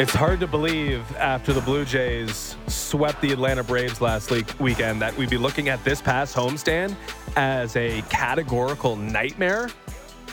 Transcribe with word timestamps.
It's 0.00 0.14
hard 0.14 0.40
to 0.40 0.46
believe 0.46 1.04
after 1.18 1.52
the 1.52 1.60
Blue 1.60 1.84
Jays 1.84 2.56
swept 2.68 3.20
the 3.20 3.32
Atlanta 3.32 3.62
Braves 3.62 4.00
last 4.00 4.30
week, 4.30 4.58
weekend 4.58 5.02
that 5.02 5.14
we'd 5.14 5.28
be 5.28 5.36
looking 5.36 5.68
at 5.68 5.84
this 5.84 6.00
past 6.00 6.34
homestand 6.34 6.96
as 7.36 7.76
a 7.76 8.00
categorical 8.08 8.96
nightmare. 8.96 9.68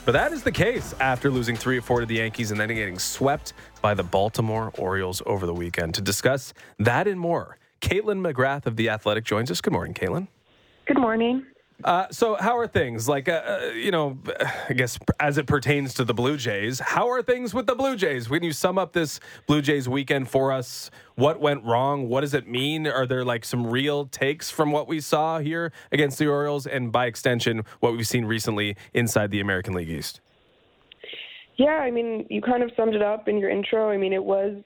But 0.06 0.14
that 0.14 0.32
is 0.32 0.42
the 0.42 0.54
case 0.54 0.96
after 1.02 1.30
losing 1.30 1.57
three 1.57 1.80
or 1.80 1.82
four 1.82 2.00
to 2.00 2.06
the 2.06 2.16
Yankees 2.16 2.52
and 2.52 2.57
then 2.61 2.70
getting 2.70 2.98
swept 2.98 3.52
by 3.82 3.93
the 3.93 4.04
Baltimore 4.04 4.71
Orioles 4.78 5.21
over 5.25 5.46
the 5.46 5.54
weekend. 5.54 5.96
To 5.96 6.02
discuss 6.02 6.54
that 6.79 7.06
and 7.06 7.20
more, 7.20 7.57
Kaitlyn 7.82 8.25
McGrath 8.25 8.68
of 8.68 8.78
The 8.78 8.88
Athletic 8.88 9.25
joins 9.25 9.52
us. 9.52 9.60
Good 9.60 9.74
morning, 9.74 9.93
Kaitlyn. 9.93 10.29
Good 10.86 10.97
morning. 10.97 11.46
Uh, 11.84 12.07
so, 12.09 12.36
how 12.36 12.57
are 12.57 12.68
things? 12.68 13.07
Like, 13.07 13.30
uh, 13.30 13.43
uh, 13.46 13.65
you 13.74 13.92
know, 13.92 14.18
I 14.68 14.74
guess 14.74 14.97
as 15.20 15.38
it 15.38 15.46
pertains 15.46 15.93
to 15.96 16.04
the 16.04 16.14
Blue 16.14 16.36
Jays, 16.36 16.79
how 16.79 17.07
are 17.10 17.21
things 17.21 17.54
with 17.54 17.68
the 17.68 17.75
Blue 17.75 17.96
Jays? 17.96 18.29
When 18.29 18.42
you 18.42 18.52
sum 18.52 18.79
up 18.79 18.93
this 18.93 19.19
Blue 19.46 19.61
Jays 19.61 19.88
weekend 19.88 20.28
for 20.28 20.52
us, 20.52 20.89
what 21.16 21.39
went 21.39 21.64
wrong? 21.64 22.10
What 22.10 22.21
does 22.21 22.33
it 22.33 22.47
mean? 22.47 22.88
Are 22.88 23.05
there 23.05 23.24
like 23.24 23.46
some 23.46 23.68
real 23.68 24.05
takes 24.07 24.50
from 24.50 24.71
what 24.71 24.88
we 24.88 25.00
saw 25.00 25.38
here 25.38 25.71
against 25.92 26.18
the 26.18 26.28
Orioles, 26.28 26.66
and 26.66 26.92
by 26.92 27.05
extension, 27.05 27.64
what 27.80 27.94
we've 27.94 28.07
seen 28.07 28.25
recently 28.25 28.75
inside 28.94 29.30
the 29.30 29.39
American 29.39 29.75
League 29.75 29.89
East? 29.89 30.19
Yeah, 31.57 31.78
I 31.78 31.91
mean, 31.91 32.25
you 32.30 32.41
kind 32.41 32.64
of 32.64 32.72
summed 32.75 32.95
it 32.95 33.03
up 33.03 33.28
in 33.28 33.38
your 33.38 33.52
intro. 33.52 33.91
I 33.91 33.97
mean, 33.97 34.14
it 34.14 34.23
was 34.23 34.64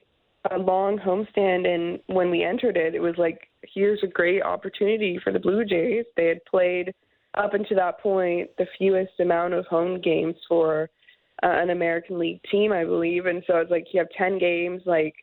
a 0.49 0.57
long 0.57 0.97
homestand, 0.97 1.67
and 1.67 1.99
when 2.07 2.31
we 2.31 2.43
entered 2.43 2.77
it, 2.77 2.95
it 2.95 3.01
was 3.01 3.15
like 3.17 3.50
here's 3.63 4.01
a 4.03 4.07
great 4.07 4.41
opportunity 4.41 5.19
for 5.23 5.31
the 5.31 5.39
Blue 5.39 5.65
Jays. 5.65 6.05
They 6.15 6.27
had 6.27 6.43
played 6.45 6.93
up 7.37 7.53
until 7.53 7.77
that 7.77 7.99
point 7.99 8.49
the 8.57 8.67
fewest 8.77 9.19
amount 9.19 9.53
of 9.53 9.65
home 9.67 10.01
games 10.01 10.35
for 10.47 10.89
uh, 11.43 11.47
an 11.47 11.69
American 11.69 12.19
League 12.19 12.41
team, 12.51 12.71
I 12.71 12.83
believe. 12.83 13.25
And 13.25 13.43
so 13.47 13.57
it's 13.57 13.71
like 13.71 13.87
you 13.93 13.99
have 13.99 14.09
10 14.17 14.37
games 14.37 14.81
like 14.85 15.15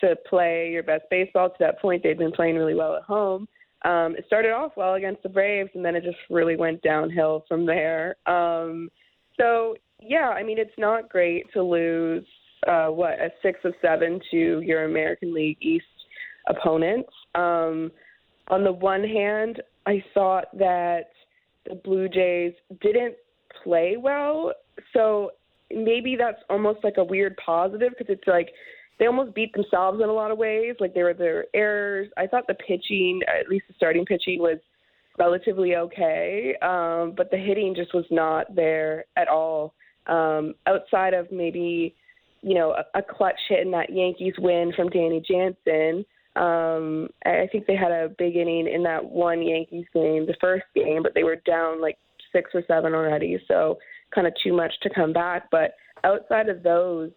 to 0.00 0.16
play 0.28 0.70
your 0.70 0.82
best 0.82 1.04
baseball. 1.10 1.48
To 1.48 1.56
that 1.60 1.80
point, 1.80 2.02
they'd 2.02 2.18
been 2.18 2.32
playing 2.32 2.56
really 2.56 2.74
well 2.74 2.96
at 2.96 3.02
home. 3.02 3.48
Um, 3.84 4.14
it 4.16 4.24
started 4.26 4.52
off 4.52 4.72
well 4.76 4.94
against 4.94 5.22
the 5.22 5.28
Braves, 5.28 5.70
and 5.74 5.84
then 5.84 5.94
it 5.94 6.04
just 6.04 6.16
really 6.30 6.56
went 6.56 6.82
downhill 6.82 7.44
from 7.48 7.66
there. 7.66 8.16
Um, 8.26 8.88
so 9.38 9.76
yeah, 10.00 10.28
I 10.28 10.42
mean, 10.42 10.58
it's 10.58 10.78
not 10.78 11.08
great 11.08 11.52
to 11.52 11.62
lose 11.62 12.26
uh, 12.66 12.86
what 12.86 13.14
a 13.20 13.30
six 13.42 13.60
of 13.64 13.74
seven 13.82 14.20
to 14.30 14.60
your 14.60 14.84
American 14.84 15.34
League 15.34 15.58
East 15.60 15.84
opponents. 16.48 17.10
Um, 17.34 17.90
on 18.48 18.64
the 18.64 18.72
one 18.72 19.04
hand, 19.04 19.62
I 19.86 20.02
thought 20.12 20.46
that 20.58 21.10
the 21.66 21.74
Blue 21.76 22.08
Jays 22.08 22.52
didn't 22.80 23.14
play 23.62 23.96
well. 23.98 24.52
So 24.92 25.32
maybe 25.70 26.16
that's 26.16 26.42
almost 26.50 26.84
like 26.84 26.94
a 26.98 27.04
weird 27.04 27.36
positive 27.44 27.92
because 27.98 28.12
it's 28.14 28.26
like 28.26 28.50
they 28.98 29.06
almost 29.06 29.34
beat 29.34 29.52
themselves 29.52 30.00
in 30.02 30.08
a 30.08 30.12
lot 30.12 30.30
of 30.30 30.38
ways. 30.38 30.76
Like 30.78 30.94
there 30.94 31.04
were 31.04 31.14
their 31.14 31.46
errors. 31.54 32.08
I 32.16 32.26
thought 32.26 32.46
the 32.46 32.54
pitching, 32.54 33.20
at 33.28 33.48
least 33.48 33.64
the 33.68 33.74
starting 33.76 34.04
pitching, 34.04 34.38
was 34.38 34.58
relatively 35.18 35.76
okay, 35.76 36.56
um, 36.60 37.14
but 37.16 37.30
the 37.30 37.36
hitting 37.36 37.74
just 37.74 37.94
was 37.94 38.04
not 38.10 38.54
there 38.54 39.04
at 39.16 39.28
all. 39.28 39.74
Um, 40.06 40.54
outside 40.66 41.14
of 41.14 41.30
maybe, 41.32 41.94
you 42.42 42.54
know, 42.54 42.72
a, 42.72 42.98
a 42.98 43.02
clutch 43.02 43.38
hit 43.48 43.60
in 43.60 43.70
that 43.70 43.92
Yankees 43.92 44.34
win 44.38 44.72
from 44.76 44.90
Danny 44.90 45.22
Jansen, 45.26 46.04
um, 46.36 47.08
I 47.24 47.48
think 47.50 47.66
they 47.66 47.76
had 47.76 47.92
a 47.92 48.08
big 48.18 48.36
inning 48.36 48.68
in 48.68 48.82
that 48.82 49.04
one 49.04 49.42
Yankees 49.42 49.86
game, 49.94 50.26
the 50.26 50.36
first 50.40 50.64
game, 50.74 51.02
but 51.02 51.14
they 51.14 51.22
were 51.22 51.36
down 51.46 51.80
like 51.80 51.96
six 52.32 52.50
or 52.54 52.62
seven 52.66 52.92
already, 52.92 53.38
so 53.46 53.78
kind 54.14 54.26
of 54.26 54.32
too 54.42 54.52
much 54.52 54.72
to 54.82 54.90
come 54.92 55.12
back. 55.12 55.48
But 55.50 55.74
outside 56.02 56.48
of 56.48 56.62
those 56.62 57.10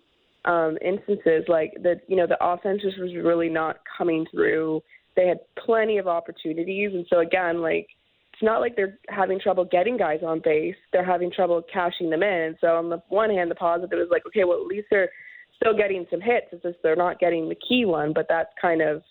um, 0.45 0.77
instances, 0.85 1.45
like 1.47 1.73
the 1.81 1.99
you 2.07 2.15
know 2.15 2.27
the 2.27 2.37
offense 2.41 2.81
just 2.83 2.99
was 2.99 3.11
really 3.15 3.49
not 3.49 3.77
coming 3.97 4.25
through. 4.31 4.81
They 5.15 5.27
had 5.27 5.39
plenty 5.65 5.97
of 5.97 6.07
opportunities, 6.07 6.91
and 6.93 7.05
so 7.09 7.19
again, 7.19 7.61
like 7.61 7.87
it's 8.33 8.43
not 8.43 8.61
like 8.61 8.75
they're 8.75 8.99
having 9.09 9.39
trouble 9.39 9.65
getting 9.65 9.97
guys 9.97 10.19
on 10.23 10.41
base; 10.43 10.75
they're 10.93 11.03
having 11.03 11.31
trouble 11.31 11.63
cashing 11.73 12.11
them 12.11 12.21
in. 12.21 12.55
So 12.61 12.67
on 12.67 12.89
the 12.89 13.01
one 13.09 13.31
hand, 13.31 13.49
the 13.49 13.55
positive 13.55 13.97
is 13.97 14.09
like, 14.11 14.27
okay, 14.27 14.43
well 14.43 14.61
at 14.61 14.67
least 14.67 14.87
they're 14.91 15.09
still 15.57 15.75
getting 15.75 16.05
some 16.09 16.21
hits. 16.21 16.47
It's 16.51 16.63
just 16.63 16.77
they're 16.83 16.95
not 16.95 17.19
getting 17.19 17.49
the 17.49 17.55
key 17.55 17.85
one, 17.85 18.13
but 18.13 18.27
that's 18.29 18.49
kind 18.61 18.81
of 18.81 19.01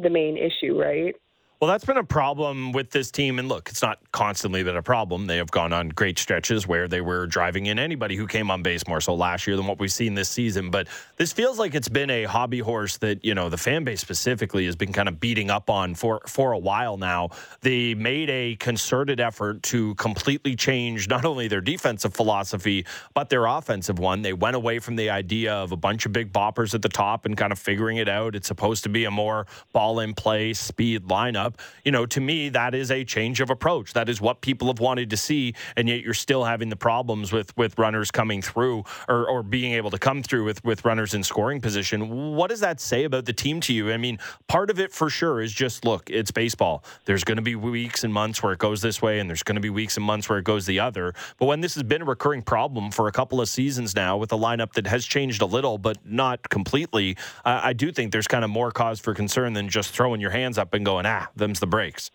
the 0.00 0.10
main 0.10 0.36
issue, 0.36 0.80
right? 0.80 1.14
Well, 1.60 1.68
that's 1.68 1.84
been 1.84 1.98
a 1.98 2.04
problem 2.04 2.72
with 2.72 2.90
this 2.90 3.10
team. 3.10 3.38
And 3.38 3.46
look, 3.46 3.68
it's 3.68 3.82
not 3.82 3.98
constantly 4.12 4.62
been 4.62 4.78
a 4.78 4.82
problem. 4.82 5.26
They 5.26 5.36
have 5.36 5.50
gone 5.50 5.74
on 5.74 5.90
great 5.90 6.18
stretches 6.18 6.66
where 6.66 6.88
they 6.88 7.02
were 7.02 7.26
driving 7.26 7.66
in 7.66 7.78
anybody 7.78 8.16
who 8.16 8.26
came 8.26 8.50
on 8.50 8.62
base 8.62 8.88
more 8.88 9.02
so 9.02 9.14
last 9.14 9.46
year 9.46 9.58
than 9.58 9.66
what 9.66 9.78
we've 9.78 9.92
seen 9.92 10.14
this 10.14 10.30
season. 10.30 10.70
But 10.70 10.88
this 11.18 11.34
feels 11.34 11.58
like 11.58 11.74
it's 11.74 11.90
been 11.90 12.08
a 12.08 12.24
hobby 12.24 12.60
horse 12.60 12.96
that, 12.98 13.22
you 13.26 13.34
know, 13.34 13.50
the 13.50 13.58
fan 13.58 13.84
base 13.84 14.00
specifically 14.00 14.64
has 14.64 14.74
been 14.74 14.90
kind 14.90 15.06
of 15.06 15.20
beating 15.20 15.50
up 15.50 15.68
on 15.68 15.94
for, 15.94 16.22
for 16.26 16.52
a 16.52 16.58
while 16.58 16.96
now. 16.96 17.28
They 17.60 17.92
made 17.92 18.30
a 18.30 18.56
concerted 18.56 19.20
effort 19.20 19.62
to 19.64 19.94
completely 19.96 20.56
change 20.56 21.10
not 21.10 21.26
only 21.26 21.46
their 21.46 21.60
defensive 21.60 22.14
philosophy, 22.14 22.86
but 23.12 23.28
their 23.28 23.44
offensive 23.44 23.98
one. 23.98 24.22
They 24.22 24.32
went 24.32 24.56
away 24.56 24.78
from 24.78 24.96
the 24.96 25.10
idea 25.10 25.52
of 25.52 25.72
a 25.72 25.76
bunch 25.76 26.06
of 26.06 26.12
big 26.14 26.32
boppers 26.32 26.74
at 26.74 26.80
the 26.80 26.88
top 26.88 27.26
and 27.26 27.36
kind 27.36 27.52
of 27.52 27.58
figuring 27.58 27.98
it 27.98 28.08
out. 28.08 28.34
It's 28.34 28.48
supposed 28.48 28.82
to 28.84 28.88
be 28.88 29.04
a 29.04 29.10
more 29.10 29.46
ball 29.74 30.00
in 30.00 30.14
play, 30.14 30.54
speed 30.54 31.02
lineup 31.02 31.49
you 31.84 31.92
know, 31.92 32.06
to 32.06 32.20
me, 32.20 32.48
that 32.50 32.74
is 32.74 32.90
a 32.90 33.04
change 33.04 33.40
of 33.40 33.50
approach. 33.50 33.92
That 33.92 34.08
is 34.08 34.20
what 34.20 34.40
people 34.40 34.68
have 34.68 34.80
wanted 34.80 35.10
to 35.10 35.16
see, 35.16 35.54
and 35.76 35.88
yet 35.88 36.02
you're 36.02 36.14
still 36.14 36.44
having 36.44 36.68
the 36.68 36.76
problems 36.76 37.32
with 37.32 37.56
with 37.56 37.78
runners 37.78 38.10
coming 38.10 38.42
through 38.42 38.84
or, 39.08 39.28
or 39.28 39.42
being 39.42 39.72
able 39.72 39.90
to 39.90 39.98
come 39.98 40.22
through 40.22 40.44
with 40.44 40.64
with 40.64 40.84
runners 40.84 41.14
in 41.14 41.22
scoring 41.22 41.60
position. 41.60 42.34
What 42.34 42.50
does 42.50 42.60
that 42.60 42.80
say 42.80 43.04
about 43.04 43.24
the 43.24 43.32
team 43.32 43.60
to 43.62 43.72
you? 43.72 43.92
I 43.92 43.96
mean, 43.96 44.18
part 44.48 44.70
of 44.70 44.78
it 44.78 44.92
for 44.92 45.10
sure 45.10 45.40
is 45.40 45.52
just 45.52 45.84
look, 45.84 46.08
it's 46.10 46.30
baseball. 46.30 46.84
There's 47.04 47.24
going 47.24 47.36
to 47.36 47.42
be 47.42 47.56
weeks 47.56 48.04
and 48.04 48.12
months 48.12 48.42
where 48.42 48.52
it 48.52 48.58
goes 48.58 48.82
this 48.82 49.02
way, 49.02 49.20
and 49.20 49.28
there's 49.28 49.42
going 49.42 49.56
to 49.56 49.60
be 49.60 49.70
weeks 49.70 49.96
and 49.96 50.04
months 50.04 50.28
where 50.28 50.38
it 50.38 50.44
goes 50.44 50.66
the 50.66 50.80
other. 50.80 51.14
But 51.38 51.46
when 51.46 51.60
this 51.60 51.74
has 51.74 51.82
been 51.82 52.02
a 52.02 52.04
recurring 52.04 52.42
problem 52.42 52.90
for 52.90 53.08
a 53.08 53.12
couple 53.12 53.40
of 53.40 53.48
seasons 53.48 53.94
now, 53.94 54.16
with 54.16 54.32
a 54.32 54.36
lineup 54.36 54.72
that 54.74 54.86
has 54.86 55.04
changed 55.06 55.42
a 55.42 55.46
little 55.46 55.78
but 55.78 55.98
not 56.04 56.48
completely, 56.50 57.16
uh, 57.44 57.60
I 57.62 57.72
do 57.72 57.92
think 57.92 58.12
there's 58.12 58.28
kind 58.28 58.44
of 58.44 58.50
more 58.50 58.70
cause 58.70 59.00
for 59.00 59.14
concern 59.14 59.52
than 59.52 59.68
just 59.68 59.90
throwing 59.90 60.20
your 60.20 60.30
hands 60.30 60.58
up 60.58 60.74
and 60.74 60.84
going, 60.84 61.06
ah, 61.06 61.28
them's 61.40 61.58
the 61.58 61.66
breaks. 61.66 62.10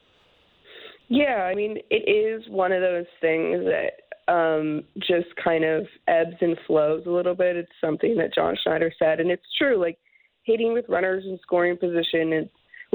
Yeah, 1.07 1.43
I 1.43 1.53
mean, 1.53 1.77
it 1.91 2.09
is 2.09 2.49
one 2.49 2.71
of 2.71 2.81
those 2.81 3.05
things 3.21 3.65
that 3.65 4.31
um, 4.31 4.83
just 4.99 5.27
kind 5.43 5.63
of 5.63 5.85
ebbs 6.07 6.37
and 6.41 6.57
flows 6.65 7.03
a 7.05 7.11
little 7.11 7.35
bit. 7.35 7.55
It's 7.55 7.71
something 7.79 8.15
that 8.17 8.33
John 8.33 8.55
Schneider 8.63 8.91
said, 8.97 9.19
and 9.19 9.29
it's 9.29 9.45
true. 9.57 9.79
Like 9.79 9.99
hitting 10.43 10.73
with 10.73 10.85
runners 10.89 11.23
in 11.25 11.37
scoring 11.41 11.77
position 11.77 12.33
is 12.33 12.47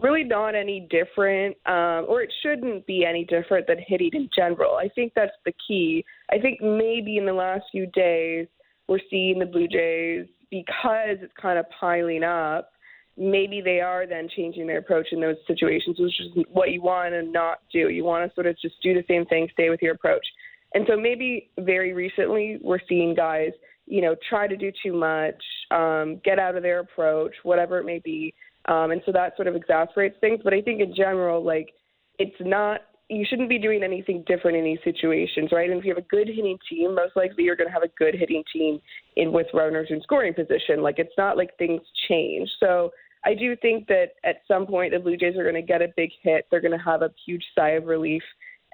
really 0.02 0.24
not 0.24 0.54
any 0.54 0.88
different, 0.90 1.56
um, 1.66 2.06
or 2.08 2.22
it 2.22 2.32
shouldn't 2.42 2.86
be 2.86 3.04
any 3.04 3.24
different 3.24 3.66
than 3.66 3.78
hitting 3.86 4.10
in 4.12 4.28
general. 4.34 4.74
I 4.74 4.88
think 4.94 5.12
that's 5.14 5.32
the 5.44 5.52
key. 5.66 6.04
I 6.30 6.38
think 6.38 6.60
maybe 6.60 7.16
in 7.16 7.26
the 7.26 7.32
last 7.32 7.64
few 7.70 7.86
days 7.86 8.46
we're 8.88 8.98
seeing 9.10 9.38
the 9.38 9.46
Blue 9.46 9.68
Jays 9.68 10.26
because 10.50 11.18
it's 11.20 11.32
kind 11.40 11.58
of 11.58 11.66
piling 11.78 12.24
up 12.24 12.70
maybe 13.20 13.60
they 13.60 13.80
are 13.80 14.06
then 14.06 14.28
changing 14.34 14.66
their 14.66 14.78
approach 14.78 15.08
in 15.12 15.20
those 15.20 15.36
situations, 15.46 15.98
which 16.00 16.18
is 16.20 16.44
what 16.50 16.70
you 16.70 16.80
want 16.80 17.12
to 17.12 17.22
not 17.22 17.58
do. 17.70 17.90
You 17.90 18.02
want 18.02 18.28
to 18.28 18.34
sort 18.34 18.46
of 18.46 18.58
just 18.58 18.76
do 18.82 18.94
the 18.94 19.04
same 19.06 19.26
thing, 19.26 19.46
stay 19.52 19.68
with 19.68 19.82
your 19.82 19.94
approach. 19.94 20.26
And 20.72 20.86
so 20.88 20.96
maybe 20.96 21.50
very 21.58 21.92
recently 21.92 22.58
we're 22.62 22.78
seeing 22.88 23.14
guys, 23.14 23.50
you 23.86 24.00
know, 24.00 24.16
try 24.28 24.46
to 24.46 24.56
do 24.56 24.72
too 24.82 24.94
much, 24.94 25.42
um, 25.70 26.18
get 26.24 26.38
out 26.38 26.56
of 26.56 26.62
their 26.62 26.80
approach, 26.80 27.34
whatever 27.42 27.78
it 27.78 27.84
may 27.84 27.98
be. 27.98 28.32
Um, 28.66 28.90
and 28.90 29.02
so 29.04 29.12
that 29.12 29.36
sort 29.36 29.48
of 29.48 29.54
exasperates 29.54 30.16
things. 30.20 30.40
But 30.42 30.54
I 30.54 30.62
think 30.62 30.80
in 30.80 30.94
general, 30.94 31.44
like, 31.44 31.70
it's 32.18 32.36
not 32.40 32.80
you 33.10 33.26
shouldn't 33.28 33.48
be 33.48 33.58
doing 33.58 33.82
anything 33.82 34.22
different 34.28 34.56
in 34.56 34.62
these 34.62 34.78
situations, 34.84 35.50
right? 35.50 35.68
And 35.68 35.80
if 35.80 35.84
you 35.84 35.92
have 35.92 36.02
a 36.02 36.06
good 36.06 36.28
hitting 36.28 36.56
team, 36.70 36.94
most 36.94 37.16
likely 37.16 37.42
you're 37.42 37.56
going 37.56 37.66
to 37.66 37.72
have 37.72 37.82
a 37.82 37.90
good 37.98 38.14
hitting 38.14 38.44
team 38.52 38.78
in 39.16 39.32
with 39.32 39.48
runners 39.52 39.88
in 39.90 40.00
scoring 40.02 40.32
position. 40.32 40.80
Like 40.80 41.00
it's 41.00 41.12
not 41.18 41.36
like 41.36 41.58
things 41.58 41.80
change. 42.08 42.48
So 42.60 42.92
I 43.24 43.34
do 43.34 43.54
think 43.56 43.86
that 43.88 44.12
at 44.24 44.42
some 44.48 44.66
point 44.66 44.92
the 44.92 44.98
Blue 44.98 45.16
Jays 45.16 45.36
are 45.36 45.42
going 45.42 45.54
to 45.54 45.62
get 45.62 45.82
a 45.82 45.88
big 45.96 46.10
hit. 46.22 46.46
They're 46.50 46.60
going 46.60 46.76
to 46.76 46.84
have 46.84 47.02
a 47.02 47.10
huge 47.26 47.44
sigh 47.54 47.70
of 47.70 47.84
relief, 47.84 48.22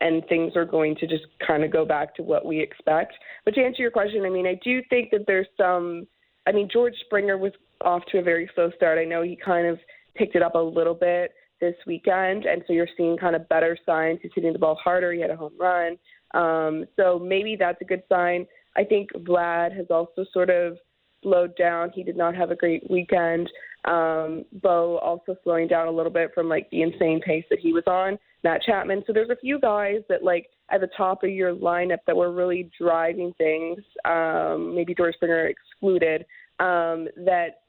and 0.00 0.22
things 0.28 0.52
are 0.56 0.64
going 0.64 0.94
to 0.96 1.06
just 1.06 1.24
kind 1.44 1.64
of 1.64 1.72
go 1.72 1.84
back 1.84 2.14
to 2.16 2.22
what 2.22 2.44
we 2.44 2.60
expect. 2.60 3.14
But 3.44 3.54
to 3.54 3.64
answer 3.64 3.82
your 3.82 3.90
question, 3.90 4.24
I 4.24 4.30
mean, 4.30 4.46
I 4.46 4.58
do 4.62 4.82
think 4.88 5.10
that 5.10 5.24
there's 5.26 5.48
some. 5.56 6.06
I 6.46 6.52
mean, 6.52 6.68
George 6.72 6.94
Springer 7.06 7.38
was 7.38 7.52
off 7.80 8.02
to 8.12 8.18
a 8.18 8.22
very 8.22 8.48
slow 8.54 8.70
start. 8.76 8.98
I 8.98 9.04
know 9.04 9.22
he 9.22 9.36
kind 9.36 9.66
of 9.66 9.78
picked 10.14 10.36
it 10.36 10.42
up 10.42 10.54
a 10.54 10.58
little 10.58 10.94
bit 10.94 11.32
this 11.60 11.74
weekend, 11.86 12.44
and 12.44 12.62
so 12.66 12.72
you're 12.72 12.88
seeing 12.96 13.16
kind 13.16 13.34
of 13.34 13.48
better 13.48 13.76
signs. 13.84 14.20
He's 14.22 14.30
hitting 14.34 14.52
the 14.52 14.58
ball 14.58 14.78
harder. 14.82 15.12
He 15.12 15.20
had 15.20 15.30
a 15.30 15.36
home 15.36 15.54
run, 15.58 15.98
um, 16.34 16.84
so 16.96 17.18
maybe 17.18 17.56
that's 17.58 17.80
a 17.80 17.84
good 17.84 18.02
sign. 18.08 18.46
I 18.76 18.84
think 18.84 19.10
Vlad 19.12 19.74
has 19.74 19.86
also 19.90 20.24
sort 20.32 20.50
of 20.50 20.76
slowed 21.22 21.56
down. 21.56 21.90
He 21.94 22.02
did 22.02 22.16
not 22.16 22.34
have 22.34 22.50
a 22.50 22.56
great 22.56 22.88
weekend. 22.90 23.48
Um, 23.86 24.44
Bo 24.62 24.98
also 24.98 25.36
slowing 25.44 25.68
down 25.68 25.86
a 25.86 25.90
little 25.90 26.12
bit 26.12 26.32
from 26.34 26.48
like 26.48 26.68
the 26.70 26.82
insane 26.82 27.20
pace 27.20 27.44
that 27.50 27.60
he 27.60 27.72
was 27.72 27.84
on. 27.86 28.18
Matt 28.42 28.62
Chapman. 28.62 29.02
So 29.06 29.12
there's 29.12 29.30
a 29.30 29.36
few 29.36 29.58
guys 29.60 30.02
that 30.08 30.22
like 30.22 30.48
at 30.70 30.80
the 30.80 30.88
top 30.96 31.22
of 31.24 31.30
your 31.30 31.54
lineup 31.54 31.98
that 32.06 32.16
were 32.16 32.32
really 32.32 32.70
driving 32.78 33.32
things. 33.38 33.78
Um, 34.04 34.74
maybe 34.74 34.94
George 34.94 35.14
Springer 35.14 35.46
excluded. 35.46 36.24
Um, 36.58 37.08
that 37.24 37.60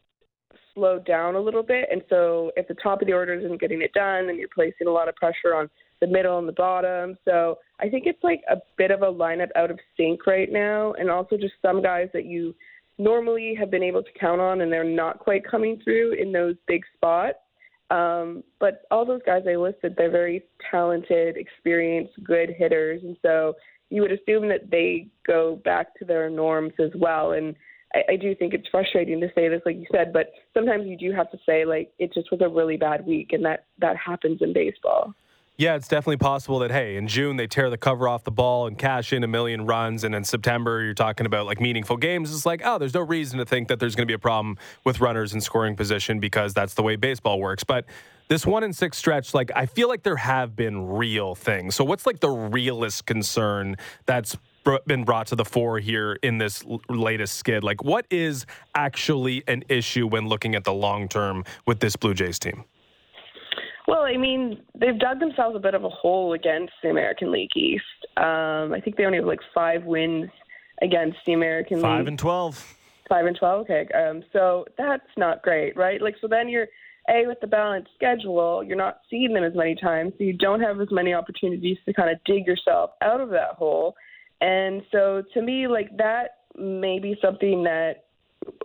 slowed 0.73 1.05
down 1.05 1.35
a 1.35 1.39
little 1.39 1.63
bit. 1.63 1.89
And 1.91 2.01
so 2.09 2.51
if 2.55 2.67
the 2.67 2.75
top 2.75 3.01
of 3.01 3.07
the 3.07 3.13
order 3.13 3.33
isn't 3.33 3.59
getting 3.59 3.81
it 3.81 3.91
done, 3.93 4.27
then 4.27 4.37
you're 4.37 4.47
placing 4.53 4.87
a 4.87 4.91
lot 4.91 5.09
of 5.09 5.15
pressure 5.15 5.55
on 5.55 5.69
the 5.99 6.07
middle 6.07 6.37
and 6.37 6.47
the 6.47 6.53
bottom. 6.53 7.17
So 7.25 7.57
I 7.79 7.89
think 7.89 8.03
it's 8.05 8.23
like 8.23 8.41
a 8.49 8.57
bit 8.77 8.91
of 8.91 9.01
a 9.01 9.11
lineup 9.11 9.49
out 9.55 9.71
of 9.71 9.79
sync 9.97 10.27
right 10.27 10.51
now, 10.51 10.93
and 10.93 11.09
also 11.09 11.37
just 11.37 11.55
some 11.61 11.81
guys 11.81 12.09
that 12.13 12.25
you 12.25 12.53
normally 12.97 13.55
have 13.55 13.71
been 13.71 13.83
able 13.83 14.03
to 14.03 14.09
count 14.19 14.41
on, 14.41 14.61
and 14.61 14.71
they're 14.71 14.83
not 14.83 15.19
quite 15.19 15.45
coming 15.45 15.79
through 15.83 16.13
in 16.13 16.31
those 16.31 16.55
big 16.67 16.83
spots. 16.95 17.37
Um, 17.89 18.43
but 18.59 18.81
all 18.91 19.05
those 19.05 19.21
guys 19.25 19.43
I 19.47 19.55
listed, 19.55 19.95
they're 19.97 20.11
very 20.11 20.43
talented, 20.69 21.37
experienced, 21.37 22.13
good 22.23 22.49
hitters, 22.49 23.01
and 23.03 23.15
so 23.21 23.55
you 23.89 24.01
would 24.01 24.11
assume 24.11 24.49
that 24.49 24.69
they 24.69 25.07
go 25.25 25.61
back 25.63 25.95
to 25.99 26.05
their 26.05 26.29
norms 26.29 26.73
as 26.79 26.91
well. 26.95 27.31
And 27.31 27.55
I, 27.95 28.13
I 28.13 28.15
do 28.17 28.35
think 28.35 28.53
it's 28.53 28.67
frustrating 28.69 29.21
to 29.21 29.29
say 29.33 29.47
this, 29.47 29.61
like 29.65 29.77
you 29.77 29.85
said, 29.91 30.11
but 30.11 30.31
sometimes 30.53 30.85
you 30.85 30.97
do 30.97 31.13
have 31.13 31.31
to 31.31 31.37
say 31.45 31.63
like 31.63 31.93
it 31.97 32.13
just 32.13 32.29
was 32.31 32.41
a 32.41 32.49
really 32.49 32.77
bad 32.77 33.05
week, 33.05 33.31
and 33.31 33.45
that 33.45 33.65
that 33.79 33.95
happens 33.95 34.39
in 34.41 34.53
baseball. 34.53 35.13
Yeah, 35.59 35.73
it's 35.73 35.87
definitely 35.87 36.17
possible 36.17 36.59
that, 36.59 36.69
hey, 36.69 36.97
in 36.97 37.07
June 37.07 37.35
they 37.35 37.47
tear 37.47 37.71
the 37.71 37.79
cover 37.79 38.07
off 38.07 38.23
the 38.23 38.29
ball 38.29 38.67
and 38.67 38.77
cash 38.77 39.11
in 39.11 39.23
a 39.23 39.27
million 39.27 39.65
runs. 39.65 40.03
And 40.03 40.13
in 40.13 40.23
September, 40.23 40.83
you're 40.83 40.93
talking 40.93 41.25
about 41.25 41.47
like 41.47 41.59
meaningful 41.59 41.97
games. 41.97 42.31
It's 42.31 42.45
like, 42.45 42.61
oh, 42.63 42.77
there's 42.77 42.93
no 42.93 43.01
reason 43.01 43.39
to 43.39 43.45
think 43.45 43.67
that 43.69 43.79
there's 43.79 43.95
going 43.95 44.03
to 44.03 44.07
be 44.07 44.13
a 44.13 44.19
problem 44.19 44.57
with 44.83 44.99
runners 45.01 45.33
in 45.33 45.41
scoring 45.41 45.75
position 45.75 46.19
because 46.19 46.53
that's 46.53 46.75
the 46.75 46.83
way 46.83 46.95
baseball 46.95 47.39
works. 47.39 47.63
But 47.63 47.85
this 48.27 48.45
one 48.45 48.63
in 48.63 48.71
six 48.71 48.99
stretch, 48.99 49.33
like, 49.33 49.49
I 49.55 49.65
feel 49.65 49.87
like 49.87 50.03
there 50.03 50.17
have 50.17 50.55
been 50.55 50.89
real 50.89 51.33
things. 51.33 51.73
So, 51.73 51.83
what's 51.83 52.05
like 52.05 52.19
the 52.19 52.29
realest 52.29 53.07
concern 53.07 53.77
that's 54.05 54.37
been 54.85 55.05
brought 55.05 55.25
to 55.27 55.35
the 55.35 55.45
fore 55.45 55.79
here 55.79 56.19
in 56.21 56.37
this 56.37 56.63
latest 56.87 57.35
skid? 57.35 57.63
Like, 57.63 57.83
what 57.83 58.05
is 58.11 58.45
actually 58.75 59.43
an 59.47 59.63
issue 59.69 60.05
when 60.05 60.27
looking 60.27 60.53
at 60.53 60.65
the 60.65 60.73
long 60.73 61.07
term 61.07 61.45
with 61.65 61.79
this 61.79 61.95
Blue 61.95 62.13
Jays 62.13 62.37
team? 62.37 62.65
Well, 63.87 64.01
I 64.01 64.17
mean, 64.17 64.61
they've 64.77 64.99
dug 64.99 65.19
themselves 65.19 65.55
a 65.55 65.59
bit 65.59 65.73
of 65.73 65.85
a 65.85 65.89
hole 65.89 66.33
against 66.33 66.73
the 66.83 66.89
American 66.89 67.31
League 67.31 67.55
East. 67.55 67.83
Um, 68.17 68.73
I 68.73 68.81
think 68.83 68.97
they 68.97 69.05
only 69.05 69.17
have 69.17 69.27
like 69.27 69.39
five 69.53 69.85
wins 69.85 70.29
against 70.81 71.17
the 71.25 71.33
American 71.33 71.81
five 71.81 71.83
League. 71.83 71.99
Five 71.99 72.07
and 72.07 72.19
twelve. 72.19 72.77
Five 73.07 73.25
and 73.25 73.37
twelve. 73.37 73.61
Okay, 73.61 73.87
um, 73.95 74.23
so 74.33 74.65
that's 74.77 75.07
not 75.15 75.41
great, 75.41 75.77
right? 75.77 76.01
Like, 76.01 76.15
so 76.19 76.27
then 76.27 76.49
you're 76.49 76.67
a 77.09 77.25
with 77.25 77.39
the 77.39 77.47
balanced 77.47 77.91
schedule, 77.95 78.61
you're 78.61 78.75
not 78.75 78.99
seeing 79.09 79.33
them 79.33 79.45
as 79.45 79.55
many 79.55 79.75
times, 79.75 80.11
so 80.17 80.25
you 80.25 80.33
don't 80.33 80.59
have 80.59 80.81
as 80.81 80.89
many 80.91 81.13
opportunities 81.13 81.77
to 81.85 81.93
kind 81.93 82.09
of 82.09 82.17
dig 82.25 82.45
yourself 82.45 82.91
out 83.01 83.21
of 83.21 83.29
that 83.29 83.51
hole. 83.51 83.95
And 84.41 84.81
so, 84.91 85.23
to 85.33 85.41
me, 85.41 85.67
like 85.67 85.95
that 85.97 86.39
may 86.57 86.99
be 86.99 87.17
something 87.21 87.63
that 87.63 88.03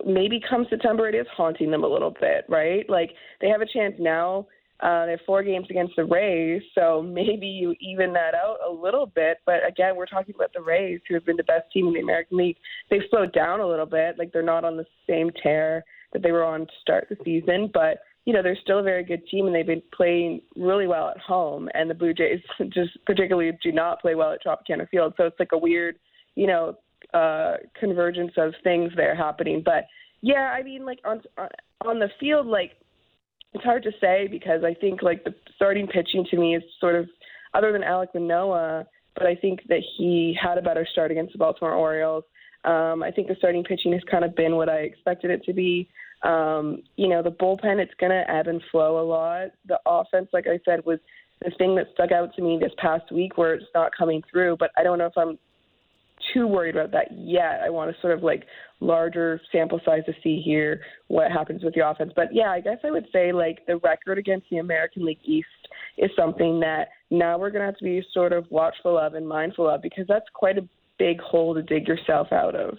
maybe 0.04 0.40
come 0.48 0.66
September 0.68 1.08
it 1.08 1.14
is 1.14 1.26
haunting 1.36 1.70
them 1.70 1.84
a 1.84 1.88
little 1.88 2.10
bit, 2.10 2.44
right? 2.48 2.88
Like 2.90 3.12
they 3.40 3.48
have 3.48 3.60
a 3.60 3.66
chance 3.66 3.94
now 4.00 4.48
uh, 4.80 5.06
they 5.06 5.12
have 5.12 5.20
four 5.24 5.42
games 5.42 5.66
against 5.70 5.94
the 5.96 6.04
Rays, 6.04 6.62
so 6.74 7.02
maybe 7.02 7.46
you 7.46 7.74
even 7.80 8.12
that 8.14 8.34
out 8.34 8.56
a 8.66 8.70
little 8.70 9.06
bit. 9.06 9.38
But 9.46 9.66
again, 9.66 9.94
we're 9.96 10.06
talking 10.06 10.34
about 10.34 10.52
the 10.52 10.60
Rays, 10.60 11.00
who 11.08 11.14
have 11.14 11.24
been 11.24 11.36
the 11.36 11.44
best 11.44 11.70
team 11.72 11.86
in 11.86 11.92
the 11.94 12.00
American 12.00 12.38
League. 12.38 12.56
They've 12.90 13.02
slowed 13.10 13.32
down 13.32 13.60
a 13.60 13.68
little 13.68 13.86
bit, 13.86 14.18
like 14.18 14.32
they're 14.32 14.42
not 14.42 14.64
on 14.64 14.76
the 14.76 14.86
same 15.08 15.30
tear 15.42 15.84
that 16.12 16.22
they 16.22 16.32
were 16.32 16.44
on 16.44 16.60
to 16.60 16.72
start 16.80 17.06
the 17.08 17.16
season, 17.24 17.70
but 17.72 17.98
you 18.24 18.32
know 18.32 18.42
they're 18.42 18.58
still 18.60 18.80
a 18.80 18.82
very 18.82 19.04
good 19.04 19.26
team, 19.28 19.46
and 19.46 19.54
they've 19.54 19.66
been 19.66 19.82
playing 19.94 20.40
really 20.56 20.86
well 20.86 21.08
at 21.08 21.18
home. 21.18 21.68
And 21.74 21.88
the 21.88 21.94
Blue 21.94 22.12
Jays 22.12 22.40
just 22.72 22.90
particularly 23.06 23.52
do 23.62 23.72
not 23.72 24.00
play 24.00 24.14
well 24.14 24.32
at 24.32 24.44
Tropicana 24.44 24.88
Field, 24.88 25.14
so 25.16 25.24
it's 25.24 25.38
like 25.38 25.52
a 25.52 25.58
weird, 25.58 25.96
you 26.34 26.48
know, 26.48 26.76
uh, 27.14 27.54
convergence 27.78 28.32
of 28.36 28.52
things 28.64 28.90
there 28.96 29.14
happening. 29.14 29.62
But 29.64 29.84
yeah, 30.22 30.54
I 30.56 30.62
mean, 30.62 30.84
like 30.84 30.98
on 31.04 31.20
on 31.84 31.98
the 31.98 32.08
field, 32.18 32.46
like 32.46 32.72
it's 33.54 33.64
hard 33.64 33.82
to 33.84 33.92
say 34.00 34.28
because 34.30 34.64
I 34.64 34.74
think 34.74 35.02
like 35.02 35.24
the 35.24 35.34
starting 35.54 35.86
pitching 35.86 36.26
to 36.30 36.36
me 36.36 36.56
is 36.56 36.62
sort 36.80 36.94
of 36.94 37.08
other 37.54 37.72
than 37.72 37.82
Alek 37.82 38.14
Manoah, 38.14 38.86
but 39.14 39.26
I 39.26 39.34
think 39.34 39.60
that 39.68 39.82
he 39.96 40.36
had 40.40 40.58
a 40.58 40.62
better 40.62 40.86
start 40.90 41.10
against 41.10 41.32
the 41.32 41.38
Baltimore 41.38 41.74
Orioles. 41.74 42.24
Um, 42.64 43.02
I 43.02 43.10
think 43.10 43.28
the 43.28 43.34
starting 43.36 43.64
pitching 43.64 43.92
has 43.92 44.02
kind 44.10 44.24
of 44.24 44.34
been 44.34 44.56
what 44.56 44.68
I 44.68 44.78
expected 44.78 45.30
it 45.30 45.44
to 45.44 45.52
be. 45.52 45.88
Um, 46.22 46.82
you 46.96 47.08
know, 47.08 47.22
the 47.22 47.30
bullpen, 47.30 47.78
it's 47.78 47.94
going 47.98 48.12
to 48.12 48.30
ebb 48.30 48.46
and 48.46 48.62
flow 48.70 49.00
a 49.00 49.06
lot. 49.06 49.48
The 49.66 49.78
offense, 49.84 50.28
like 50.32 50.46
I 50.46 50.60
said, 50.64 50.84
was 50.86 51.00
the 51.44 51.50
thing 51.58 51.74
that 51.74 51.88
stuck 51.92 52.12
out 52.12 52.34
to 52.36 52.42
me 52.42 52.58
this 52.58 52.72
past 52.78 53.10
week 53.10 53.36
where 53.36 53.54
it's 53.54 53.66
not 53.74 53.90
coming 53.96 54.22
through, 54.30 54.56
but 54.58 54.70
I 54.76 54.84
don't 54.84 54.98
know 54.98 55.06
if 55.06 55.18
I'm 55.18 55.38
too 56.32 56.46
worried 56.46 56.76
about 56.76 56.92
that 56.92 57.08
yet. 57.12 57.60
I 57.64 57.70
want 57.70 57.94
to 57.94 58.00
sort 58.00 58.12
of 58.12 58.22
like 58.22 58.44
larger 58.80 59.40
sample 59.50 59.80
size 59.84 60.02
to 60.06 60.12
see 60.22 60.42
here 60.44 60.80
what 61.08 61.30
happens 61.30 61.62
with 61.62 61.74
the 61.74 61.86
offense. 61.86 62.12
But 62.14 62.28
yeah, 62.32 62.50
I 62.50 62.60
guess 62.60 62.78
I 62.84 62.90
would 62.90 63.06
say 63.12 63.32
like 63.32 63.64
the 63.66 63.76
record 63.78 64.18
against 64.18 64.48
the 64.50 64.58
American 64.58 65.04
League 65.04 65.20
East 65.24 65.46
is 65.98 66.10
something 66.16 66.60
that 66.60 66.88
now 67.10 67.38
we're 67.38 67.50
going 67.50 67.60
to 67.60 67.66
have 67.66 67.76
to 67.76 67.84
be 67.84 68.02
sort 68.12 68.32
of 68.32 68.50
watchful 68.50 68.98
of 68.98 69.14
and 69.14 69.28
mindful 69.28 69.68
of 69.68 69.82
because 69.82 70.06
that's 70.08 70.26
quite 70.32 70.58
a 70.58 70.68
big 70.98 71.20
hole 71.20 71.54
to 71.54 71.62
dig 71.62 71.86
yourself 71.86 72.32
out 72.32 72.54
of. 72.54 72.76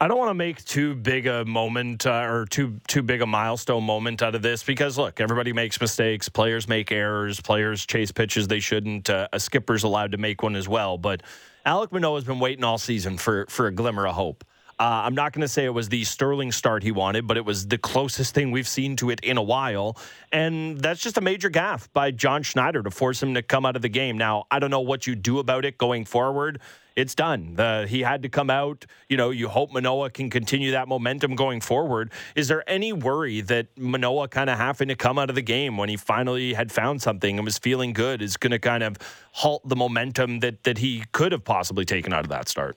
I 0.00 0.06
don't 0.06 0.18
want 0.18 0.30
to 0.30 0.34
make 0.34 0.64
too 0.64 0.94
big 0.94 1.26
a 1.26 1.44
moment 1.44 2.06
uh, 2.06 2.26
or 2.28 2.46
too 2.46 2.80
too 2.86 3.02
big 3.02 3.20
a 3.20 3.26
milestone 3.26 3.82
moment 3.82 4.22
out 4.22 4.34
of 4.34 4.42
this 4.42 4.62
because 4.62 4.96
look, 4.96 5.20
everybody 5.20 5.52
makes 5.52 5.80
mistakes. 5.80 6.28
Players 6.28 6.68
make 6.68 6.92
errors. 6.92 7.40
Players 7.40 7.84
chase 7.84 8.12
pitches 8.12 8.46
they 8.46 8.60
shouldn't. 8.60 9.10
Uh, 9.10 9.26
a 9.32 9.40
skipper's 9.40 9.82
allowed 9.82 10.12
to 10.12 10.18
make 10.18 10.42
one 10.42 10.54
as 10.54 10.68
well. 10.68 10.98
But 10.98 11.22
Alek 11.68 11.92
Manoah 11.92 12.14
has 12.14 12.24
been 12.24 12.40
waiting 12.40 12.64
all 12.64 12.78
season 12.78 13.18
for 13.18 13.44
for 13.50 13.66
a 13.66 13.70
glimmer 13.70 14.06
of 14.06 14.14
hope. 14.14 14.42
Uh, 14.80 15.02
I'm 15.04 15.14
not 15.14 15.34
going 15.34 15.42
to 15.42 15.48
say 15.48 15.66
it 15.66 15.74
was 15.74 15.90
the 15.90 16.02
sterling 16.04 16.50
start 16.50 16.82
he 16.82 16.92
wanted, 16.92 17.26
but 17.26 17.36
it 17.36 17.44
was 17.44 17.66
the 17.66 17.76
closest 17.76 18.32
thing 18.34 18.52
we've 18.52 18.68
seen 18.68 18.96
to 18.96 19.10
it 19.10 19.20
in 19.20 19.36
a 19.36 19.42
while. 19.42 19.98
And 20.32 20.78
that's 20.78 21.02
just 21.02 21.18
a 21.18 21.20
major 21.20 21.50
gaffe 21.50 21.88
by 21.92 22.10
John 22.12 22.42
Schneider 22.42 22.82
to 22.84 22.90
force 22.90 23.22
him 23.22 23.34
to 23.34 23.42
come 23.42 23.66
out 23.66 23.76
of 23.76 23.82
the 23.82 23.90
game. 23.90 24.16
Now, 24.16 24.46
I 24.50 24.60
don't 24.60 24.70
know 24.70 24.80
what 24.80 25.06
you 25.06 25.14
do 25.14 25.40
about 25.40 25.66
it 25.66 25.76
going 25.76 26.06
forward. 26.06 26.60
It's 26.98 27.14
done. 27.14 27.54
The, 27.54 27.86
he 27.88 28.00
had 28.00 28.22
to 28.22 28.28
come 28.28 28.50
out. 28.50 28.84
You 29.08 29.16
know, 29.16 29.30
you 29.30 29.46
hope 29.46 29.72
Manoah 29.72 30.10
can 30.10 30.30
continue 30.30 30.72
that 30.72 30.88
momentum 30.88 31.36
going 31.36 31.60
forward. 31.60 32.10
Is 32.34 32.48
there 32.48 32.68
any 32.68 32.92
worry 32.92 33.40
that 33.42 33.68
Manoah 33.78 34.26
kind 34.26 34.50
of 34.50 34.58
having 34.58 34.88
to 34.88 34.96
come 34.96 35.16
out 35.16 35.28
of 35.30 35.36
the 35.36 35.42
game 35.42 35.76
when 35.76 35.88
he 35.88 35.96
finally 35.96 36.54
had 36.54 36.72
found 36.72 37.00
something 37.00 37.38
and 37.38 37.44
was 37.44 37.56
feeling 37.56 37.92
good 37.92 38.20
is 38.20 38.36
going 38.36 38.50
to 38.50 38.58
kind 38.58 38.82
of 38.82 38.96
halt 39.30 39.62
the 39.64 39.76
momentum 39.76 40.40
that, 40.40 40.64
that 40.64 40.78
he 40.78 41.04
could 41.12 41.30
have 41.30 41.44
possibly 41.44 41.84
taken 41.84 42.12
out 42.12 42.24
of 42.24 42.30
that 42.30 42.48
start? 42.48 42.76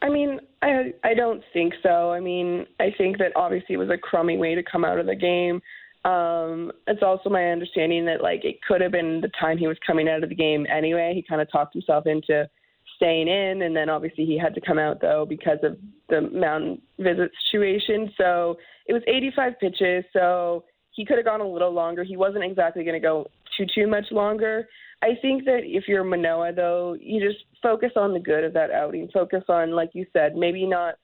I 0.00 0.08
mean, 0.08 0.40
I 0.62 0.94
I 1.04 1.12
don't 1.12 1.42
think 1.52 1.74
so. 1.82 2.12
I 2.12 2.20
mean, 2.20 2.64
I 2.80 2.94
think 2.96 3.18
that 3.18 3.32
obviously 3.36 3.74
it 3.74 3.78
was 3.78 3.90
a 3.90 3.98
crummy 3.98 4.38
way 4.38 4.54
to 4.54 4.62
come 4.62 4.86
out 4.86 4.98
of 4.98 5.04
the 5.04 5.14
game. 5.14 5.60
Um, 6.06 6.72
it's 6.86 7.02
also 7.02 7.28
my 7.28 7.50
understanding 7.50 8.06
that 8.06 8.22
like 8.22 8.42
it 8.46 8.62
could 8.66 8.80
have 8.80 8.92
been 8.92 9.20
the 9.20 9.30
time 9.38 9.58
he 9.58 9.66
was 9.66 9.76
coming 9.86 10.08
out 10.08 10.22
of 10.22 10.30
the 10.30 10.34
game 10.34 10.66
anyway. 10.74 11.12
He 11.14 11.22
kind 11.22 11.42
of 11.42 11.52
talked 11.52 11.74
himself 11.74 12.06
into 12.06 12.48
staying 12.96 13.28
in, 13.28 13.62
and 13.62 13.76
then 13.76 13.88
obviously 13.88 14.24
he 14.24 14.38
had 14.38 14.54
to 14.54 14.60
come 14.60 14.78
out 14.78 15.00
though 15.00 15.26
because 15.28 15.58
of 15.62 15.78
the 16.08 16.22
mountain 16.22 16.80
visit 16.98 17.30
situation. 17.46 18.12
So 18.18 18.56
it 18.86 18.92
was 18.92 19.02
85 19.06 19.58
pitches, 19.60 20.04
so 20.12 20.64
he 20.90 21.04
could 21.04 21.16
have 21.16 21.26
gone 21.26 21.40
a 21.40 21.48
little 21.48 21.72
longer. 21.72 22.04
He 22.04 22.16
wasn't 22.16 22.44
exactly 22.44 22.84
going 22.84 23.00
to 23.00 23.06
go 23.06 23.26
too 23.56 23.66
too 23.74 23.86
much 23.86 24.06
longer. 24.10 24.68
I 25.02 25.10
think 25.20 25.44
that 25.44 25.60
if 25.62 25.84
you're 25.86 26.04
Manoah, 26.04 26.52
though, 26.54 26.96
you 26.98 27.20
just 27.20 27.44
focus 27.62 27.92
on 27.96 28.14
the 28.14 28.20
good 28.20 28.44
of 28.44 28.54
that 28.54 28.70
outing. 28.70 29.08
Focus 29.12 29.44
on, 29.48 29.72
like 29.72 29.90
you 29.92 30.06
said, 30.12 30.36
maybe 30.36 30.66
not 30.66 30.94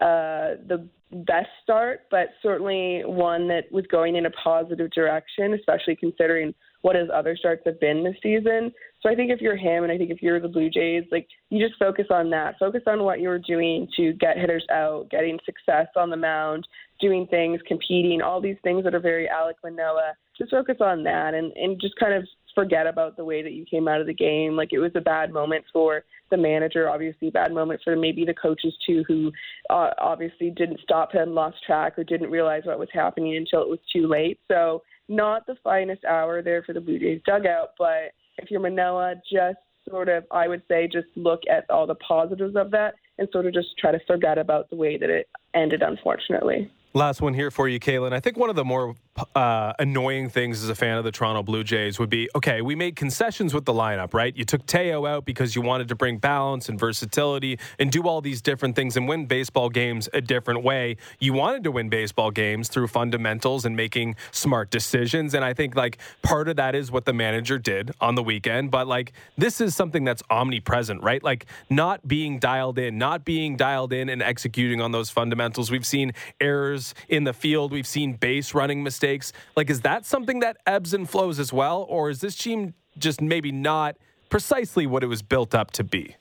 uh, 0.00 0.58
the 0.66 0.88
best 1.12 1.48
start, 1.62 2.00
but 2.10 2.30
certainly 2.42 3.02
one 3.04 3.46
that 3.48 3.70
was 3.70 3.86
going 3.86 4.16
in 4.16 4.26
a 4.26 4.30
positive 4.30 4.90
direction, 4.90 5.54
especially 5.54 5.94
considering 5.94 6.52
what 6.82 6.96
his 6.96 7.08
other 7.14 7.36
starts 7.36 7.62
have 7.66 7.80
been 7.80 8.02
this 8.02 8.16
season. 8.22 8.72
So 9.06 9.12
I 9.12 9.14
think 9.14 9.30
if 9.30 9.40
you're 9.40 9.56
him 9.56 9.84
and 9.84 9.92
I 9.92 9.98
think 9.98 10.10
if 10.10 10.20
you're 10.20 10.40
the 10.40 10.48
Blue 10.48 10.68
Jays, 10.68 11.04
like 11.12 11.28
you 11.50 11.64
just 11.64 11.78
focus 11.78 12.06
on 12.10 12.28
that. 12.30 12.58
Focus 12.58 12.82
on 12.88 13.04
what 13.04 13.20
you 13.20 13.28
were 13.28 13.38
doing 13.38 13.86
to 13.96 14.12
get 14.14 14.36
hitters 14.36 14.66
out, 14.68 15.08
getting 15.10 15.38
success 15.46 15.86
on 15.94 16.10
the 16.10 16.16
mound, 16.16 16.66
doing 17.00 17.24
things, 17.28 17.60
competing, 17.68 18.20
all 18.20 18.40
these 18.40 18.56
things 18.64 18.82
that 18.82 18.96
are 18.96 19.00
very 19.00 19.28
Alek 19.28 19.54
Manoah. 19.62 20.14
Just 20.36 20.50
focus 20.50 20.78
on 20.80 21.04
that 21.04 21.34
and, 21.34 21.52
and 21.52 21.80
just 21.80 21.94
kind 22.00 22.14
of 22.14 22.24
forget 22.52 22.88
about 22.88 23.16
the 23.16 23.24
way 23.24 23.44
that 23.44 23.52
you 23.52 23.64
came 23.64 23.86
out 23.86 24.00
of 24.00 24.08
the 24.08 24.14
game. 24.14 24.56
Like 24.56 24.72
it 24.72 24.80
was 24.80 24.90
a 24.96 25.00
bad 25.00 25.32
moment 25.32 25.64
for 25.72 26.02
the 26.32 26.36
manager, 26.36 26.90
obviously 26.90 27.30
bad 27.30 27.52
moment 27.52 27.82
for 27.84 27.94
maybe 27.94 28.24
the 28.24 28.34
coaches 28.34 28.74
too, 28.84 29.04
who 29.06 29.30
uh, 29.70 29.90
obviously 29.98 30.50
didn't 30.50 30.80
stop 30.80 31.12
him, 31.12 31.32
lost 31.32 31.58
track, 31.64 31.96
or 31.96 32.02
didn't 32.02 32.30
realize 32.30 32.62
what 32.64 32.80
was 32.80 32.88
happening 32.92 33.36
until 33.36 33.62
it 33.62 33.68
was 33.68 33.78
too 33.92 34.08
late. 34.08 34.40
So 34.48 34.82
not 35.08 35.46
the 35.46 35.54
finest 35.62 36.04
hour 36.04 36.42
there 36.42 36.64
for 36.64 36.72
the 36.72 36.80
Blue 36.80 36.98
Jays 36.98 37.20
dugout, 37.24 37.68
but 37.78 38.10
if 38.38 38.50
you're 38.50 38.60
Manoah, 38.60 39.14
just 39.30 39.58
sort 39.88 40.08
of, 40.08 40.24
I 40.30 40.48
would 40.48 40.62
say, 40.68 40.88
just 40.88 41.08
look 41.14 41.40
at 41.50 41.68
all 41.70 41.86
the 41.86 41.94
positives 41.96 42.56
of 42.56 42.70
that 42.72 42.94
and 43.18 43.28
sort 43.32 43.46
of 43.46 43.54
just 43.54 43.68
try 43.78 43.92
to 43.92 44.00
forget 44.06 44.38
about 44.38 44.68
the 44.70 44.76
way 44.76 44.98
that 44.98 45.10
it 45.10 45.28
ended, 45.54 45.82
unfortunately. 45.82 46.70
Last 46.92 47.20
one 47.20 47.34
here 47.34 47.50
for 47.50 47.68
you, 47.68 47.78
Kaitlyn. 47.78 48.12
I 48.12 48.20
think 48.20 48.36
one 48.36 48.50
of 48.50 48.56
the 48.56 48.64
more 48.64 48.94
uh, 49.34 49.72
annoying 49.78 50.28
things 50.28 50.62
as 50.62 50.68
a 50.68 50.74
fan 50.74 50.98
of 50.98 51.04
the 51.04 51.10
Toronto 51.10 51.42
Blue 51.42 51.64
Jays 51.64 51.98
would 51.98 52.10
be 52.10 52.28
okay, 52.34 52.60
we 52.60 52.74
made 52.74 52.96
concessions 52.96 53.54
with 53.54 53.64
the 53.64 53.72
lineup, 53.72 54.12
right? 54.12 54.36
You 54.36 54.44
took 54.44 54.66
Teo 54.66 55.06
out 55.06 55.24
because 55.24 55.56
you 55.56 55.62
wanted 55.62 55.88
to 55.88 55.94
bring 55.94 56.18
balance 56.18 56.68
and 56.68 56.78
versatility 56.78 57.58
and 57.78 57.90
do 57.90 58.02
all 58.02 58.20
these 58.20 58.42
different 58.42 58.76
things 58.76 58.96
and 58.96 59.08
win 59.08 59.26
baseball 59.26 59.70
games 59.70 60.08
a 60.12 60.20
different 60.20 60.62
way. 60.62 60.96
You 61.18 61.32
wanted 61.32 61.64
to 61.64 61.70
win 61.70 61.88
baseball 61.88 62.30
games 62.30 62.68
through 62.68 62.88
fundamentals 62.88 63.64
and 63.64 63.76
making 63.76 64.16
smart 64.32 64.70
decisions. 64.70 65.34
And 65.34 65.44
I 65.44 65.54
think 65.54 65.74
like 65.76 65.98
part 66.22 66.48
of 66.48 66.56
that 66.56 66.74
is 66.74 66.90
what 66.90 67.04
the 67.04 67.12
manager 67.12 67.58
did 67.58 67.92
on 68.00 68.16
the 68.16 68.22
weekend. 68.22 68.70
But 68.70 68.86
like 68.86 69.12
this 69.38 69.60
is 69.60 69.74
something 69.74 70.04
that's 70.04 70.22
omnipresent, 70.30 71.02
right? 71.02 71.22
Like 71.22 71.46
not 71.70 72.06
being 72.06 72.38
dialed 72.38 72.78
in, 72.78 72.98
not 72.98 73.24
being 73.24 73.56
dialed 73.56 73.92
in 73.92 74.08
and 74.08 74.22
executing 74.22 74.80
on 74.80 74.92
those 74.92 75.10
fundamentals. 75.10 75.70
We've 75.70 75.86
seen 75.86 76.12
errors 76.40 76.94
in 77.08 77.24
the 77.24 77.32
field, 77.32 77.72
we've 77.72 77.86
seen 77.86 78.14
base 78.14 78.54
running 78.54 78.82
mistakes 78.82 79.05
mistakes. 79.06 79.32
Like, 79.56 79.70
is 79.70 79.80
that 79.82 80.04
something 80.04 80.40
that 80.40 80.58
ebbs 80.66 80.92
and 80.94 81.08
flows 81.08 81.38
as 81.38 81.52
well? 81.52 81.86
Or 81.88 82.10
is 82.10 82.20
this 82.20 82.36
team 82.36 82.74
just 82.98 83.20
maybe 83.20 83.52
not 83.52 83.96
precisely 84.30 84.86
what 84.86 85.02
it 85.02 85.06
was 85.06 85.22
built 85.22 85.54
up 85.54 85.70
to 85.72 85.84
be? 85.84 86.16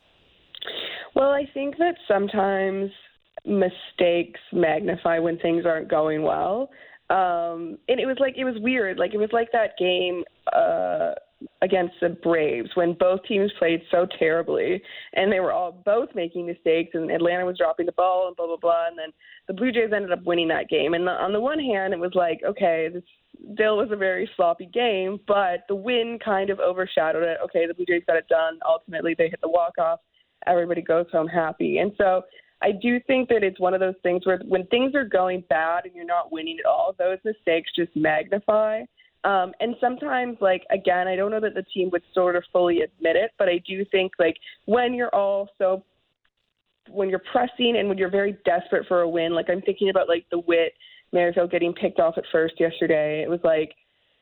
Well, 1.16 1.30
I 1.30 1.50
think 1.54 1.78
that 1.78 1.96
sometimes 2.08 2.92
mistakes 3.46 4.40
magnify 4.52 5.20
when 5.20 5.38
things 5.40 5.66
aren't 5.66 5.90
going 5.90 6.24
well. 6.24 6.70
Um, 7.10 7.78
and 7.88 8.00
it 8.00 8.08
was 8.08 8.18
like, 8.20 8.36
it 8.38 8.44
was 8.44 8.56
weird. 8.60 8.98
Like, 8.98 9.14
it 9.14 9.18
was 9.18 9.30
like 9.32 9.52
that 9.52 9.78
game. 9.78 10.24
Uh, 10.52 11.14
against 11.62 11.94
the 12.02 12.10
Braves 12.10 12.70
when 12.76 12.94
both 12.94 13.22
teams 13.24 13.52
played 13.60 13.82
so 13.92 14.08
terribly 14.18 14.82
and 15.14 15.32
they 15.32 15.40
were 15.40 15.52
all 15.52 15.82
both 15.86 16.10
making 16.16 16.46
mistakes 16.46 16.92
and 16.94 17.12
Atlanta 17.12 17.46
was 17.46 17.58
dropping 17.58 17.86
the 17.86 17.92
ball 17.92 18.28
and 18.28 18.36
blah 18.36 18.48
blah 18.48 18.58
blah 18.58 18.88
and 18.88 18.98
then 18.98 19.10
the 19.48 19.54
Blue 19.54 19.72
Jays 19.72 19.92
ended 19.94 20.12
up 20.12 20.24
winning 20.24 20.48
that 20.48 20.70
game. 20.70 20.94
And 20.94 21.08
on 21.10 21.34
the 21.34 21.40
one 21.40 21.60
hand 21.60 21.94
it 21.94 22.00
was 22.00 22.14
like 22.16 22.40
okay 22.48 22.90
this 22.94 23.04
still 23.54 23.78
was 23.78 23.90
a 23.92 23.98
very 23.98 24.30
sloppy 24.36 24.68
game 24.68 25.20
but 25.28 25.66
the 25.68 25.76
win 25.76 26.18
kind 26.24 26.50
of 26.50 26.60
overshadowed 26.60 27.24
it. 27.24 27.38
Okay 27.44 27.68
the 27.68 27.74
Blue 27.74 27.86
Jays 27.86 28.04
got 28.08 28.18
it 28.18 28.28
done. 28.28 28.60
Ultimately 28.68 29.14
they 29.18 29.30
hit 29.30 29.42
the 29.42 29.50
walk 29.50 29.78
off 29.78 30.00
everybody 30.48 30.82
goes 30.82 31.06
home 31.12 31.28
happy. 31.28 31.80
And 31.80 31.92
so 31.98 32.22
I 32.62 32.72
do 32.72 33.00
think 33.08 33.30
that 33.30 33.44
it's 33.44 33.60
one 33.60 33.74
of 33.74 33.80
those 33.80 33.96
things 34.04 34.26
where 34.26 34.40
when 34.48 34.66
things 34.68 34.96
are 34.96 35.06
going 35.06 35.44
bad 35.50 35.86
and 35.86 35.94
you're 35.94 36.06
not 36.06 36.32
winning 36.32 36.58
at 36.60 36.66
all 36.66 36.96
those 36.98 37.18
mistakes 37.26 37.70
just 37.76 37.96
magnify 37.96 38.82
um, 39.26 39.54
and 39.60 39.76
sometimes, 39.82 40.38
like 40.40 40.64
again, 40.70 41.08
I 41.08 41.16
don't 41.16 41.32
know 41.32 41.40
that 41.40 41.56
the 41.56 41.64
team 41.74 41.90
would 41.92 42.04
sort 42.14 42.36
of 42.36 42.44
fully 42.54 42.82
admit 42.82 43.16
it, 43.16 43.32
but 43.40 43.50
I 43.50 43.60
do 43.68 43.84
think 43.92 44.14
like 44.20 44.36
when 44.66 44.94
you're 44.94 45.14
all 45.14 45.50
so 45.58 45.84
when 46.92 47.10
you're 47.10 47.24
pressing 47.32 47.76
and 47.78 47.90
when 47.90 47.98
you're 47.98 48.12
very 48.12 48.38
desperate 48.46 48.86
for 48.88 49.02
a 49.02 49.10
win, 49.10 49.34
like 49.34 49.50
I'm 49.50 49.62
thinking 49.62 49.90
about 49.90 50.08
like 50.08 50.26
the 50.30 50.38
Whit 50.38 50.74
Merrifield 51.12 51.50
getting 51.50 51.74
picked 51.74 52.00
off 52.00 52.18
at 52.18 52.24
first 52.32 52.54
yesterday. 52.60 53.24
It 53.24 53.30
was 53.30 53.40
like 53.44 53.74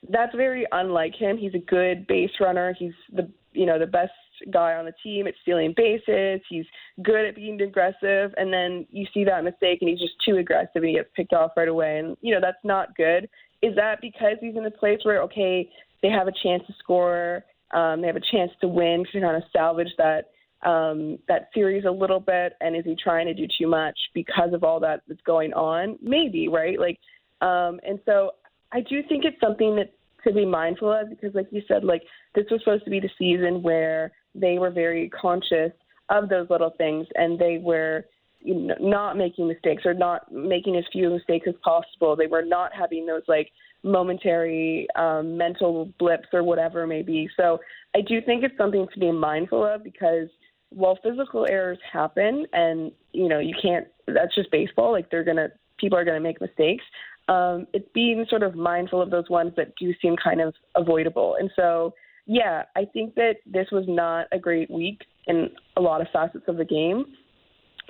that's 0.10 0.34
very 0.36 0.66
unlike 0.72 1.16
him. 1.16 1.38
He's 1.38 1.54
a 1.54 1.60
good 1.60 2.08
base 2.08 2.32
runner. 2.40 2.74
He's 2.80 2.94
the 3.12 3.30
you 3.52 3.66
know 3.66 3.78
the 3.78 3.86
best 3.86 4.12
guy 4.52 4.74
on 4.74 4.86
the 4.86 4.94
team 5.04 5.28
at 5.28 5.34
stealing 5.42 5.74
bases. 5.76 6.42
He's 6.50 6.66
good 7.04 7.26
at 7.26 7.36
being 7.36 7.62
aggressive, 7.62 8.34
and 8.38 8.54
then 8.54 8.88
you 8.90 9.06
see 9.14 9.26
that 9.26 9.44
mistake, 9.44 9.80
and 9.82 9.90
he's 9.90 10.00
just 10.00 10.16
too 10.26 10.38
aggressive, 10.38 10.76
and 10.76 10.86
he 10.86 10.94
gets 10.94 11.10
picked 11.14 11.34
off 11.34 11.52
right 11.58 11.68
away. 11.68 12.00
And 12.00 12.16
you 12.22 12.34
know 12.34 12.42
that's 12.42 12.64
not 12.64 12.96
good. 12.96 13.28
Is 13.64 13.76
that 13.76 14.02
because 14.02 14.38
he's 14.42 14.56
in 14.56 14.66
a 14.66 14.72
place 14.72 15.00
where 15.04 15.22
okay, 15.24 15.70
they 16.02 16.10
have 16.10 16.28
a 16.28 16.34
chance 16.44 16.62
to 16.68 16.74
score, 16.80 17.44
um, 17.74 18.02
they 18.02 18.08
have 18.08 18.16
a 18.16 18.32
chance 18.32 18.52
to 18.62 18.68
win 18.68 19.06
to 19.12 19.22
kind 19.22 19.38
of 19.38 19.44
salvage 19.52 19.90
that 19.98 20.30
um, 20.64 21.18
that 21.28 21.50
series 21.54 21.86
a 21.86 21.92
little 21.92 22.20
bit? 22.20 22.54
And 22.62 22.76
is 22.76 22.86
he 22.86 22.96
trying 23.02 23.26
to 23.28 23.34
do 23.34 23.48
too 23.58 23.68
much 23.68 23.98
because 24.14 24.54
of 24.54 24.64
all 24.64 24.80
that 24.82 25.02
that's 25.08 25.22
going 25.22 25.54
on? 25.54 25.98
Maybe, 26.02 26.48
right? 26.48 26.80
Like, 26.80 27.00
um, 27.42 27.80
and 27.88 28.00
so 28.06 28.32
I 28.72 28.82
do 28.82 29.02
think 29.08 29.26
it's 29.26 29.40
something 29.42 29.76
that 29.78 29.94
to 30.26 30.34
be 30.34 30.46
mindful 30.46 30.92
of 30.92 31.10
because, 31.10 31.36
like 31.36 31.48
you 31.52 31.62
said, 31.68 31.84
like 31.84 32.04
this 32.36 32.46
was 32.50 32.62
supposed 32.62 32.86
to 32.86 32.90
be 32.90 33.00
the 33.00 33.10
season 33.18 33.62
where 33.62 34.12
they 34.36 34.58
were 34.58 34.72
very 34.72 35.10
conscious 35.10 35.72
of 36.10 36.30
those 36.30 36.50
little 36.50 36.72
things 36.78 37.08
and 37.16 37.40
they 37.40 37.60
were 37.62 38.06
you 38.44 38.56
know, 38.56 38.76
not 38.80 39.18
making 39.18 39.48
mistakes 39.48 39.84
or 39.86 39.94
not 39.94 40.32
making 40.32 40.76
as 40.76 40.84
few 40.92 41.10
mistakes 41.10 41.48
as 41.48 41.56
possible. 41.64 42.16
They 42.16 42.28
were 42.28 42.46
not 42.46 42.72
having 42.74 43.06
those 43.06 43.24
like 43.28 43.50
momentary 43.84 44.88
um, 44.96 45.38
mental 45.38 45.92
blips 46.00 46.28
or 46.34 46.44
whatever 46.44 46.84
it 46.84 46.88
may 46.88 47.02
be. 47.02 47.30
So 47.38 47.60
I 47.96 48.02
do 48.02 48.22
think 48.22 48.44
it's 48.44 48.58
something 48.58 48.88
to 48.94 49.00
be 49.00 49.12
mindful 49.12 49.66
of 49.66 49.84
because 49.84 50.28
while 50.74 50.98
physical 51.04 51.46
errors 51.50 51.78
happen 51.92 52.46
and 52.54 52.92
you 53.12 53.30
know 53.30 53.40
you 53.40 53.54
can't 53.62 53.88
that's 54.08 54.34
just 54.34 54.52
baseball 54.52 54.92
like 54.92 55.10
they're 55.12 55.24
gonna 55.24 55.50
people 55.78 55.98
are 55.98 56.04
gonna 56.04 56.20
make 56.20 56.42
mistakes 56.42 56.84
um, 57.30 57.68
it's 57.74 57.88
being 57.94 58.26
sort 58.30 58.44
of 58.44 58.56
mindful 58.56 59.02
of 59.02 59.10
those 59.10 59.30
ones 59.30 59.54
that 59.56 59.74
do 59.80 59.94
seem 60.02 60.16
kind 60.22 60.42
of 60.42 60.54
avoidable 60.76 61.36
and 61.40 61.52
so 61.56 61.94
yeah 62.26 62.64
i 62.76 62.86
think 62.86 63.14
that 63.16 63.36
this 63.46 63.68
was 63.72 63.86
not 63.88 64.26
a 64.32 64.40
great 64.40 64.70
week 64.72 65.02
in 65.28 65.50
a 65.78 65.82
lot 65.82 66.02
of 66.02 66.08
facets 66.12 66.46
of 66.48 66.58
the 66.58 66.66
game 66.66 67.06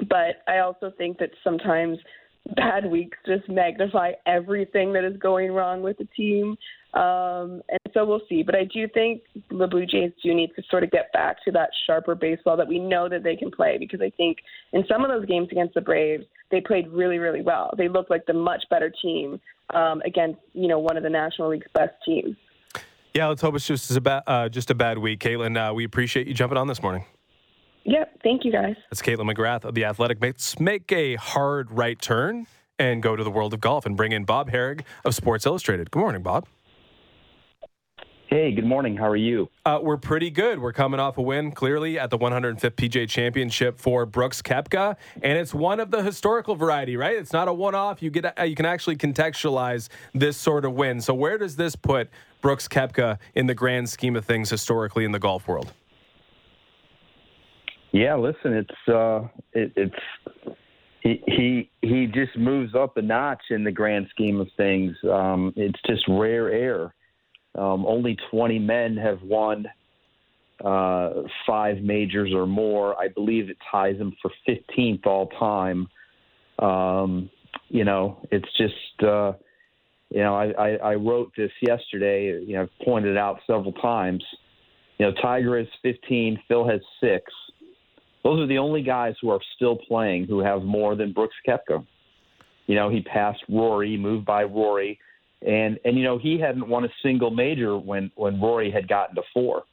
but 0.09 0.43
I 0.47 0.59
also 0.59 0.91
think 0.97 1.17
that 1.19 1.29
sometimes 1.43 1.97
bad 2.55 2.85
weeks 2.85 3.17
just 3.25 3.47
magnify 3.47 4.11
everything 4.25 4.93
that 4.93 5.03
is 5.03 5.17
going 5.17 5.51
wrong 5.51 5.81
with 5.81 5.97
the 5.97 6.07
team. 6.15 6.57
Um, 6.93 7.63
and 7.69 7.93
so 7.93 8.05
we'll 8.05 8.21
see. 8.29 8.43
But 8.43 8.55
I 8.55 8.65
do 8.65 8.87
think 8.93 9.21
the 9.49 9.65
Blue 9.65 9.85
Jays 9.85 10.11
do 10.23 10.33
need 10.33 10.51
to 10.55 10.63
sort 10.69 10.83
of 10.83 10.91
get 10.91 11.11
back 11.11 11.37
to 11.45 11.51
that 11.51 11.69
sharper 11.87 12.15
baseball 12.15 12.55
that 12.57 12.67
we 12.67 12.77
know 12.79 13.09
that 13.09 13.23
they 13.23 13.35
can 13.35 13.49
play 13.49 13.77
because 13.79 14.01
I 14.01 14.11
think 14.15 14.39
in 14.73 14.83
some 14.87 15.03
of 15.03 15.09
those 15.09 15.25
games 15.25 15.47
against 15.51 15.73
the 15.73 15.81
Braves, 15.81 16.25
they 16.51 16.61
played 16.61 16.87
really, 16.89 17.17
really 17.17 17.41
well. 17.41 17.73
They 17.77 17.87
looked 17.87 18.11
like 18.11 18.25
the 18.25 18.33
much 18.33 18.63
better 18.69 18.93
team 19.01 19.39
um, 19.73 20.01
against, 20.05 20.39
you 20.53 20.67
know, 20.67 20.79
one 20.79 20.97
of 20.97 21.03
the 21.03 21.09
National 21.09 21.49
League's 21.49 21.67
best 21.73 21.93
teams. 22.05 22.35
Yeah, 23.15 23.27
let's 23.27 23.41
hope 23.41 23.55
it's 23.55 23.67
just 23.67 23.95
a 23.95 24.01
bad, 24.01 24.23
uh, 24.27 24.49
just 24.49 24.69
a 24.69 24.75
bad 24.75 24.97
week, 24.97 25.19
Kaitlyn. 25.19 25.57
Uh, 25.57 25.73
we 25.73 25.83
appreciate 25.83 26.27
you 26.27 26.33
jumping 26.33 26.57
on 26.57 26.67
this 26.67 26.81
morning. 26.81 27.05
Yep. 27.85 28.21
Thank 28.23 28.45
you, 28.45 28.51
guys. 28.51 28.75
That's 28.89 29.01
Kaitlyn 29.01 29.33
McGrath 29.33 29.65
of 29.65 29.75
The 29.75 29.85
Athletic. 29.85 30.19
Let's 30.21 30.59
make 30.59 30.91
a 30.91 31.15
hard 31.15 31.71
right 31.71 31.99
turn 32.01 32.47
and 32.79 33.03
go 33.03 33.15
to 33.15 33.23
the 33.23 33.31
world 33.31 33.53
of 33.53 33.59
golf 33.59 33.85
and 33.85 33.95
bring 33.95 34.11
in 34.11 34.23
Bob 34.23 34.51
Harig 34.51 34.81
of 35.05 35.13
Sports 35.13 35.45
Illustrated. 35.45 35.91
Good 35.91 35.99
morning, 35.99 36.23
Bob. 36.23 36.47
Hey, 38.27 38.51
good 38.51 38.65
morning. 38.65 38.97
How 38.97 39.07
are 39.09 39.15
you? 39.15 39.47
Uh, 39.63 39.79
we're 39.83 39.97
pretty 39.97 40.31
good. 40.31 40.57
We're 40.57 40.73
coming 40.73 40.99
off 40.99 41.19
a 41.19 41.21
win, 41.21 41.51
clearly, 41.51 41.99
at 41.99 42.09
the 42.09 42.17
105th 42.17 42.71
PGA 42.71 43.07
Championship 43.07 43.79
for 43.79 44.07
Brooks 44.07 44.41
Koepka, 44.41 44.95
and 45.21 45.37
it's 45.37 45.53
one 45.53 45.79
of 45.79 45.91
the 45.91 46.01
historical 46.01 46.55
variety, 46.55 46.97
right? 46.97 47.15
It's 47.15 47.31
not 47.31 47.47
a 47.47 47.53
one-off. 47.53 48.01
You 48.01 48.09
get 48.09 48.39
uh, 48.39 48.43
you 48.43 48.55
can 48.55 48.65
actually 48.65 48.95
contextualize 48.95 49.89
this 50.15 50.35
sort 50.35 50.65
of 50.65 50.73
win. 50.73 50.99
So, 50.99 51.13
where 51.13 51.37
does 51.37 51.57
this 51.57 51.75
put 51.75 52.09
Brooks 52.41 52.67
Koepka 52.67 53.19
in 53.35 53.45
the 53.45 53.53
grand 53.53 53.89
scheme 53.89 54.15
of 54.15 54.25
things 54.25 54.49
historically 54.49 55.05
in 55.05 55.11
the 55.11 55.19
golf 55.19 55.47
world? 55.47 55.71
Yeah, 57.93 58.15
listen, 58.15 58.53
it's 58.53 58.89
uh, 58.89 59.27
it, 59.53 59.71
it's 59.75 60.55
he 61.01 61.21
he 61.27 61.69
he 61.81 62.07
just 62.07 62.35
moves 62.35 62.73
up 62.73 62.97
a 62.97 63.01
notch 63.01 63.43
in 63.51 63.63
the 63.63 63.71
grand 63.71 64.07
scheme 64.09 64.41
of 64.41 64.47
things. 64.57 64.95
Um, 65.09 65.53
it's 65.55 65.79
just 65.87 66.03
rare 66.09 66.51
air. 66.51 66.93
Um, 67.55 67.85
only 67.85 68.17
20 68.31 68.57
men 68.57 68.97
have 68.97 69.21
won 69.21 69.67
uh, 70.65 71.11
five 71.45 71.83
majors 71.83 72.33
or 72.33 72.47
more. 72.47 72.99
I 72.99 73.09
believe 73.09 73.51
it 73.51 73.57
ties 73.71 73.97
him 73.97 74.15
for 74.23 74.31
15th 74.49 75.05
all 75.05 75.27
time. 75.39 75.87
Um, 76.57 77.29
you 77.69 77.83
know, 77.83 78.25
it's 78.31 78.49
just 78.57 79.03
uh, 79.07 79.33
you 80.09 80.23
know 80.23 80.35
I, 80.35 80.51
I, 80.51 80.69
I 80.77 80.95
wrote 80.95 81.31
this 81.37 81.51
yesterday. 81.61 82.41
You 82.43 82.55
know, 82.55 82.67
pointed 82.83 83.17
out 83.17 83.39
several 83.45 83.73
times. 83.73 84.23
You 84.97 85.07
know, 85.07 85.13
Tiger 85.21 85.57
has 85.57 85.67
15, 85.83 86.39
Phil 86.47 86.67
has 86.67 86.81
six. 86.99 87.31
Those 88.23 88.39
are 88.39 88.47
the 88.47 88.57
only 88.57 88.81
guys 88.81 89.15
who 89.21 89.29
are 89.29 89.39
still 89.55 89.75
playing 89.75 90.27
who 90.27 90.39
have 90.39 90.63
more 90.63 90.95
than 90.95 91.11
Brooks 91.11 91.35
Koepka. 91.47 91.85
You 92.67 92.75
know, 92.75 92.89
he 92.89 93.01
passed 93.01 93.43
Rory, 93.49 93.97
moved 93.97 94.25
by 94.25 94.43
Rory, 94.43 94.97
and 95.45 95.77
and 95.83 95.97
you 95.97 96.03
know 96.03 96.17
he 96.17 96.39
hadn't 96.39 96.67
won 96.67 96.85
a 96.85 96.89
single 97.01 97.29
major 97.29 97.77
when 97.77 98.11
when 98.15 98.39
Rory 98.41 98.71
had 98.71 98.87
gotten 98.87 99.15
to 99.15 99.21
four, 99.33 99.63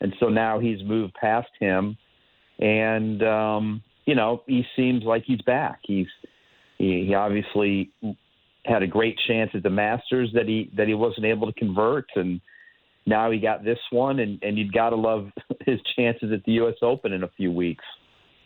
and 0.00 0.14
so 0.20 0.28
now 0.28 0.60
he's 0.60 0.82
moved 0.84 1.14
past 1.14 1.48
him, 1.58 1.96
and 2.60 3.22
um, 3.24 3.82
you 4.06 4.14
know 4.14 4.42
he 4.46 4.64
seems 4.76 5.02
like 5.02 5.24
he's 5.26 5.42
back. 5.42 5.80
He's 5.82 6.06
he, 6.78 7.06
he 7.06 7.14
obviously 7.14 7.90
had 8.64 8.82
a 8.82 8.86
great 8.86 9.18
chance 9.26 9.50
at 9.54 9.62
the 9.64 9.70
Masters 9.70 10.30
that 10.34 10.46
he 10.46 10.70
that 10.76 10.86
he 10.86 10.94
wasn't 10.94 11.26
able 11.26 11.50
to 11.50 11.58
convert, 11.58 12.06
and 12.14 12.40
now 13.06 13.30
he 13.30 13.38
got 13.38 13.64
this 13.64 13.78
one, 13.90 14.20
and, 14.20 14.42
and 14.42 14.56
you've 14.56 14.72
got 14.72 14.90
to 14.90 14.96
love 14.96 15.30
his 15.66 15.80
chances 15.96 16.32
at 16.32 16.44
the 16.44 16.52
U.S. 16.52 16.74
Open 16.82 17.12
in 17.12 17.22
a 17.24 17.30
few 17.36 17.52
weeks. 17.52 17.84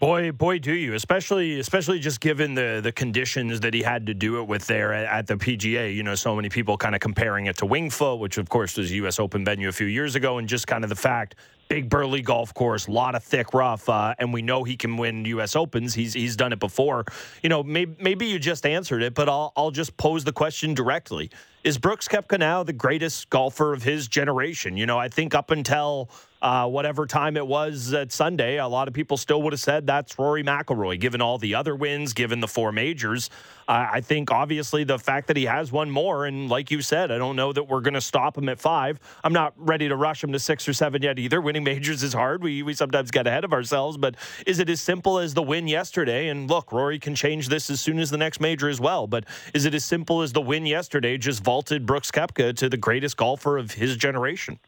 Boy, 0.00 0.30
boy, 0.30 0.60
do 0.60 0.72
you! 0.72 0.94
Especially, 0.94 1.58
especially 1.58 1.98
just 1.98 2.20
given 2.20 2.54
the 2.54 2.78
the 2.80 2.92
conditions 2.92 3.58
that 3.60 3.74
he 3.74 3.82
had 3.82 4.06
to 4.06 4.14
do 4.14 4.38
it 4.38 4.46
with 4.46 4.64
there 4.68 4.92
at, 4.92 5.06
at 5.06 5.26
the 5.26 5.34
PGA. 5.34 5.92
You 5.92 6.04
know, 6.04 6.14
so 6.14 6.36
many 6.36 6.48
people 6.48 6.76
kind 6.76 6.94
of 6.94 7.00
comparing 7.00 7.46
it 7.46 7.56
to 7.56 7.66
Winged 7.66 7.92
Foot, 7.92 8.20
which 8.20 8.38
of 8.38 8.48
course 8.48 8.76
was 8.76 8.92
U.S. 8.92 9.18
Open 9.18 9.44
venue 9.44 9.66
a 9.68 9.72
few 9.72 9.88
years 9.88 10.14
ago, 10.14 10.38
and 10.38 10.48
just 10.48 10.68
kind 10.68 10.84
of 10.84 10.90
the 10.90 10.96
fact 10.96 11.34
big 11.68 11.90
burly 11.90 12.22
golf 12.22 12.54
course, 12.54 12.86
a 12.86 12.92
lot 12.92 13.14
of 13.16 13.24
thick 13.24 13.52
rough, 13.52 13.88
uh, 13.88 14.14
and 14.18 14.32
we 14.32 14.40
know 14.40 14.62
he 14.62 14.76
can 14.76 14.96
win 14.96 15.24
U.S. 15.24 15.56
Opens. 15.56 15.94
He's 15.94 16.14
he's 16.14 16.36
done 16.36 16.52
it 16.52 16.60
before. 16.60 17.04
You 17.42 17.48
know, 17.48 17.64
maybe 17.64 17.96
maybe 18.00 18.26
you 18.26 18.38
just 18.38 18.66
answered 18.66 19.02
it, 19.02 19.14
but 19.14 19.28
I'll 19.28 19.52
I'll 19.56 19.72
just 19.72 19.96
pose 19.96 20.22
the 20.22 20.32
question 20.32 20.74
directly: 20.74 21.28
Is 21.64 21.76
Brooks 21.76 22.06
Koepka 22.06 22.38
now 22.38 22.62
the 22.62 22.72
greatest 22.72 23.30
golfer 23.30 23.72
of 23.72 23.82
his 23.82 24.06
generation? 24.06 24.76
You 24.76 24.86
know, 24.86 24.96
I 24.96 25.08
think 25.08 25.34
up 25.34 25.50
until 25.50 26.08
uh, 26.40 26.68
whatever 26.68 27.06
time 27.06 27.36
it 27.36 27.46
was 27.46 27.92
at 27.92 28.12
Sunday, 28.12 28.58
a 28.58 28.68
lot 28.68 28.88
of 28.88 28.94
people 28.94 29.16
still 29.16 29.42
would 29.42 29.52
have 29.52 29.60
said 29.60 29.86
that's 29.86 30.18
Rory 30.18 30.44
McIlroy, 30.44 31.00
given 31.00 31.20
all 31.20 31.38
the 31.38 31.54
other 31.54 31.74
wins, 31.74 32.12
given 32.12 32.40
the 32.40 32.48
four 32.48 32.70
majors. 32.70 33.28
Uh, 33.66 33.86
I 33.92 34.00
think 34.00 34.30
obviously 34.30 34.84
the 34.84 34.98
fact 34.98 35.26
that 35.26 35.36
he 35.36 35.44
has 35.44 35.72
one 35.72 35.90
more, 35.90 36.26
and 36.26 36.48
like 36.48 36.70
you 36.70 36.80
said, 36.80 37.10
I 37.10 37.18
don't 37.18 37.36
know 37.36 37.52
that 37.52 37.64
we're 37.64 37.80
going 37.80 37.94
to 37.94 38.00
stop 38.00 38.38
him 38.38 38.48
at 38.48 38.58
five. 38.58 38.98
I'm 39.24 39.32
not 39.32 39.52
ready 39.56 39.88
to 39.88 39.96
rush 39.96 40.22
him 40.24 40.32
to 40.32 40.38
six 40.38 40.66
or 40.68 40.72
seven 40.72 41.02
yet 41.02 41.18
either. 41.18 41.40
Winning 41.40 41.64
majors 41.64 42.02
is 42.02 42.12
hard. 42.12 42.42
We 42.42 42.62
we 42.62 42.72
sometimes 42.72 43.10
get 43.10 43.26
ahead 43.26 43.44
of 43.44 43.52
ourselves, 43.52 43.96
but 43.96 44.14
is 44.46 44.58
it 44.58 44.70
as 44.70 44.80
simple 44.80 45.18
as 45.18 45.34
the 45.34 45.42
win 45.42 45.66
yesterday? 45.66 46.28
And 46.28 46.48
look, 46.48 46.72
Rory 46.72 46.98
can 46.98 47.14
change 47.14 47.48
this 47.48 47.68
as 47.68 47.80
soon 47.80 47.98
as 47.98 48.10
the 48.10 48.16
next 48.16 48.40
major 48.40 48.68
as 48.68 48.80
well. 48.80 49.06
But 49.06 49.24
is 49.54 49.66
it 49.66 49.74
as 49.74 49.84
simple 49.84 50.22
as 50.22 50.32
the 50.32 50.40
win 50.40 50.64
yesterday 50.64 51.18
just 51.18 51.42
vaulted 51.42 51.84
Brooks 51.84 52.10
Koepka 52.10 52.56
to 52.56 52.68
the 52.68 52.76
greatest 52.76 53.16
golfer 53.16 53.58
of 53.58 53.72
his 53.72 53.96
generation? 53.96 54.58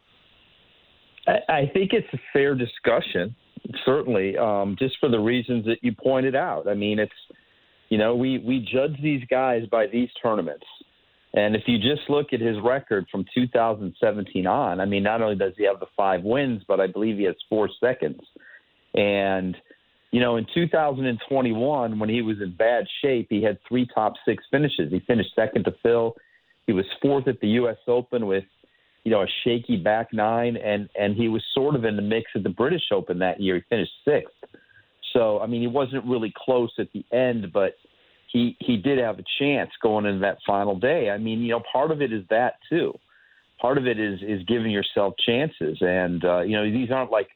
I 1.27 1.69
think 1.73 1.91
it's 1.93 2.07
a 2.13 2.19
fair 2.33 2.55
discussion, 2.55 3.35
certainly, 3.85 4.37
um, 4.37 4.75
just 4.79 4.95
for 4.99 5.09
the 5.09 5.19
reasons 5.19 5.65
that 5.65 5.77
you 5.81 5.93
pointed 5.93 6.35
out. 6.35 6.67
I 6.67 6.73
mean, 6.73 6.99
it's 6.99 7.11
you 7.89 7.97
know 7.97 8.15
we 8.15 8.39
we 8.39 8.59
judge 8.71 8.99
these 9.01 9.23
guys 9.29 9.63
by 9.69 9.87
these 9.87 10.09
tournaments, 10.21 10.65
and 11.33 11.55
if 11.55 11.63
you 11.67 11.77
just 11.77 12.09
look 12.09 12.33
at 12.33 12.41
his 12.41 12.57
record 12.63 13.05
from 13.11 13.25
2017 13.35 14.47
on, 14.47 14.79
I 14.79 14.85
mean, 14.85 15.03
not 15.03 15.21
only 15.21 15.35
does 15.35 15.53
he 15.57 15.65
have 15.65 15.79
the 15.79 15.85
five 15.95 16.23
wins, 16.23 16.63
but 16.67 16.79
I 16.79 16.87
believe 16.87 17.17
he 17.17 17.25
has 17.25 17.35
four 17.49 17.69
seconds, 17.79 18.21
and 18.95 19.55
you 20.11 20.19
know, 20.19 20.35
in 20.35 20.45
2021, 20.53 21.97
when 21.97 22.09
he 22.09 22.21
was 22.21 22.37
in 22.41 22.53
bad 22.53 22.85
shape, 23.01 23.27
he 23.29 23.41
had 23.41 23.57
three 23.67 23.87
top 23.93 24.13
six 24.25 24.43
finishes. 24.51 24.91
He 24.91 24.99
finished 25.07 25.29
second 25.35 25.63
to 25.65 25.73
Phil. 25.81 26.15
He 26.67 26.73
was 26.73 26.85
fourth 27.01 27.27
at 27.27 27.39
the 27.39 27.47
U.S. 27.49 27.77
Open 27.87 28.27
with 28.27 28.43
you 29.03 29.11
know, 29.11 29.21
a 29.21 29.27
shaky 29.43 29.77
back 29.77 30.13
nine, 30.13 30.57
and 30.57 30.89
and 30.99 31.15
he 31.15 31.27
was 31.27 31.43
sort 31.53 31.75
of 31.75 31.85
in 31.85 31.95
the 31.95 32.01
mix 32.01 32.31
at 32.35 32.43
the 32.43 32.49
British 32.49 32.83
Open 32.91 33.19
that 33.19 33.39
year. 33.39 33.55
He 33.55 33.61
finished 33.69 33.91
sixth, 34.05 34.33
so 35.13 35.39
I 35.39 35.47
mean, 35.47 35.61
he 35.61 35.67
wasn't 35.67 36.05
really 36.05 36.33
close 36.35 36.71
at 36.79 36.87
the 36.93 37.03
end, 37.11 37.51
but 37.51 37.73
he 38.31 38.55
he 38.59 38.77
did 38.77 38.99
have 38.99 39.19
a 39.19 39.23
chance 39.39 39.71
going 39.81 40.05
into 40.05 40.19
that 40.19 40.37
final 40.45 40.77
day. 40.77 41.09
I 41.09 41.17
mean, 41.17 41.41
you 41.41 41.49
know, 41.49 41.63
part 41.71 41.91
of 41.91 42.01
it 42.01 42.13
is 42.13 42.23
that 42.29 42.55
too. 42.69 42.93
Part 43.59 43.77
of 43.77 43.87
it 43.87 43.99
is 43.99 44.19
is 44.21 44.43
giving 44.47 44.71
yourself 44.71 45.13
chances, 45.25 45.77
and 45.81 46.23
uh, 46.23 46.41
you 46.41 46.55
know, 46.55 46.69
these 46.69 46.91
aren't 46.91 47.11
like 47.11 47.27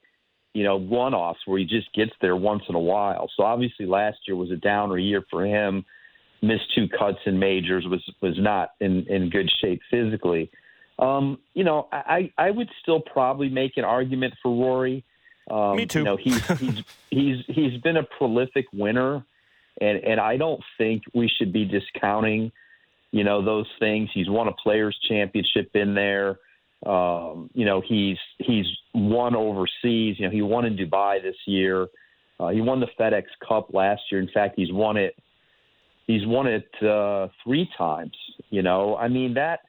you 0.53 0.63
know 0.63 0.77
one-offs 0.77 1.39
where 1.45 1.59
he 1.59 1.65
just 1.65 1.93
gets 1.93 2.11
there 2.21 2.35
once 2.35 2.63
in 2.69 2.75
a 2.75 2.79
while. 2.79 3.29
So 3.35 3.43
obviously, 3.43 3.85
last 3.85 4.17
year 4.27 4.37
was 4.37 4.51
a 4.51 4.55
downer 4.55 4.97
year 4.97 5.23
for 5.29 5.45
him. 5.45 5.85
Missed 6.41 6.73
two 6.75 6.87
cuts 6.87 7.17
in 7.25 7.39
majors, 7.39 7.85
was 7.87 8.03
was 8.21 8.35
not 8.37 8.69
in 8.79 9.05
in 9.07 9.29
good 9.29 9.51
shape 9.61 9.81
physically. 9.91 10.49
Um, 10.97 11.39
you 11.53 11.63
know, 11.63 11.87
I, 11.91 12.31
I 12.37 12.51
would 12.51 12.69
still 12.81 13.01
probably 13.01 13.49
make 13.49 13.77
an 13.77 13.83
argument 13.83 14.33
for 14.41 14.51
Rory. 14.51 15.03
Um, 15.49 15.75
Me 15.75 15.85
too. 15.85 15.99
You 15.99 16.05
know, 16.05 16.17
he's 16.17 16.47
he's 16.59 16.83
he's 17.09 17.37
he's 17.47 17.81
been 17.81 17.97
a 17.97 18.03
prolific 18.03 18.65
winner, 18.73 19.25
and 19.81 19.97
and 20.03 20.19
I 20.19 20.37
don't 20.37 20.61
think 20.77 21.03
we 21.13 21.27
should 21.27 21.51
be 21.51 21.65
discounting, 21.65 22.51
you 23.11 23.23
know, 23.23 23.43
those 23.43 23.67
things. 23.79 24.09
He's 24.13 24.29
won 24.29 24.47
a 24.47 24.53
Players 24.53 24.97
Championship 25.07 25.71
in 25.75 25.93
there. 25.93 26.39
Um, 26.85 27.49
you 27.53 27.65
know, 27.65 27.81
he's 27.81 28.17
he's 28.39 28.65
won 28.93 29.35
overseas. 29.35 30.15
You 30.17 30.27
know, 30.27 30.31
he 30.31 30.41
won 30.41 30.65
in 30.65 30.77
Dubai 30.77 31.21
this 31.21 31.37
year. 31.45 31.87
Uh, 32.39 32.49
he 32.49 32.61
won 32.61 32.79
the 32.79 32.87
FedEx 32.99 33.23
Cup 33.47 33.73
last 33.73 34.01
year. 34.11 34.21
In 34.21 34.29
fact, 34.33 34.55
he's 34.57 34.71
won 34.71 34.97
it. 34.97 35.15
He's 36.07 36.25
won 36.25 36.47
it 36.47 36.69
uh, 36.83 37.27
three 37.43 37.69
times. 37.77 38.15
You 38.49 38.61
know, 38.61 38.95
I 38.95 39.07
mean 39.09 39.33
that 39.35 39.61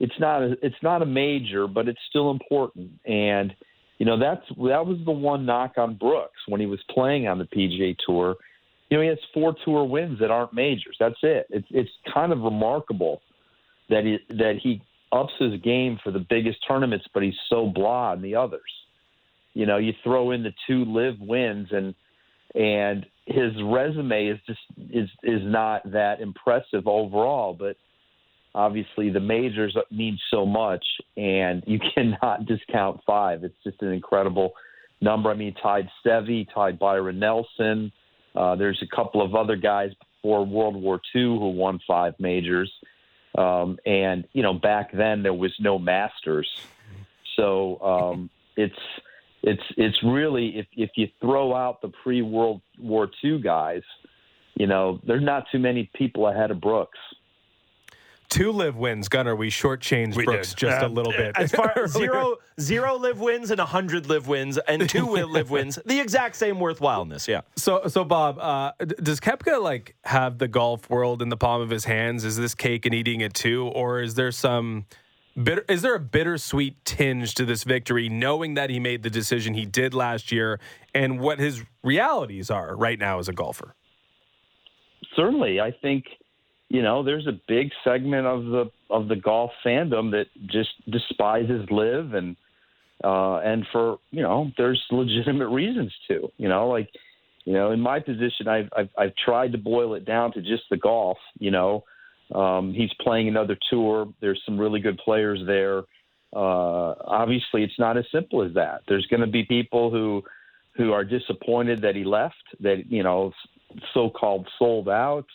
it's 0.00 0.18
not 0.18 0.42
a, 0.42 0.56
it's 0.62 0.82
not 0.82 1.02
a 1.02 1.06
major, 1.06 1.66
but 1.66 1.88
it's 1.88 2.00
still 2.08 2.30
important. 2.30 2.90
And 3.06 3.54
you 3.98 4.06
know 4.06 4.18
that's 4.18 4.46
that 4.48 4.86
was 4.86 4.98
the 5.04 5.12
one 5.12 5.46
knock 5.46 5.74
on 5.76 5.94
Brooks 5.94 6.40
when 6.48 6.60
he 6.60 6.66
was 6.66 6.80
playing 6.90 7.28
on 7.28 7.38
the 7.38 7.44
PGA 7.44 7.96
Tour. 8.04 8.36
You 8.90 8.96
know 8.96 9.02
he 9.02 9.08
has 9.08 9.18
four 9.32 9.54
tour 9.64 9.84
wins 9.84 10.18
that 10.20 10.30
aren't 10.30 10.52
majors. 10.52 10.96
That's 10.98 11.18
it. 11.22 11.46
It's 11.50 11.66
it's 11.70 11.90
kind 12.12 12.32
of 12.32 12.40
remarkable 12.40 13.22
that 13.88 14.04
he 14.04 14.18
that 14.34 14.58
he 14.62 14.82
ups 15.12 15.32
his 15.38 15.60
game 15.60 15.98
for 16.02 16.10
the 16.10 16.24
biggest 16.28 16.58
tournaments, 16.66 17.06
but 17.14 17.22
he's 17.22 17.34
so 17.48 17.66
blah 17.66 18.14
in 18.14 18.22
the 18.22 18.34
others. 18.34 18.60
You 19.54 19.66
know, 19.66 19.76
you 19.78 19.92
throw 20.02 20.32
in 20.32 20.42
the 20.42 20.52
two 20.66 20.84
LIV 20.84 21.20
wins 21.20 21.68
and 21.70 21.94
and 22.54 23.06
his 23.26 23.52
resume 23.62 24.26
is 24.26 24.38
just 24.46 24.60
is 24.90 25.08
is 25.22 25.40
not 25.44 25.90
that 25.92 26.20
impressive 26.20 26.86
overall, 26.86 27.54
but 27.54 27.76
obviously 28.54 29.10
the 29.10 29.20
majors 29.20 29.76
mean 29.90 30.18
so 30.30 30.46
much, 30.46 30.84
and 31.16 31.62
you 31.66 31.78
cannot 31.94 32.46
discount 32.46 33.00
five. 33.06 33.44
It's 33.44 33.56
just 33.64 33.82
an 33.82 33.92
incredible 33.92 34.52
number. 35.00 35.30
I 35.30 35.34
mean, 35.34 35.54
tied 35.62 35.88
Seve, 36.04 36.46
tied 36.54 36.78
Byron 36.78 37.18
Nelson. 37.18 37.92
Uh, 38.34 38.56
there's 38.56 38.82
a 38.82 38.96
couple 38.96 39.22
of 39.22 39.34
other 39.34 39.56
guys 39.56 39.90
before 40.22 40.44
World 40.44 40.76
War 40.76 41.00
II 41.14 41.22
who 41.22 41.50
won 41.50 41.78
five 41.86 42.14
majors. 42.18 42.72
Um, 43.36 43.78
and 43.84 44.24
you 44.32 44.42
know, 44.42 44.54
back 44.54 44.92
then 44.92 45.22
there 45.22 45.34
was 45.34 45.52
no 45.58 45.78
Masters, 45.78 46.48
so 47.36 47.80
um, 47.80 48.30
it's 48.56 48.78
it's 49.42 49.62
it's 49.76 49.96
really 50.04 50.58
if 50.58 50.66
if 50.76 50.90
you 50.96 51.08
throw 51.20 51.52
out 51.52 51.82
the 51.82 51.88
pre 51.88 52.22
World 52.22 52.60
War 52.78 53.10
II 53.24 53.40
guys, 53.40 53.82
you 54.54 54.68
know, 54.68 55.00
there's 55.04 55.24
not 55.24 55.46
too 55.50 55.58
many 55.58 55.90
people 55.96 56.28
ahead 56.28 56.52
of 56.52 56.60
Brooks 56.60 56.98
two 58.34 58.50
LIV 58.50 58.76
wins, 58.76 59.08
Gunnar. 59.08 59.36
We 59.36 59.48
shortchanged 59.48 60.16
we 60.16 60.24
Brooks 60.24 60.50
did. 60.50 60.58
just 60.58 60.82
a 60.82 60.88
little 60.88 61.12
bit. 61.12 61.36
As 61.36 61.52
far 61.52 61.72
as 61.84 61.92
zero 61.92 62.36
zero 62.60 62.96
LIV 62.96 63.20
wins 63.20 63.50
and 63.52 63.60
hundred 63.60 64.06
LIV 64.06 64.26
wins 64.26 64.58
and 64.58 64.88
two 64.90 65.06
LIV 65.06 65.50
wins, 65.50 65.78
the 65.86 66.00
exact 66.00 66.34
same 66.34 66.56
worthwhileness. 66.56 67.28
Yeah. 67.28 67.42
So 67.56 67.86
so 67.86 68.04
Bob, 68.04 68.38
uh, 68.40 68.72
does 68.78 69.20
Koepka 69.20 69.62
like 69.62 69.94
have 70.04 70.38
the 70.38 70.48
golf 70.48 70.90
world 70.90 71.22
in 71.22 71.28
the 71.28 71.36
palm 71.36 71.62
of 71.62 71.70
his 71.70 71.84
hands? 71.84 72.24
Is 72.24 72.36
this 72.36 72.54
cake 72.54 72.84
and 72.84 72.94
eating 72.94 73.20
it 73.20 73.34
too, 73.34 73.68
or 73.68 74.02
is 74.02 74.16
there 74.16 74.32
some 74.32 74.86
bitter? 75.40 75.64
Is 75.68 75.82
there 75.82 75.94
a 75.94 76.00
bittersweet 76.00 76.84
tinge 76.84 77.34
to 77.36 77.44
this 77.44 77.62
victory, 77.62 78.08
knowing 78.08 78.54
that 78.54 78.68
he 78.68 78.80
made 78.80 79.04
the 79.04 79.10
decision 79.10 79.54
he 79.54 79.64
did 79.64 79.94
last 79.94 80.32
year 80.32 80.58
and 80.92 81.20
what 81.20 81.38
his 81.38 81.62
realities 81.84 82.50
are 82.50 82.74
right 82.74 82.98
now 82.98 83.20
as 83.20 83.28
a 83.28 83.32
golfer? 83.32 83.76
Certainly, 85.14 85.60
I 85.60 85.70
think 85.70 86.06
you 86.74 86.82
know, 86.82 87.04
there's 87.04 87.28
a 87.28 87.40
big 87.46 87.70
segment 87.84 88.26
of 88.26 88.46
the 88.46 88.68
of 88.90 89.06
the 89.06 89.14
golf 89.14 89.52
fandom 89.64 90.10
that 90.10 90.26
just 90.46 90.70
despises 90.90 91.64
LIV 91.70 92.14
and 92.14 92.36
uh 93.04 93.36
and 93.38 93.64
for 93.70 93.98
you 94.10 94.22
know 94.22 94.50
there's 94.56 94.82
legitimate 94.90 95.48
reasons 95.48 95.92
to 96.08 96.28
you 96.36 96.48
know 96.48 96.68
like 96.68 96.88
you 97.44 97.52
know 97.52 97.70
in 97.70 97.80
my 97.80 98.00
position 98.00 98.48
I've 98.48 98.68
I've, 98.76 98.88
I've 98.98 99.14
tried 99.24 99.52
to 99.52 99.58
boil 99.58 99.94
it 99.94 100.04
down 100.04 100.32
to 100.32 100.42
just 100.42 100.64
the 100.68 100.76
golf 100.76 101.18
you 101.38 101.52
know. 101.52 101.84
Um 102.34 102.74
he's 102.74 102.92
playing 103.00 103.28
another 103.28 103.56
tour. 103.70 104.12
There's 104.20 104.42
some 104.44 104.58
really 104.58 104.80
good 104.80 104.98
players 104.98 105.40
there. 105.46 105.78
Uh 106.34 106.94
obviously 107.20 107.62
it's 107.62 107.78
not 107.78 107.96
as 107.96 108.04
simple 108.10 108.42
as 108.42 108.52
that. 108.54 108.82
There's 108.88 109.06
going 109.06 109.20
to 109.20 109.28
be 109.28 109.44
people 109.44 109.92
who 109.92 110.24
who 110.76 110.90
are 110.90 111.04
disappointed 111.04 111.82
that 111.82 111.94
he 111.94 112.02
left 112.02 112.46
that 112.58 112.82
you 112.88 113.04
know 113.04 113.32
so 113.92 114.10
called 114.10 114.48
sold 114.58 114.88
out 114.88 115.26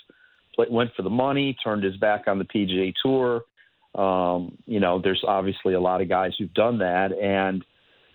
went 0.57 0.91
for 0.95 1.03
the 1.03 1.09
money, 1.09 1.55
turned 1.63 1.83
his 1.83 1.97
back 1.97 2.27
on 2.27 2.37
the 2.39 2.45
PGA 2.45 2.93
Tour. 3.01 3.43
Um, 3.95 4.57
you 4.65 4.79
know, 4.79 5.01
there's 5.01 5.23
obviously 5.27 5.73
a 5.73 5.79
lot 5.79 6.01
of 6.01 6.09
guys 6.09 6.33
who've 6.37 6.53
done 6.53 6.79
that, 6.79 7.11
and 7.11 7.63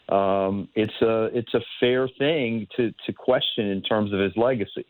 um, 0.08 0.68
it's 0.74 0.92
a 1.02 1.24
it's 1.36 1.52
a 1.54 1.60
fair 1.80 2.08
thing 2.18 2.66
to 2.76 2.92
to 3.06 3.12
question 3.12 3.68
in 3.68 3.82
terms 3.82 4.12
of 4.12 4.20
his 4.20 4.32
legacy. 4.36 4.86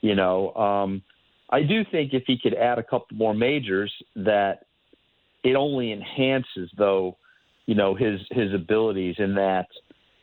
You 0.00 0.14
know, 0.14 0.54
um, 0.54 1.02
I 1.48 1.62
do 1.62 1.84
think 1.90 2.12
if 2.12 2.24
he 2.26 2.38
could 2.38 2.54
add 2.54 2.78
a 2.78 2.82
couple 2.82 3.16
more 3.16 3.34
majors, 3.34 3.92
that 4.16 4.66
it 5.42 5.56
only 5.56 5.92
enhances 5.92 6.70
though, 6.76 7.16
you 7.66 7.74
know, 7.74 7.94
his 7.94 8.20
his 8.30 8.52
abilities 8.52 9.16
in 9.18 9.34
that 9.36 9.68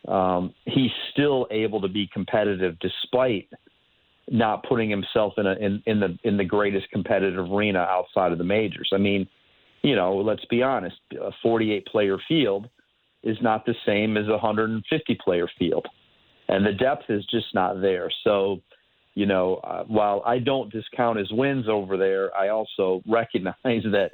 um, 0.08 0.54
he's 0.66 0.92
still 1.12 1.48
able 1.52 1.82
to 1.82 1.88
be 1.88 2.08
competitive 2.12 2.78
despite 2.80 3.50
not 4.30 4.64
putting 4.68 4.90
himself 4.90 5.34
in 5.38 5.48
a 5.48 5.54
in, 5.54 5.82
in 5.86 6.00
the 6.00 6.18
in 6.24 6.38
the 6.38 6.44
greatest 6.44 6.90
competitive 6.92 7.52
arena 7.52 7.80
outside 7.80 8.32
of 8.32 8.38
the 8.38 8.44
majors. 8.44 8.90
I 8.94 8.98
mean, 8.98 9.28
you 9.84 9.96
know, 9.96 10.18
let's 10.18 10.46
be 10.46 10.62
honest, 10.62 10.98
a 11.20 11.32
48 11.42 11.86
player 11.86 12.18
field 12.28 12.70
is 13.24 13.38
not 13.42 13.66
the 13.66 13.76
same 13.86 14.18
as 14.18 14.28
a 14.28 14.32
150 14.32 15.18
player 15.24 15.48
field. 15.58 15.88
And 16.50 16.66
the 16.66 16.74
depth 16.74 17.10
is 17.10 17.26
just 17.26 17.48
not 17.54 17.82
there. 17.82 18.10
So, 18.24 18.62
you 19.16 19.26
know, 19.26 19.56
uh, 19.64 19.84
while 19.86 20.22
I 20.26 20.40
don't 20.40 20.72
discount 20.72 21.20
his 21.20 21.32
wins 21.32 21.68
over 21.68 21.98
there, 21.98 22.36
I 22.36 22.50
also 22.50 23.02
recognize 23.08 23.54
that, 23.64 24.12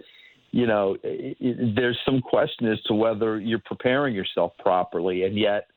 you 0.52 0.68
know, 0.68 0.98
there's 1.02 1.98
some 2.06 2.22
question 2.22 2.72
as 2.72 2.82
to 2.84 2.94
whether 2.94 3.40
you're 3.40 3.62
preparing 3.66 4.16
yourself 4.16 4.54
properly. 4.60 5.24
And 5.24 5.38
yet, 5.38 5.68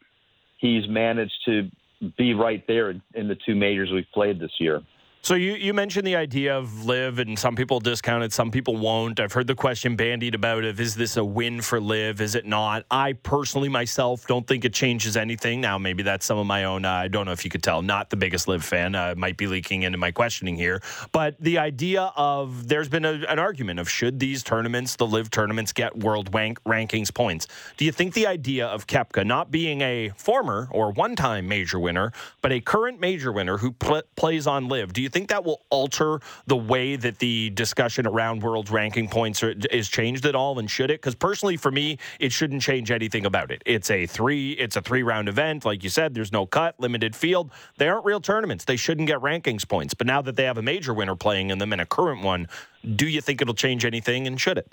he's 0.58 0.88
managed 0.88 1.34
to 1.46 1.70
be 2.16 2.34
right 2.34 2.64
there 2.66 2.90
in 3.14 3.28
the 3.28 3.36
two 3.46 3.54
majors 3.54 3.90
we've 3.92 4.10
played 4.12 4.38
this 4.38 4.52
year. 4.58 4.82
So 5.26 5.34
you, 5.34 5.54
you 5.54 5.74
mentioned 5.74 6.06
the 6.06 6.14
idea 6.14 6.56
of 6.56 6.84
LIV 6.84 7.18
and 7.18 7.36
some 7.36 7.56
people 7.56 7.80
discount 7.80 8.22
it, 8.22 8.32
some 8.32 8.52
people 8.52 8.76
won't. 8.76 9.18
I've 9.18 9.32
heard 9.32 9.48
the 9.48 9.56
question 9.56 9.96
bandied 9.96 10.36
about 10.36 10.62
of 10.62 10.78
is 10.78 10.94
this 10.94 11.16
a 11.16 11.24
win 11.24 11.62
for 11.62 11.80
LIV? 11.80 12.20
Is 12.20 12.36
it 12.36 12.46
not? 12.46 12.84
I 12.92 13.14
personally 13.14 13.68
myself 13.68 14.24
don't 14.28 14.46
think 14.46 14.64
it 14.64 14.72
changes 14.72 15.16
anything. 15.16 15.60
Now 15.60 15.78
maybe 15.78 16.04
that's 16.04 16.24
some 16.24 16.38
of 16.38 16.46
my 16.46 16.62
own. 16.62 16.84
Uh, 16.84 16.92
I 16.92 17.08
don't 17.08 17.26
know 17.26 17.32
if 17.32 17.44
you 17.44 17.50
could 17.50 17.64
tell. 17.64 17.82
Not 17.82 18.08
the 18.08 18.16
biggest 18.16 18.46
LIV 18.46 18.62
fan. 18.62 18.94
Uh, 18.94 19.16
might 19.16 19.36
be 19.36 19.48
leaking 19.48 19.82
into 19.82 19.98
my 19.98 20.12
questioning 20.12 20.54
here, 20.54 20.80
but 21.10 21.34
the 21.40 21.58
idea 21.58 22.12
of 22.14 22.68
there's 22.68 22.88
been 22.88 23.04
a, 23.04 23.14
an 23.28 23.40
argument 23.40 23.80
of 23.80 23.90
should 23.90 24.20
these 24.20 24.44
tournaments, 24.44 24.94
the 24.94 25.08
LIV 25.08 25.32
tournaments, 25.32 25.72
get 25.72 25.98
world 25.98 26.32
rank, 26.32 26.62
rankings 26.62 27.12
points? 27.12 27.48
Do 27.76 27.84
you 27.84 27.90
think 27.90 28.14
the 28.14 28.28
idea 28.28 28.68
of 28.68 28.86
Koepka 28.86 29.26
not 29.26 29.50
being 29.50 29.80
a 29.80 30.10
former 30.10 30.68
or 30.70 30.92
one-time 30.92 31.48
major 31.48 31.80
winner, 31.80 32.12
but 32.42 32.52
a 32.52 32.60
current 32.60 33.00
major 33.00 33.32
winner 33.32 33.58
who 33.58 33.72
pl- 33.72 34.02
plays 34.14 34.46
on 34.46 34.68
LIV, 34.68 34.92
Do 34.92 35.02
you 35.02 35.08
think 35.16 35.30
that 35.30 35.44
will 35.44 35.62
alter 35.70 36.20
the 36.46 36.56
way 36.56 36.94
that 36.94 37.18
the 37.20 37.48
discussion 37.50 38.06
around 38.06 38.42
world 38.42 38.68
ranking 38.68 39.08
points 39.08 39.42
are, 39.42 39.54
is 39.70 39.88
changed 39.88 40.26
at 40.26 40.34
all? 40.34 40.58
And 40.58 40.70
should 40.70 40.90
it? 40.90 41.00
Because 41.00 41.14
personally, 41.14 41.56
for 41.56 41.70
me, 41.70 41.96
it 42.20 42.32
shouldn't 42.32 42.60
change 42.60 42.90
anything 42.90 43.24
about 43.24 43.50
it. 43.50 43.62
It's 43.64 43.90
a 43.90 44.04
three. 44.04 44.52
It's 44.52 44.76
a 44.76 44.82
three 44.82 45.02
round 45.02 45.30
event, 45.30 45.64
like 45.64 45.82
you 45.82 45.88
said. 45.88 46.12
There's 46.12 46.32
no 46.32 46.44
cut, 46.44 46.78
limited 46.78 47.16
field. 47.16 47.50
They 47.78 47.88
aren't 47.88 48.04
real 48.04 48.20
tournaments. 48.20 48.66
They 48.66 48.76
shouldn't 48.76 49.08
get 49.08 49.20
rankings 49.20 49.66
points. 49.66 49.94
But 49.94 50.06
now 50.06 50.20
that 50.20 50.36
they 50.36 50.44
have 50.44 50.58
a 50.58 50.62
major 50.62 50.92
winner 50.92 51.16
playing 51.16 51.48
in 51.48 51.56
them 51.56 51.72
and 51.72 51.80
a 51.80 51.86
current 51.86 52.22
one, 52.22 52.46
do 52.94 53.08
you 53.08 53.22
think 53.22 53.40
it'll 53.40 53.54
change 53.54 53.86
anything? 53.86 54.26
And 54.26 54.38
should 54.38 54.58
it? 54.58 54.70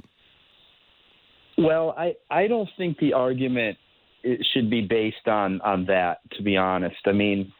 Well, 1.57 1.95
I 1.97 2.15
I 2.29 2.47
don't 2.47 2.69
think 2.77 2.97
the 2.97 3.13
argument 3.13 3.77
should 4.51 4.69
be 4.69 4.81
based 4.81 5.25
on 5.25 5.61
on 5.61 5.85
that. 5.85 6.19
To 6.31 6.43
be 6.43 6.57
honest, 6.57 6.99
I 7.05 7.13
mean 7.13 7.53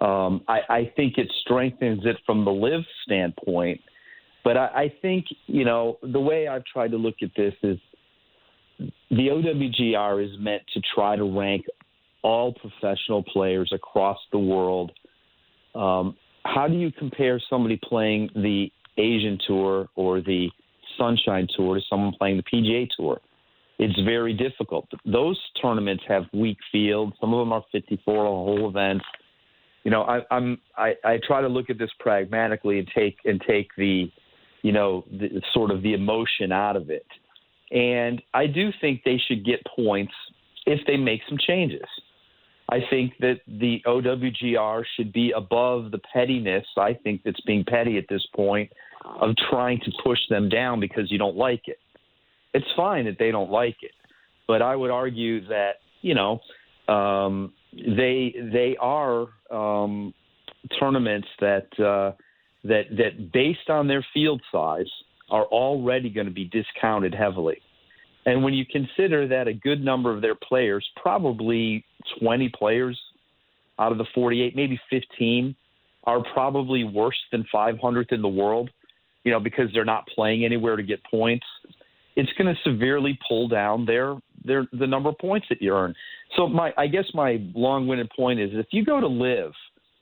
um, 0.00 0.42
I, 0.48 0.60
I 0.68 0.92
think 0.96 1.18
it 1.18 1.30
strengthens 1.42 2.02
it 2.04 2.16
from 2.24 2.44
the 2.44 2.50
LIV 2.50 2.84
standpoint. 3.04 3.80
But 4.42 4.56
I, 4.56 4.66
I 4.66 4.94
think, 5.02 5.26
you 5.46 5.64
know, 5.64 5.98
the 6.02 6.20
way 6.20 6.48
I've 6.48 6.64
tried 6.64 6.92
to 6.92 6.96
look 6.96 7.16
at 7.22 7.30
this 7.36 7.54
is 7.62 7.78
the 9.10 9.28
OWGR 9.28 10.24
is 10.24 10.30
meant 10.38 10.62
to 10.72 10.80
try 10.94 11.16
to 11.16 11.24
rank 11.24 11.66
all 12.22 12.54
professional 12.54 13.22
players 13.22 13.70
across 13.74 14.18
the 14.32 14.38
world. 14.38 14.92
Um, 15.74 16.16
how 16.44 16.66
do 16.66 16.74
you 16.74 16.90
compare 16.92 17.40
somebody 17.50 17.78
playing 17.82 18.30
the 18.34 18.70
Asian 18.96 19.38
Tour 19.46 19.88
or 19.94 20.20
the 20.20 20.48
Sunshine 20.98 21.46
Tour 21.56 21.76
to 21.76 21.80
someone 21.88 22.14
playing 22.18 22.38
the 22.38 22.42
PGA 22.42 22.88
Tour? 22.96 23.20
It's 23.78 23.98
very 24.00 24.34
difficult. 24.34 24.88
Those 25.06 25.40
tournaments 25.60 26.04
have 26.08 26.24
weak 26.32 26.58
fields. 26.70 27.14
Some 27.20 27.32
of 27.32 27.40
them 27.40 27.52
are 27.52 27.64
54 27.72 28.14
a 28.14 28.28
whole 28.28 28.68
event 28.68 29.02
you 29.84 29.90
know, 29.90 30.02
I, 30.02 30.20
I'm 30.30 30.58
I, 30.76 30.94
I 31.04 31.18
try 31.26 31.40
to 31.40 31.48
look 31.48 31.70
at 31.70 31.78
this 31.78 31.90
pragmatically 31.98 32.78
and 32.78 32.88
take 32.94 33.16
and 33.24 33.40
take 33.46 33.68
the, 33.76 34.10
you 34.62 34.72
know, 34.72 35.04
the, 35.10 35.40
sort 35.52 35.70
of 35.70 35.82
the 35.82 35.94
emotion 35.94 36.52
out 36.52 36.76
of 36.76 36.90
it. 36.90 37.06
And 37.70 38.20
I 38.34 38.46
do 38.46 38.70
think 38.80 39.02
they 39.04 39.20
should 39.26 39.44
get 39.44 39.60
points 39.76 40.12
if 40.66 40.80
they 40.86 40.96
make 40.96 41.20
some 41.28 41.38
changes. 41.38 41.86
I 42.68 42.78
think 42.88 43.14
that 43.20 43.40
the 43.48 43.82
OWGR 43.86 44.84
should 44.96 45.12
be 45.12 45.32
above 45.32 45.90
the 45.90 46.00
pettiness. 46.12 46.64
I 46.78 46.94
think 46.94 47.22
that's 47.24 47.40
being 47.40 47.64
petty 47.64 47.98
at 47.98 48.04
this 48.08 48.24
point 48.34 48.70
of 49.20 49.34
trying 49.50 49.80
to 49.80 49.90
push 50.04 50.18
them 50.28 50.48
down 50.48 50.78
because 50.78 51.10
you 51.10 51.18
don't 51.18 51.36
like 51.36 51.62
it. 51.66 51.78
It's 52.54 52.66
fine 52.76 53.06
that 53.06 53.16
they 53.18 53.30
don't 53.30 53.50
like 53.50 53.76
it, 53.82 53.92
but 54.46 54.62
I 54.62 54.76
would 54.76 54.90
argue 54.90 55.46
that 55.48 55.76
you 56.02 56.14
know 56.14 56.40
um, 56.88 57.52
they 57.72 58.34
they 58.52 58.76
are 58.80 59.28
um, 59.50 60.14
tournaments 60.78 61.28
that 61.40 61.66
uh, 61.78 62.12
that 62.64 62.84
that 62.96 63.32
based 63.32 63.68
on 63.68 63.86
their 63.88 64.04
field 64.12 64.40
size 64.52 64.90
are 65.30 65.44
already 65.44 66.10
going 66.10 66.26
to 66.26 66.32
be 66.32 66.44
discounted 66.44 67.14
heavily. 67.14 67.60
And 68.26 68.44
when 68.44 68.52
you 68.52 68.66
consider 68.66 69.26
that 69.28 69.48
a 69.48 69.52
good 69.52 69.82
number 69.82 70.14
of 70.14 70.20
their 70.20 70.34
players, 70.34 70.86
probably 71.00 71.84
20 72.20 72.50
players 72.50 72.98
out 73.78 73.92
of 73.92 73.98
the 73.98 74.04
48, 74.14 74.54
maybe 74.54 74.78
15, 74.90 75.54
are 76.04 76.22
probably 76.34 76.84
worse 76.84 77.18
than 77.32 77.46
500th 77.54 78.12
in 78.12 78.20
the 78.20 78.28
world, 78.28 78.70
you 79.24 79.32
know, 79.32 79.40
because 79.40 79.68
they're 79.72 79.84
not 79.84 80.06
playing 80.08 80.44
anywhere 80.44 80.76
to 80.76 80.82
get 80.82 81.02
points. 81.04 81.46
It's 82.16 82.30
going 82.36 82.54
to 82.54 82.60
severely 82.62 83.18
pull 83.26 83.48
down 83.48 83.86
their 83.86 84.16
the 84.44 84.86
number 84.86 85.08
of 85.08 85.18
points 85.18 85.46
that 85.50 85.60
you 85.60 85.74
earn. 85.74 85.94
So 86.36 86.48
my 86.48 86.72
I 86.76 86.86
guess 86.86 87.06
my 87.14 87.42
long-winded 87.54 88.10
point 88.16 88.40
is 88.40 88.50
if 88.52 88.66
you 88.70 88.84
go 88.84 89.00
to 89.00 89.06
LIV, 89.06 89.52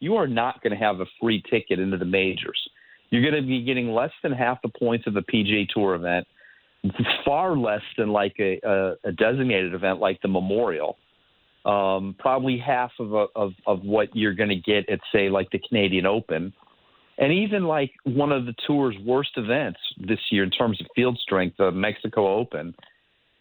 you 0.00 0.16
are 0.16 0.26
not 0.26 0.62
going 0.62 0.72
to 0.72 0.82
have 0.84 1.00
a 1.00 1.06
free 1.20 1.42
ticket 1.50 1.78
into 1.78 1.96
the 1.96 2.04
majors. 2.04 2.58
You're 3.10 3.22
going 3.22 3.42
to 3.42 3.46
be 3.46 3.62
getting 3.62 3.92
less 3.92 4.10
than 4.22 4.32
half 4.32 4.60
the 4.62 4.68
points 4.68 5.06
of 5.06 5.16
a 5.16 5.22
PGA 5.22 5.66
Tour 5.68 5.94
event, 5.94 6.26
far 7.24 7.56
less 7.56 7.80
than 7.96 8.10
like 8.10 8.34
a, 8.38 8.60
a, 8.62 9.08
a 9.08 9.12
designated 9.12 9.74
event 9.74 9.98
like 9.98 10.20
the 10.22 10.28
Memorial. 10.28 10.98
Um, 11.64 12.14
probably 12.18 12.56
half 12.56 12.92
of, 12.98 13.12
a, 13.12 13.26
of 13.34 13.52
of 13.66 13.82
what 13.82 14.14
you're 14.14 14.34
going 14.34 14.48
to 14.48 14.56
get 14.56 14.88
at 14.88 15.00
say 15.12 15.28
like 15.28 15.50
the 15.50 15.58
Canadian 15.68 16.06
Open, 16.06 16.52
and 17.18 17.32
even 17.32 17.64
like 17.64 17.90
one 18.04 18.30
of 18.30 18.46
the 18.46 18.54
tour's 18.66 18.96
worst 19.04 19.30
events 19.36 19.80
this 19.98 20.20
year 20.30 20.44
in 20.44 20.50
terms 20.50 20.80
of 20.80 20.86
field 20.94 21.18
strength, 21.18 21.56
the 21.58 21.70
Mexico 21.72 22.38
Open 22.38 22.74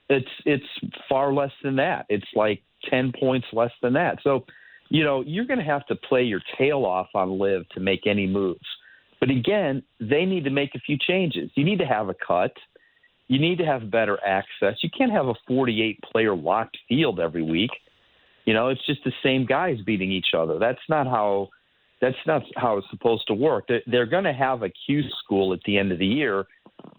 it's 0.09 0.27
it's 0.45 0.65
far 1.09 1.33
less 1.33 1.51
than 1.63 1.75
that. 1.77 2.05
It's 2.09 2.27
like 2.35 2.61
ten 2.89 3.11
points 3.17 3.47
less 3.53 3.71
than 3.81 3.93
that. 3.93 4.19
So, 4.23 4.45
you 4.89 5.03
know, 5.03 5.21
you're 5.25 5.45
going 5.45 5.59
to 5.59 5.65
have 5.65 5.85
to 5.87 5.95
play 5.95 6.23
your 6.23 6.41
tail 6.57 6.85
off 6.85 7.07
on 7.13 7.37
LIV 7.39 7.67
to 7.69 7.79
make 7.79 8.07
any 8.07 8.27
moves. 8.27 8.65
But 9.19 9.29
again, 9.29 9.83
they 9.99 10.25
need 10.25 10.43
to 10.43 10.49
make 10.49 10.75
a 10.75 10.79
few 10.79 10.97
changes. 10.97 11.49
You 11.55 11.63
need 11.63 11.79
to 11.79 11.85
have 11.85 12.09
a 12.09 12.15
cut. 12.15 12.53
You 13.27 13.39
need 13.39 13.57
to 13.57 13.65
have 13.65 13.91
better 13.91 14.17
access. 14.25 14.77
You 14.81 14.89
can't 14.95 15.11
have 15.11 15.27
a 15.27 15.33
48 15.47 15.99
player 16.09 16.35
locked 16.35 16.77
field 16.87 17.19
every 17.19 17.43
week. 17.43 17.71
You 18.45 18.53
know, 18.53 18.69
it's 18.69 18.85
just 18.85 19.03
the 19.03 19.11
same 19.21 19.45
guys 19.45 19.77
beating 19.85 20.11
each 20.11 20.27
other. 20.37 20.57
That's 20.59 20.79
not 20.87 21.07
how 21.07 21.49
that's 22.01 22.15
not 22.25 22.43
how 22.55 22.77
it's 22.77 22.87
supposed 22.91 23.25
to 23.27 23.33
work. 23.33 23.69
They're, 23.87 24.05
going 24.05 24.23
to 24.25 24.33
have 24.33 24.63
a 24.63 24.69
Q 24.69 25.03
school 25.23 25.53
at 25.53 25.59
the 25.65 25.77
end 25.77 25.91
of 25.91 25.99
the 25.99 26.05
year 26.05 26.45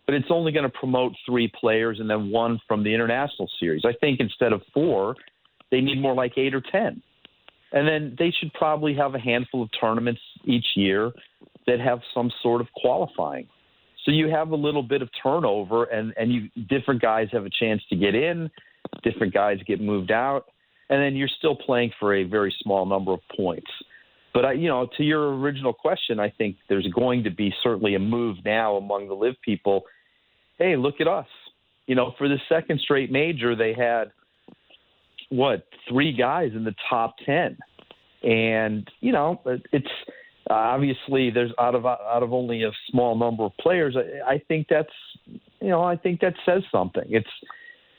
but 0.06 0.14
it's 0.14 0.28
only 0.30 0.52
going 0.52 0.64
to 0.64 0.70
promote 0.70 1.12
three 1.26 1.52
players 1.60 2.00
and 2.00 2.08
then 2.08 2.30
one 2.30 2.58
from 2.66 2.82
the 2.82 2.92
international 2.92 3.48
series. 3.60 3.82
I 3.84 3.92
think 4.00 4.20
instead 4.20 4.52
of 4.52 4.62
four, 4.72 5.14
they 5.70 5.80
need 5.80 6.00
more 6.00 6.14
like 6.14 6.38
eight 6.38 6.54
or 6.54 6.62
ten. 6.62 7.02
And 7.72 7.86
then 7.86 8.16
they 8.18 8.30
should 8.30 8.52
probably 8.54 8.94
have 8.94 9.14
a 9.14 9.18
handful 9.18 9.62
of 9.62 9.68
tournaments 9.78 10.20
each 10.44 10.64
year 10.74 11.12
that 11.66 11.80
have 11.80 12.00
some 12.14 12.30
sort 12.42 12.62
of 12.62 12.68
qualifying. 12.74 13.46
So 14.04 14.10
you 14.10 14.30
have 14.30 14.50
a 14.50 14.56
little 14.56 14.82
bit 14.82 15.02
of 15.02 15.10
turnover 15.22 15.84
and, 15.84 16.14
and 16.16 16.32
you 16.32 16.48
different 16.68 17.02
guys 17.02 17.28
have 17.32 17.44
a 17.44 17.50
chance 17.50 17.82
to 17.90 17.96
get 17.96 18.14
in, 18.14 18.50
different 19.02 19.34
guys 19.34 19.58
get 19.66 19.80
moved 19.82 20.10
out, 20.10 20.46
and 20.88 21.02
then 21.02 21.14
you're 21.14 21.28
still 21.28 21.54
playing 21.54 21.92
for 22.00 22.14
a 22.14 22.24
very 22.24 22.54
small 22.62 22.86
number 22.86 23.12
of 23.12 23.20
points. 23.36 23.70
But 24.34 24.44
I, 24.44 24.52
you 24.52 24.68
know, 24.68 24.88
to 24.96 25.02
your 25.02 25.38
original 25.38 25.72
question, 25.72 26.20
I 26.20 26.30
think 26.30 26.56
there's 26.68 26.86
going 26.88 27.24
to 27.24 27.30
be 27.30 27.52
certainly 27.62 27.94
a 27.94 27.98
move 27.98 28.36
now 28.44 28.76
among 28.76 29.08
the 29.08 29.14
LIV 29.14 29.36
people. 29.42 29.82
Hey, 30.58 30.76
look 30.76 31.00
at 31.00 31.08
us. 31.08 31.26
You 31.86 31.94
know, 31.94 32.14
for 32.18 32.28
the 32.28 32.38
second 32.48 32.80
straight 32.80 33.10
major, 33.10 33.56
they 33.56 33.72
had 33.72 34.12
what 35.30 35.66
three 35.88 36.12
guys 36.12 36.50
in 36.54 36.64
the 36.64 36.74
top 36.88 37.16
ten, 37.24 37.56
and 38.22 38.88
you 39.00 39.12
know, 39.12 39.40
it's 39.72 39.88
obviously 40.50 41.30
there's 41.30 41.52
out 41.58 41.74
of 41.74 41.86
out 41.86 42.22
of 42.22 42.32
only 42.32 42.62
a 42.64 42.70
small 42.90 43.16
number 43.16 43.44
of 43.44 43.56
players. 43.58 43.96
I, 43.96 44.34
I 44.34 44.42
think 44.48 44.66
that's 44.68 44.92
you 45.60 45.68
know, 45.68 45.82
I 45.82 45.96
think 45.96 46.20
that 46.20 46.34
says 46.44 46.62
something. 46.70 47.04
It's 47.08 47.28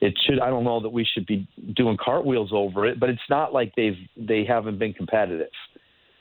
it 0.01 0.13
should 0.25 0.39
I 0.39 0.49
don't 0.49 0.63
know 0.63 0.79
that 0.81 0.89
we 0.89 1.05
should 1.05 1.25
be 1.25 1.47
doing 1.75 1.97
cartwheels 2.03 2.51
over 2.53 2.85
it, 2.85 2.99
but 2.99 3.09
it's 3.09 3.21
not 3.29 3.53
like 3.53 3.73
they've 3.75 3.97
they 4.17 4.45
haven't 4.45 4.79
been 4.79 4.93
competitive. 4.93 5.49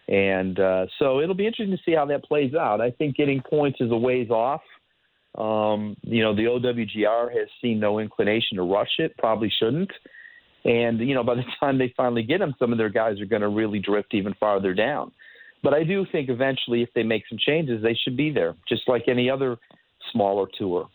And 0.08 0.58
uh, 0.58 0.86
so 0.98 1.20
it'll 1.20 1.34
be 1.34 1.46
interesting 1.46 1.76
to 1.76 1.82
see 1.84 1.94
how 1.94 2.06
that 2.06 2.24
plays 2.24 2.54
out. 2.54 2.80
I 2.80 2.90
think 2.90 3.16
getting 3.16 3.42
points 3.42 3.78
is 3.80 3.90
a 3.90 3.96
ways 3.96 4.30
off. 4.30 4.62
Um, 5.36 5.96
you 6.02 6.22
know, 6.22 6.34
the 6.34 6.44
OWGR 6.44 7.30
has 7.30 7.48
seen 7.60 7.78
no 7.78 7.98
inclination 7.98 8.56
to 8.56 8.62
rush 8.62 8.98
it, 8.98 9.16
probably 9.18 9.52
shouldn't. 9.58 9.90
And, 10.64 10.98
you 11.00 11.14
know, 11.14 11.22
by 11.22 11.34
the 11.34 11.44
time 11.60 11.78
they 11.78 11.92
finally 11.96 12.22
get 12.22 12.38
them, 12.38 12.54
some 12.58 12.72
of 12.72 12.78
their 12.78 12.88
guys 12.88 13.20
are 13.20 13.26
going 13.26 13.42
to 13.42 13.48
really 13.48 13.78
drift 13.78 14.14
even 14.14 14.34
farther 14.40 14.74
down. 14.74 15.12
But 15.62 15.74
I 15.74 15.84
do 15.84 16.06
think 16.10 16.30
eventually, 16.30 16.82
if 16.82 16.88
they 16.94 17.02
make 17.02 17.24
some 17.28 17.38
changes, 17.38 17.82
they 17.82 17.94
should 17.94 18.16
be 18.16 18.30
there, 18.30 18.54
just 18.68 18.88
like 18.88 19.08
any 19.08 19.28
other 19.28 19.58
smaller 20.12 20.46
tour. 20.56 20.88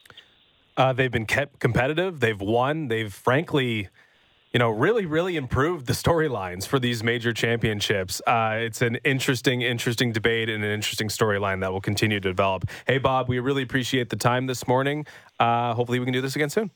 Uh, 0.78 0.94
they've 0.94 1.12
been 1.12 1.26
kept 1.26 1.60
competitive. 1.60 2.20
They've 2.20 2.40
won. 2.40 2.88
They've 2.88 3.14
frankly 3.14 3.90
you 4.54 4.60
know, 4.60 4.70
really, 4.70 5.08
really 5.08 5.36
improved 5.36 5.88
the 5.88 5.94
storylines 5.94 6.68
for 6.68 6.78
these 6.78 7.04
major 7.04 7.34
championships. 7.34 8.22
Uh, 8.28 8.58
it's 8.60 8.84
an 8.84 8.98
interesting, 8.98 9.64
interesting 9.64 10.12
debate 10.12 10.48
and 10.48 10.64
an 10.64 10.70
interesting 10.70 11.08
storyline 11.08 11.60
that 11.62 11.72
will 11.72 11.82
continue 11.82 12.20
to 12.20 12.30
develop. 12.30 12.70
Hey, 12.86 13.00
Bob, 13.00 13.28
we 13.28 13.40
really 13.40 13.64
appreciate 13.64 14.10
the 14.12 14.16
time 14.16 14.46
this 14.46 14.68
morning. 14.68 15.08
Uh, 15.40 15.74
hopefully, 15.74 15.98
we 16.00 16.06
can 16.06 16.14
do 16.14 16.22
this 16.22 16.36
again 16.36 16.52
soon. 16.52 16.70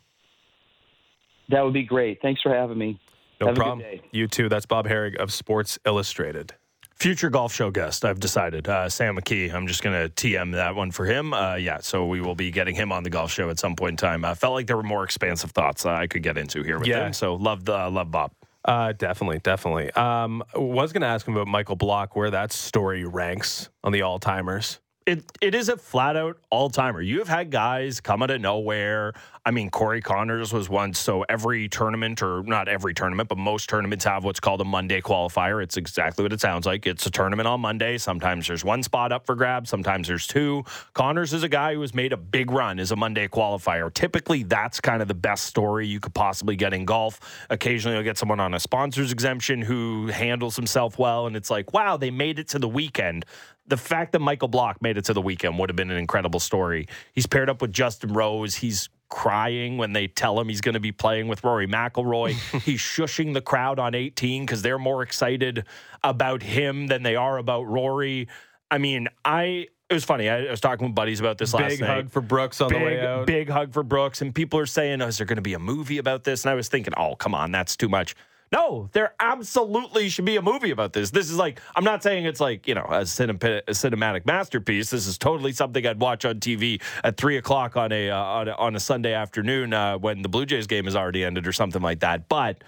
That 1.49 1.63
would 1.63 1.73
be 1.73 1.83
great. 1.83 2.19
Thanks 2.21 2.41
for 2.41 2.53
having 2.53 2.79
me. 2.79 2.99
No 3.39 3.47
Have 3.47 3.55
a 3.55 3.59
good 3.59 3.63
problem. 3.63 3.79
day. 3.79 4.01
You 4.11 4.27
too. 4.27 4.49
That's 4.49 4.65
Bob 4.65 4.87
Harig 4.87 5.15
of 5.17 5.31
Sports 5.31 5.77
Illustrated. 5.85 6.55
Future 6.99 7.29
golf 7.29 7.53
show 7.53 7.69
guest, 7.69 8.03
I've 8.03 8.19
decided. 8.19 8.67
Uh, 8.67 8.89
Sam 8.89 9.17
McKee. 9.17 9.53
I'm 9.53 9.67
just 9.67 9.83
going 9.83 9.95
to 9.95 10.10
TM 10.13 10.53
that 10.53 10.75
one 10.75 10.89
for 10.89 11.05
him. 11.05 11.31
Uh, 11.31 11.53
yeah, 11.55 11.77
so 11.79 12.07
we 12.07 12.21
will 12.21 12.33
be 12.33 12.49
getting 12.49 12.73
him 12.73 12.91
on 12.91 13.03
the 13.03 13.10
golf 13.12 13.31
show 13.31 13.51
at 13.51 13.60
some 13.60 13.75
point 13.75 13.91
in 13.91 13.97
time. 13.97 14.25
I 14.25 14.33
felt 14.33 14.53
like 14.55 14.65
there 14.65 14.77
were 14.77 14.81
more 14.83 15.03
expansive 15.03 15.51
thoughts 15.51 15.86
uh, 15.86 15.91
I 15.91 16.07
could 16.07 16.23
get 16.23 16.39
into 16.39 16.63
here 16.63 16.79
with 16.79 16.88
Yeah. 16.88 17.05
him. 17.05 17.13
So 17.13 17.36
love 17.36 17.65
the 17.65 17.77
uh, 17.86 17.91
love 17.91 18.10
Bob. 18.10 18.31
Uh, 18.65 18.93
definitely, 18.93 19.39
definitely. 19.39 19.91
Um, 19.91 20.43
was 20.55 20.91
going 20.91 21.01
to 21.01 21.07
ask 21.07 21.27
him 21.27 21.36
about 21.36 21.47
Michael 21.47 21.75
Block, 21.75 22.15
where 22.15 22.31
that 22.31 22.51
story 22.51 23.05
ranks 23.05 23.69
on 23.83 23.91
the 23.91 24.01
all 24.01 24.17
timers. 24.17 24.79
It 25.07 25.23
it 25.39 25.55
is 25.55 25.69
a 25.69 25.77
flat 25.77 26.17
out 26.17 26.37
all 26.49 26.69
timer. 26.69 27.01
You 27.01 27.19
have 27.19 27.29
had 27.29 27.49
guys 27.49 28.01
come 28.01 28.21
out 28.21 28.29
of 28.29 28.41
nowhere. 28.41 29.13
I 29.45 29.51
mean, 29.51 29.69
Corey 29.69 30.01
Conners 30.01 30.51
was 30.51 30.67
once 30.67 30.99
so 30.99 31.23
every 31.29 31.69
tournament, 31.69 32.21
or 32.21 32.43
not 32.43 32.67
every 32.67 32.93
tournament, 32.93 33.29
but 33.29 33.37
most 33.37 33.69
tournaments 33.69 34.03
have 34.03 34.25
what's 34.25 34.41
called 34.41 34.59
a 34.59 34.65
Monday 34.65 34.99
qualifier. 34.99 35.63
It's 35.63 35.77
exactly 35.77 36.23
what 36.23 36.33
it 36.33 36.41
sounds 36.41 36.65
like. 36.65 36.85
It's 36.85 37.05
a 37.05 37.09
tournament 37.09 37.47
on 37.47 37.61
Monday. 37.61 37.97
Sometimes 37.97 38.47
there's 38.47 38.65
one 38.65 38.83
spot 38.83 39.13
up 39.13 39.25
for 39.25 39.35
grabs. 39.35 39.69
Sometimes 39.69 40.09
there's 40.09 40.27
two. 40.27 40.65
Conners 40.93 41.33
is 41.33 41.43
a 41.43 41.47
guy 41.47 41.75
who 41.75 41.79
has 41.79 41.93
made 41.93 42.11
a 42.11 42.17
big 42.17 42.51
run 42.51 42.77
as 42.77 42.91
a 42.91 42.97
Monday 42.97 43.29
qualifier. 43.29 43.93
Typically, 43.93 44.43
that's 44.43 44.81
kind 44.81 45.01
of 45.01 45.07
the 45.07 45.13
best 45.13 45.45
story 45.45 45.87
you 45.87 46.01
could 46.01 46.13
possibly 46.13 46.57
get 46.57 46.73
in 46.73 46.83
golf. 46.83 47.45
Occasionally, 47.49 47.95
you'll 47.95 48.03
get 48.03 48.17
someone 48.17 48.41
on 48.41 48.53
a 48.53 48.59
sponsor's 48.59 49.13
exemption 49.13 49.61
who 49.61 50.07
handles 50.07 50.57
himself 50.57 50.99
well, 50.99 51.27
and 51.27 51.37
it's 51.37 51.49
like, 51.49 51.71
wow, 51.71 51.95
they 51.95 52.11
made 52.11 52.39
it 52.39 52.49
to 52.49 52.59
the 52.59 52.67
weekend 52.67 53.23
the 53.67 53.77
fact 53.77 54.13
that 54.13 54.19
Michael 54.19 54.47
Block 54.47 54.82
made 54.82 54.97
it 54.97 55.06
to 55.06 55.13
the 55.13 55.21
weekend 55.21 55.60
would 55.60 55.69
have 55.69 55.75
been 55.75 55.91
an 55.91 55.97
incredible 55.97 56.39
story. 56.39 56.88
He's 57.13 57.27
paired 57.27 57.49
up 57.49 57.62
with 57.62 57.71
Justin 57.73 58.13
Rose. 58.13 58.56
He's 58.56 58.89
crying 59.10 59.77
when 59.77 59.93
they 59.93 60.08
tell 60.08 60.39
him 60.39 60.49
he's 60.49 60.62
going 60.62 60.73
to 60.73 60.80
be 60.80 60.91
playing 60.91 61.27
with 61.27 61.43
Rory 61.43 61.67
McIlroy. 61.67 62.32
he's 62.62 62.80
shushing 62.80 63.34
the 63.34 63.41
crowd 63.41 63.80
on 63.80 63.95
18 63.95 64.45
because 64.45 64.62
they're 64.62 64.80
more 64.80 65.01
excited 65.01 65.65
about 66.03 66.43
him 66.43 66.88
than 66.88 67.03
they 67.03 67.15
are 67.15 67.38
about 67.38 67.63
Rory. 67.67 68.27
I 68.69 68.77
mean, 68.77 69.08
I 69.23 69.67
it 69.89 69.93
was 69.93 70.03
funny. 70.03 70.30
I, 70.30 70.51
was 70.51 70.60
talking 70.60 70.88
with 70.88 70.95
buddies 70.95 71.21
about 71.21 71.38
this 71.38 71.53
last 71.53 71.69
Big 71.69 71.82
night 71.82 71.88
hug 71.88 72.12
for 72.12 72.21
Brooks 72.21 72.60
on 72.60 72.69
the 72.69 72.77
way 72.77 72.95
big, 72.95 73.03
out. 73.06 73.25
big 73.25 73.49
hug 73.49 73.73
for 73.73 73.84
Brooks. 73.84 74.21
And 74.21 74.36
people 74.36 74.60
are 74.60 74.65
saying, 74.65 75.01
oh, 75.01 75.08
is 75.08 75.17
there 75.17 75.25
going 75.25 75.38
to 75.38 75.41
be 75.41 75.53
a 75.53 75.60
movie 75.60 75.97
about 75.97 76.25
this? 76.25 76.43
And 76.43 76.51
I 76.51 76.56
was 76.56 76.67
thinking, 76.67 76.93
oh, 76.97 77.15
come 77.15 77.34
on, 77.34 77.51
that's 77.51 77.77
too 77.77 77.88
much. 77.88 78.13
No, 78.51 78.89
there 78.93 79.13
absolutely 79.19 80.07
should 80.10 80.25
be 80.25 80.38
a 80.38 80.41
movie 80.41 80.71
about 80.71 80.93
this. 80.93 81.12
This 81.12 81.29
is 81.29 81.36
like, 81.36 81.60
I'm 81.75 81.83
not 81.83 82.01
saying 82.01 82.25
it's 82.25 82.39
like, 82.39 82.67
you 82.67 82.75
know, 82.75 82.86
a, 82.86 83.01
cinem- 83.01 83.43
a 83.43 83.71
cinematic 83.71 84.25
masterpiece. 84.25 84.89
This 84.89 85.05
is 85.05 85.17
totally 85.17 85.51
something 85.51 85.86
I'd 85.86 85.99
watch 85.99 86.23
on 86.23 86.39
TV 86.39 86.81
at 87.03 87.17
three 87.17 87.38
o'clock 87.38 87.75
on 87.75 87.91
a, 87.91 88.10
uh, 88.10 88.17
on 88.17 88.47
a, 88.47 88.53
on 88.53 88.75
a 88.75 88.79
Sunday 88.79 89.13
afternoon 89.13 89.73
uh, 89.73 89.97
when 89.97 90.21
the 90.21 90.29
Blue 90.29 90.45
Jays 90.45 90.65
game 90.65 90.86
has 90.86 90.95
already 90.95 91.25
ended 91.25 91.45
or 91.45 91.51
something 91.51 91.81
like 91.81 91.99
that. 91.99 92.29
But 92.29 92.63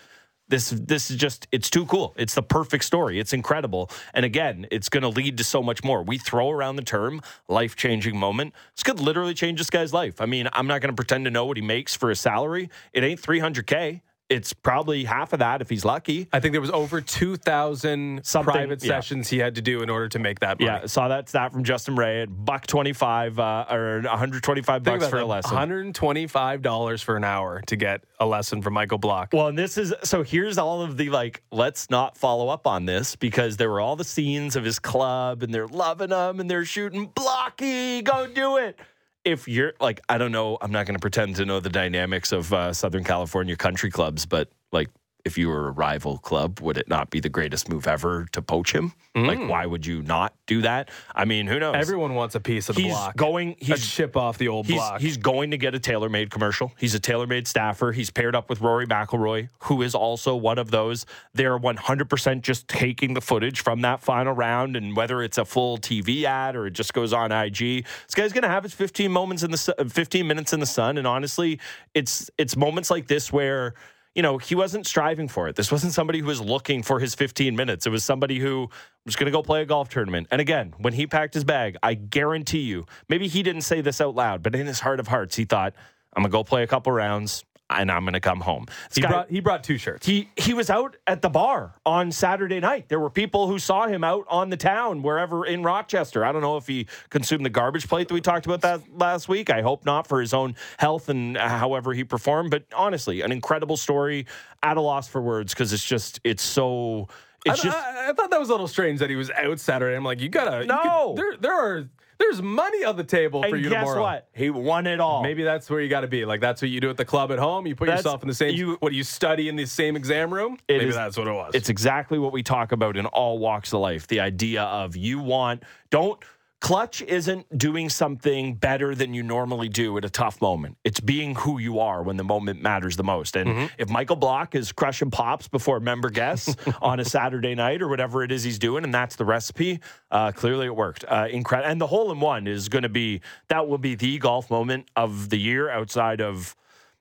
this 0.50 0.72
this 0.72 1.12
is 1.12 1.18
just 1.18 1.48
it's 1.52 1.70
too 1.70 1.86
cool. 1.86 2.13
It's 2.18 2.34
the 2.34 2.42
perfect 2.42 2.84
story. 2.84 3.20
It's 3.20 3.34
incredible. 3.34 3.89
And 4.13 4.26
again, 4.26 4.65
it's 4.72 4.89
going 4.89 5.04
to 5.04 5.10
lead 5.10 5.38
to 5.38 5.44
so 5.44 5.62
much 5.62 5.84
more. 5.84 6.04
We 6.04 6.18
throw 6.18 6.50
around 6.50 6.76
the 6.76 6.82
term 6.82 7.22
life-changing 7.48 8.18
moment. 8.18 8.54
This 8.76 8.84
could 8.84 9.00
literally 9.00 9.36
change 9.36 9.60
this 9.60 9.70
guy's 9.70 9.94
life. 9.94 10.20
I 10.20 10.26
mean, 10.26 10.50
I'm 10.54 10.68
not 10.68 10.82
going 10.82 10.89
to 10.89 10.96
pretend 10.96 11.26
to 11.26 11.32
know 11.32 11.46
what 11.46 11.56
he 11.56 11.62
makes 11.62 11.96
for 11.96 12.10
his 12.10 12.20
salary. 12.20 12.70
It 12.94 13.04
ain't 13.04 13.22
300k. 13.22 14.02
It's 14.30 14.54
probably 14.54 15.06
half 15.06 15.34
of 15.34 15.39
that 15.39 15.62
if 15.62 15.70
he's 15.70 15.84
lucky. 15.84 16.28
I 16.32 16.39
think 16.39 16.52
there 16.52 16.62
was 16.62 16.70
over 16.70 17.02
2,000 17.02 18.22
Something, 18.24 18.52
private 18.52 18.84
yeah. 18.84 18.88
sessions 18.88 19.28
he 19.28 19.39
had 19.39 19.56
to 19.56 19.62
do 19.62 19.82
in 19.82 19.89
order 19.89 20.08
to 20.10 20.20
make 20.20 20.39
that 20.42 20.60
money. 20.60 20.72
Yeah, 20.72 20.86
saw 20.86 21.08
that 21.08 21.28
stat 21.30 21.52
from 21.52 21.63
Justin 21.63 21.96
Ray 21.96 22.22
at 22.22 22.46
buck 22.46 22.68
25 22.68 23.39
uh, 23.39 23.65
or 23.72 24.02
125 24.02 24.84
Think 24.84 25.00
bucks 25.00 25.10
for 25.10 25.18
a 25.18 25.26
lesson. 25.26 25.58
$125 25.58 27.04
for 27.04 27.18
an 27.18 27.24
hour 27.24 27.62
to 27.65 27.76
get 27.76 28.04
a 28.20 28.26
lesson 28.26 28.62
from 28.62 28.74
Michael 28.74 29.00
Block. 29.00 29.30
Well, 29.34 29.48
and 29.48 29.58
this 29.58 29.78
is 29.78 29.94
so 30.04 30.22
here's 30.22 30.60
all 30.60 30.84
of 30.84 30.98
the 30.98 31.10
like, 31.10 31.42
let's 31.52 31.89
not 31.89 32.15
follow 32.15 32.50
up 32.50 32.68
on 32.68 32.86
this 32.86 33.15
because 33.15 33.58
there 33.58 33.70
were 33.70 33.82
all 33.82 33.96
the 33.96 34.04
scenes 34.04 34.56
of 34.56 34.63
his 34.63 34.78
club 34.78 35.42
and 35.42 35.52
they're 35.52 35.68
loving 35.68 36.12
him 36.12 36.39
and 36.39 36.50
they're 36.50 36.65
shooting 36.65 37.08
blocky, 37.08 38.04
go 38.04 38.28
do 38.28 38.58
it. 38.58 38.80
If 39.26 39.48
you're 39.48 39.74
like, 39.80 40.00
I 40.10 40.18
don't 40.18 40.32
know, 40.32 40.58
I'm 40.62 40.72
not 40.72 40.86
going 40.86 40.96
to 40.96 41.00
pretend 41.00 41.36
to 41.38 41.46
know 41.46 41.60
the 41.60 41.70
dynamics 41.70 42.32
of 42.32 42.52
uh, 42.54 42.74
Southern 42.74 43.04
California 43.04 43.56
country 43.56 43.92
clubs, 43.92 44.26
but 44.26 44.50
like, 44.72 44.90
if 45.30 45.38
you 45.38 45.48
were 45.48 45.68
a 45.68 45.72
rival 45.72 46.18
club, 46.18 46.60
would 46.60 46.76
it 46.76 46.89
not 46.89 47.12
be 47.12 47.20
the 47.20 47.30
greatest 47.30 47.70
move 47.70 47.86
ever 47.88 48.26
to 48.32 48.42
poach 48.42 48.74
him? 48.74 48.94
Like, 49.15 49.38
mm. 49.38 49.48
why 49.48 49.65
would 49.65 49.86
you 49.86 50.02
not 50.02 50.34
do 50.48 50.62
that? 50.62 50.89
I 51.13 51.26
mean, 51.26 51.46
who 51.46 51.60
knows? 51.60 51.76
Everyone 51.76 52.15
wants 52.15 52.34
a 52.34 52.39
piece 52.39 52.68
of 52.70 52.76
the 52.76 52.82
he's 52.84 52.92
block. 52.94 53.15
going. 53.15 53.56
a 53.62 53.65
He's 53.65 53.88
chip 53.88 54.18
off 54.18 54.39
the 54.39 54.48
old 54.48 54.65
He's, 54.65 54.78
block. 54.78 55.02
he's 55.02 55.18
going 55.18 55.52
to 55.52 55.58
get 55.58 55.76
a 55.76 55.80
TaylorMade 55.80 56.32
commercial. 56.32 56.72
He's 56.80 56.96
a 56.96 57.00
TaylorMade 57.00 57.46
staffer. 57.46 57.92
He's 57.92 58.10
paired 58.10 58.36
up 58.36 58.50
with 58.50 58.62
Rory 58.62 58.88
McIlroy, 58.88 59.50
who 59.63 59.82
is 59.84 59.94
also 59.94 60.36
one 60.36 60.58
of 60.58 60.72
those. 60.72 61.06
They're 61.34 61.60
100% 61.60 62.42
just 62.42 62.68
taking 62.68 63.13
the 63.13 63.22
footage 63.22 63.62
from 63.62 63.82
that 63.82 64.02
final 64.02 64.34
round, 64.34 64.76
and 64.76 64.96
whether 64.96 65.22
it's 65.22 65.38
a 65.38 65.46
full 65.46 65.78
TV 65.78 66.24
ad 66.24 66.56
or 66.56 66.65
it 66.65 66.74
just 66.74 66.94
goes 66.94 67.13
on 67.13 67.32
IG, 67.32 67.86
this 67.86 68.15
guy's 68.15 68.34
going 68.34 68.44
to 68.44 68.50
have 68.50 68.63
his 68.63 68.74
15 68.74 69.12
moments 69.12 69.44
in 69.44 69.52
the 69.52 69.58
15 69.89 70.26
minutes 70.26 70.54
in 70.54 70.60
the 70.60 70.65
sun. 70.65 70.98
And 70.98 71.06
honestly, 71.06 71.60
it's 71.94 72.32
it's 72.38 72.56
moments 72.56 72.89
like 72.89 73.08
this 73.08 73.32
where 73.32 73.74
you 74.15 74.22
know, 74.22 74.38
he 74.38 74.56
wasn't 74.56 74.88
striving 74.88 75.28
for 75.28 75.48
it. 75.48 75.56
This 75.56 75.72
wasn't 75.72 75.93
somebody 75.93 76.19
who 76.19 76.26
was 76.26 76.41
looking 76.41 76.84
for 76.84 77.00
his 77.00 77.15
15 77.15 77.56
minutes. 77.56 77.86
It 77.86 77.89
was 77.91 78.04
somebody 78.04 78.39
who 78.39 78.69
was 79.06 79.15
going 79.15 79.26
to 79.26 79.32
go 79.32 79.43
play 79.43 79.62
a 79.62 79.65
golf 79.65 79.89
tournament. 79.89 80.28
And 80.32 80.41
again, 80.41 80.74
when 80.78 80.93
he 80.93 81.08
packed 81.08 81.34
his 81.34 81.43
bag, 81.43 81.78
I 81.84 81.93
guarantee 81.93 82.62
you, 82.62 82.86
maybe 83.08 83.28
he 83.28 83.43
didn't 83.43 83.62
say 83.62 83.82
this 83.82 84.02
out 84.02 84.15
loud, 84.15 84.43
but 84.43 84.56
in 84.56 84.67
his 84.67 84.80
heart 84.80 85.00
of 85.00 85.08
hearts, 85.08 85.36
he 85.36 85.45
thought, 85.45 85.74
I'm 86.13 86.24
going 86.24 86.32
to 86.32 86.36
go 86.36 86.43
play 86.43 86.63
a 86.63 86.67
couple 86.67 86.91
rounds 86.91 87.43
and 87.70 87.92
I'm 87.92 88.04
going 88.04 88.14
to 88.14 88.20
come 88.20 88.40
home. 88.40 88.66
This 88.90 88.96
he 88.96 89.02
guy- 89.02 89.10
brought 89.10 89.30
he 89.30 89.40
brought 89.40 89.64
two 89.64 89.78
shirts. 89.78 90.06
he 90.06 90.30
he 90.36 90.54
was 90.54 90.70
out 90.70 90.96
at 91.08 91.22
the 91.22 91.30
bar 91.30 91.76
on 91.86 92.12
Saturday 92.12 92.60
night. 92.60 92.90
There 92.90 93.00
were 93.00 93.10
people 93.10 93.48
who 93.48 93.60
saw 93.60 93.88
him 93.88 94.04
out 94.04 94.26
on 94.30 94.50
the 94.50 94.58
town 94.58 95.02
wherever 95.04 95.46
in 95.46 95.64
Rochester. 95.64 96.26
I 96.26 96.32
don't 96.32 96.42
know 96.42 96.58
if 96.58 96.68
he 96.68 96.88
consumed 97.10 97.46
the 97.46 97.50
garbage 97.50 97.88
plate 97.88 98.08
that 98.08 98.14
we 98.14 98.22
talked 98.22 98.46
about 98.46 98.62
that 98.62 98.82
last 98.98 99.30
week. 99.30 99.50
I 99.50 99.62
hope 99.62 99.86
not 99.86 100.08
for 100.08 100.20
his 100.22 100.34
own 100.34 100.56
health 100.78 101.10
and 101.10 101.38
however 101.38 101.94
he 101.94 102.04
performed. 102.04 102.52
But 102.52 102.64
honestly, 102.76 103.22
an 103.22 103.32
incredible 103.32 103.78
story. 103.78 104.26
At 104.62 104.76
a 104.76 104.82
loss 104.82 105.08
for 105.08 105.22
words 105.22 105.54
because 105.54 105.72
it's 105.72 105.86
just 105.86 106.20
it's 106.26 106.44
so 106.44 107.08
it's 107.46 107.62
I, 107.62 107.64
just 107.64 107.78
I, 107.78 108.10
I 108.10 108.14
thought 108.14 108.30
that 108.30 108.42
was 108.42 108.50
a 108.50 108.52
little 108.52 108.68
strange 108.68 109.00
that 109.00 109.10
he 109.10 109.16
was 109.16 109.32
out 109.32 109.58
Saturday. 109.62 109.96
I'm 109.96 110.04
like, 110.04 110.20
you 110.20 110.28
gotta. 110.28 110.62
you 110.64 110.66
No. 110.68 111.14
could- 111.16 111.18
there, 111.24 111.38
there 111.40 111.54
are. 111.54 111.90
There's 112.20 112.42
money 112.42 112.84
on 112.84 112.98
the 112.98 113.04
table 113.04 113.42
for 113.44 113.56
and 113.56 113.64
you 113.64 113.70
guess 113.70 113.80
tomorrow. 113.84 114.02
what? 114.02 114.28
He 114.34 114.50
won 114.50 114.86
it 114.88 115.00
all. 115.00 115.24
Maybe 115.24 115.44
that's 115.44 115.70
where 115.70 115.80
you 115.80 115.88
got 115.90 116.02
to 116.02 116.08
be. 116.08 116.26
Like 116.26 116.42
that's 116.42 116.62
what 116.62 116.70
you 116.70 116.82
do 116.82 116.90
at 116.90 116.98
the 116.98 117.06
club 117.06 117.32
at 117.32 117.40
home. 117.40 117.66
You 117.66 117.76
put 117.76 117.86
That's- 117.86 118.04
yourself 118.04 118.22
in 118.22 118.28
the 118.28 118.34
same. 118.34 118.56
you- 118.56 118.76
what 118.82 118.90
do 118.92 118.96
you 118.98 119.04
study 119.06 119.48
in 119.48 119.56
the 119.56 119.66
same 119.66 119.96
exam 119.96 120.34
room? 120.34 120.58
Maybe 120.68 120.86
is- 120.86 120.96
that's 120.96 121.18
what 121.18 121.28
it 121.28 121.34
was. 121.34 121.56
It's 121.56 121.70
exactly 121.70 122.20
what 122.20 122.34
we 122.34 122.44
talk 122.44 122.72
about 122.74 122.98
in 122.98 123.06
all 123.08 123.40
walks 123.40 123.72
of 123.74 123.80
life. 123.80 124.06
The 124.08 124.20
idea 124.20 124.64
of 124.64 124.96
you 124.98 125.20
want, 125.20 125.64
don't, 125.90 126.20
clutch 126.62 127.02
isn't 127.02 127.58
doing 127.58 127.88
something 127.89 128.54
better 128.56 128.93
than 128.93 129.13
you 129.13 129.24
normally 129.24 129.69
do 129.69 129.98
at 129.98 130.04
a 130.04 130.10
tough 130.10 130.41
moment. 130.41 130.78
It's 130.84 131.00
being 131.00 131.36
who 131.36 131.58
you 131.58 131.80
are 131.80 132.04
when 132.04 132.17
the 132.17 132.24
moment 132.24 132.62
matters 132.62 132.98
the 132.98 133.04
most. 133.04 133.36
And 133.36 133.50
Mm-hmm. 133.50 133.65
if 133.78 133.89
Michael 133.89 134.17
Block 134.17 134.56
is 134.56 134.72
crushing 134.74 135.10
pops 135.10 135.48
before 135.48 135.80
member 135.80 136.10
guests 136.10 136.56
on 136.82 137.00
a 137.00 137.06
Saturday 137.06 137.56
night 137.56 137.82
or 137.82 137.88
whatever 137.88 138.24
it 138.24 138.32
is 138.32 138.43
he's 138.43 138.60
doing, 138.60 138.84
and 138.84 138.93
that's 138.93 139.15
the 139.15 139.26
recipe, 139.26 139.80
uh, 140.12 140.32
clearly 140.34 140.65
it 140.67 140.76
worked. 140.76 141.06
Uh, 141.08 141.28
incredible. 141.32 141.72
And 141.72 141.80
the 141.80 141.88
hole 141.88 142.12
in 142.12 142.19
one 142.19 142.45
is 142.45 142.67
going 142.69 142.84
to 142.84 142.89
be, 142.89 143.22
that 143.48 143.67
will 143.67 143.78
be 143.78 143.95
the 143.95 144.17
golf 144.19 144.50
moment 144.52 144.89
of 144.95 145.30
the 145.30 145.38
year 145.39 145.69
outside 145.69 146.19
of, 146.22 146.56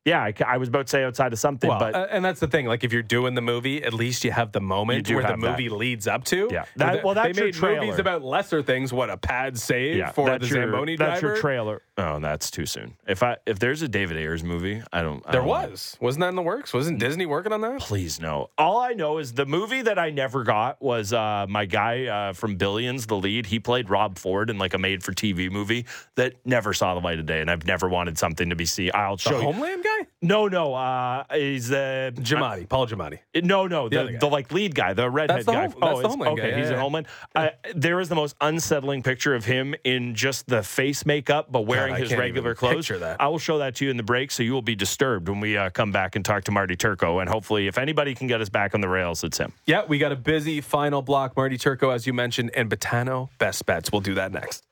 yeah, 0.05 0.23
I, 0.23 0.33
I 0.47 0.57
was 0.57 0.69
about 0.69 0.87
to 0.87 0.91
say 0.91 1.05
outside 1.05 1.33
of 1.33 1.39
something, 1.39 1.69
well, 1.69 1.79
but. 1.79 1.95
uh, 1.95 2.07
and 2.11 2.25
that's 2.25 2.41
the 2.41 2.47
thing. 2.47 2.67
Like 2.67 2.83
if 2.85 2.93
you're 2.93 3.03
doing 3.03 3.35
the 3.35 3.41
movie, 3.43 3.83
at 3.85 3.93
least 3.93 4.25
you 4.25 4.31
have 4.31 4.53
the 4.53 4.61
moment 4.61 5.09
where 5.09 5.21
the 5.23 5.29
have 5.29 5.41
that. 5.41 5.51
movie 5.51 5.69
leads 5.69 6.07
up 6.07 6.25
to. 6.27 6.49
Yeah. 6.51 6.65
That- 6.77 7.05
well, 7.05 7.15
that's 7.15 7.37
they 7.37 7.51
your 7.51 7.53
made 7.73 7.81
movies 7.81 7.99
about 7.99 8.23
lesser 8.23 8.63
things. 8.63 8.93
What 8.93 9.11
a 9.11 9.17
pad 9.19 9.59
save 9.59 10.13
for 10.15 10.25
the 10.27 10.39
that's 10.39 10.51
your, 10.51 10.63
Zamboni 10.63 10.97
That's 10.97 11.21
driver. 11.21 11.35
your 11.35 11.43
trailer. 11.43 11.83
Oh, 11.99 12.21
that's 12.21 12.51
too 12.51 12.65
soon. 12.65 12.95
If 13.07 13.23
I 13.23 13.37
if 13.45 13.59
there's 13.59 13.83
a 13.83 13.89
David 13.89 14.17
Ayres 14.17 14.43
movie, 14.45 14.81
I 14.93 15.03
don't. 15.03 15.23
I 15.27 15.33
there 15.33 15.41
don't 15.43 15.49
want- 15.49 15.71
was, 15.73 15.97
wasn't 16.01 16.21
that 16.23 16.29
in 16.29 16.37
the 16.37 16.43
works? 16.43 16.73
Wasn't 16.73 16.99
Disney 16.99 17.27
working 17.27 17.53
on 17.53 17.61
that? 17.63 17.81
Please 17.81 18.21
no. 18.21 18.51
All 18.57 18.79
I 18.81 18.93
know 18.93 19.19
is 19.19 19.33
the 19.35 19.47
movie 19.47 19.83
that 19.83 19.99
I 19.99 20.11
never 20.11 20.43
got 20.45 20.81
was 20.81 21.13
uh, 21.13 21.45
my 21.49 21.67
guy 21.67 22.07
uh, 22.07 22.33
from 22.33 22.57
Billions, 22.57 23.07
the 23.07 23.17
lead. 23.17 23.47
He 23.47 23.59
played 23.59 23.91
Rob 23.91 24.17
Ford 24.19 24.49
in 24.49 24.59
like 24.59 24.75
a 24.75 24.79
made-for-TV 24.79 25.51
movie 25.51 25.85
that 26.15 26.35
never 26.47 26.73
saw 26.73 26.95
the 26.95 27.01
light 27.01 27.19
of 27.19 27.27
day, 27.27 27.41
and 27.41 27.51
I've 27.51 27.67
never 27.67 27.89
wanted 27.89 28.17
something 28.17 28.49
to 28.51 28.57
be 28.57 28.65
seen. 28.65 28.91
I'll 28.95 29.17
The 29.17 29.23
show 29.23 29.37
you. 29.39 29.43
Homeland 29.43 29.83
guy, 29.85 29.98
No, 30.21 30.49
no. 30.49 30.75
Uh, 30.75 31.25
he's 31.33 31.71
uh, 31.71 32.11
Giamatti, 32.15 32.69
Paul 32.69 32.87
Giamatti. 32.87 33.21
no, 33.43 33.67
no, 33.67 33.89
the, 33.89 34.01
other 34.01 34.13
guy. 34.13 34.19
the, 34.19 34.27
like 34.27 34.53
lead 34.53 34.75
guy, 34.75 34.93
the 34.93 35.09
redhead 35.09 35.39
That's 35.39 35.47
the 35.47 35.53
guy. 35.53 35.63
Home- 35.69 35.75
that's 35.81 35.93
the 35.93 35.99
it's- 35.99 36.11
Homeland 36.13 36.39
okay, 36.39 36.51
yeah, 36.51 36.57
he's 36.57 36.67
yeah. 36.69 36.75
in 36.75 36.81
Homeland. 36.81 37.07
Uh, 37.35 37.49
there 37.75 38.01
is 38.01 38.09
the 38.09 38.15
most 38.15 38.35
unsettling 38.41 39.03
picture 39.03 39.35
of 39.35 39.45
him 39.45 39.75
in 39.85 40.15
just 40.15 40.47
the 40.49 40.63
face 40.63 41.07
makeup, 41.07 41.51
but 41.51 41.63
wearing 41.63 41.95
I 41.95 41.99
his 42.01 42.15
regular 42.15 42.55
clothes. 42.55 42.89
that. 42.89 43.21
I 43.21 43.29
will 43.29 43.39
show 43.39 43.59
that 43.59 43.77
to 43.77 43.85
you 43.85 43.91
in 43.91 43.97
the 43.97 44.03
break, 44.03 44.31
so 44.31 44.43
you 44.43 44.53
will 44.53 44.63
be 44.63 44.75
disturbed 44.75 45.29
when 45.29 45.41
we 45.41 45.57
uh, 45.57 45.71
come 45.71 45.93
back 45.93 46.17
and 46.17 46.25
talk 46.25 46.45
to 46.45 46.51
Marty 46.53 46.77
Turco. 46.77 47.21
And 47.21 47.29
hopefully, 47.29 47.67
if 47.67 47.79
anybody 47.79 48.15
can 48.15 48.27
get 48.27 48.41
us 48.41 48.49
back 48.49 48.75
on 48.75 48.81
the 48.81 48.89
rails, 48.89 49.23
it's 49.25 49.39
him. 49.39 49.53
Yeah, 49.67 49.85
we 49.87 49.99
got 49.99 50.13
a 50.13 50.17
busy 50.17 50.61
final 50.61 51.03
block. 51.03 51.37
Marty 51.37 51.59
Turco, 51.59 51.91
as 51.91 52.07
you 52.07 52.13
mentioned, 52.13 52.51
and 52.55 52.71
Betano. 52.71 53.29
Best 53.39 53.67
bets. 53.67 53.93
We'll 53.93 54.01
do 54.01 54.15
that 54.15 54.33
next. 54.33 54.65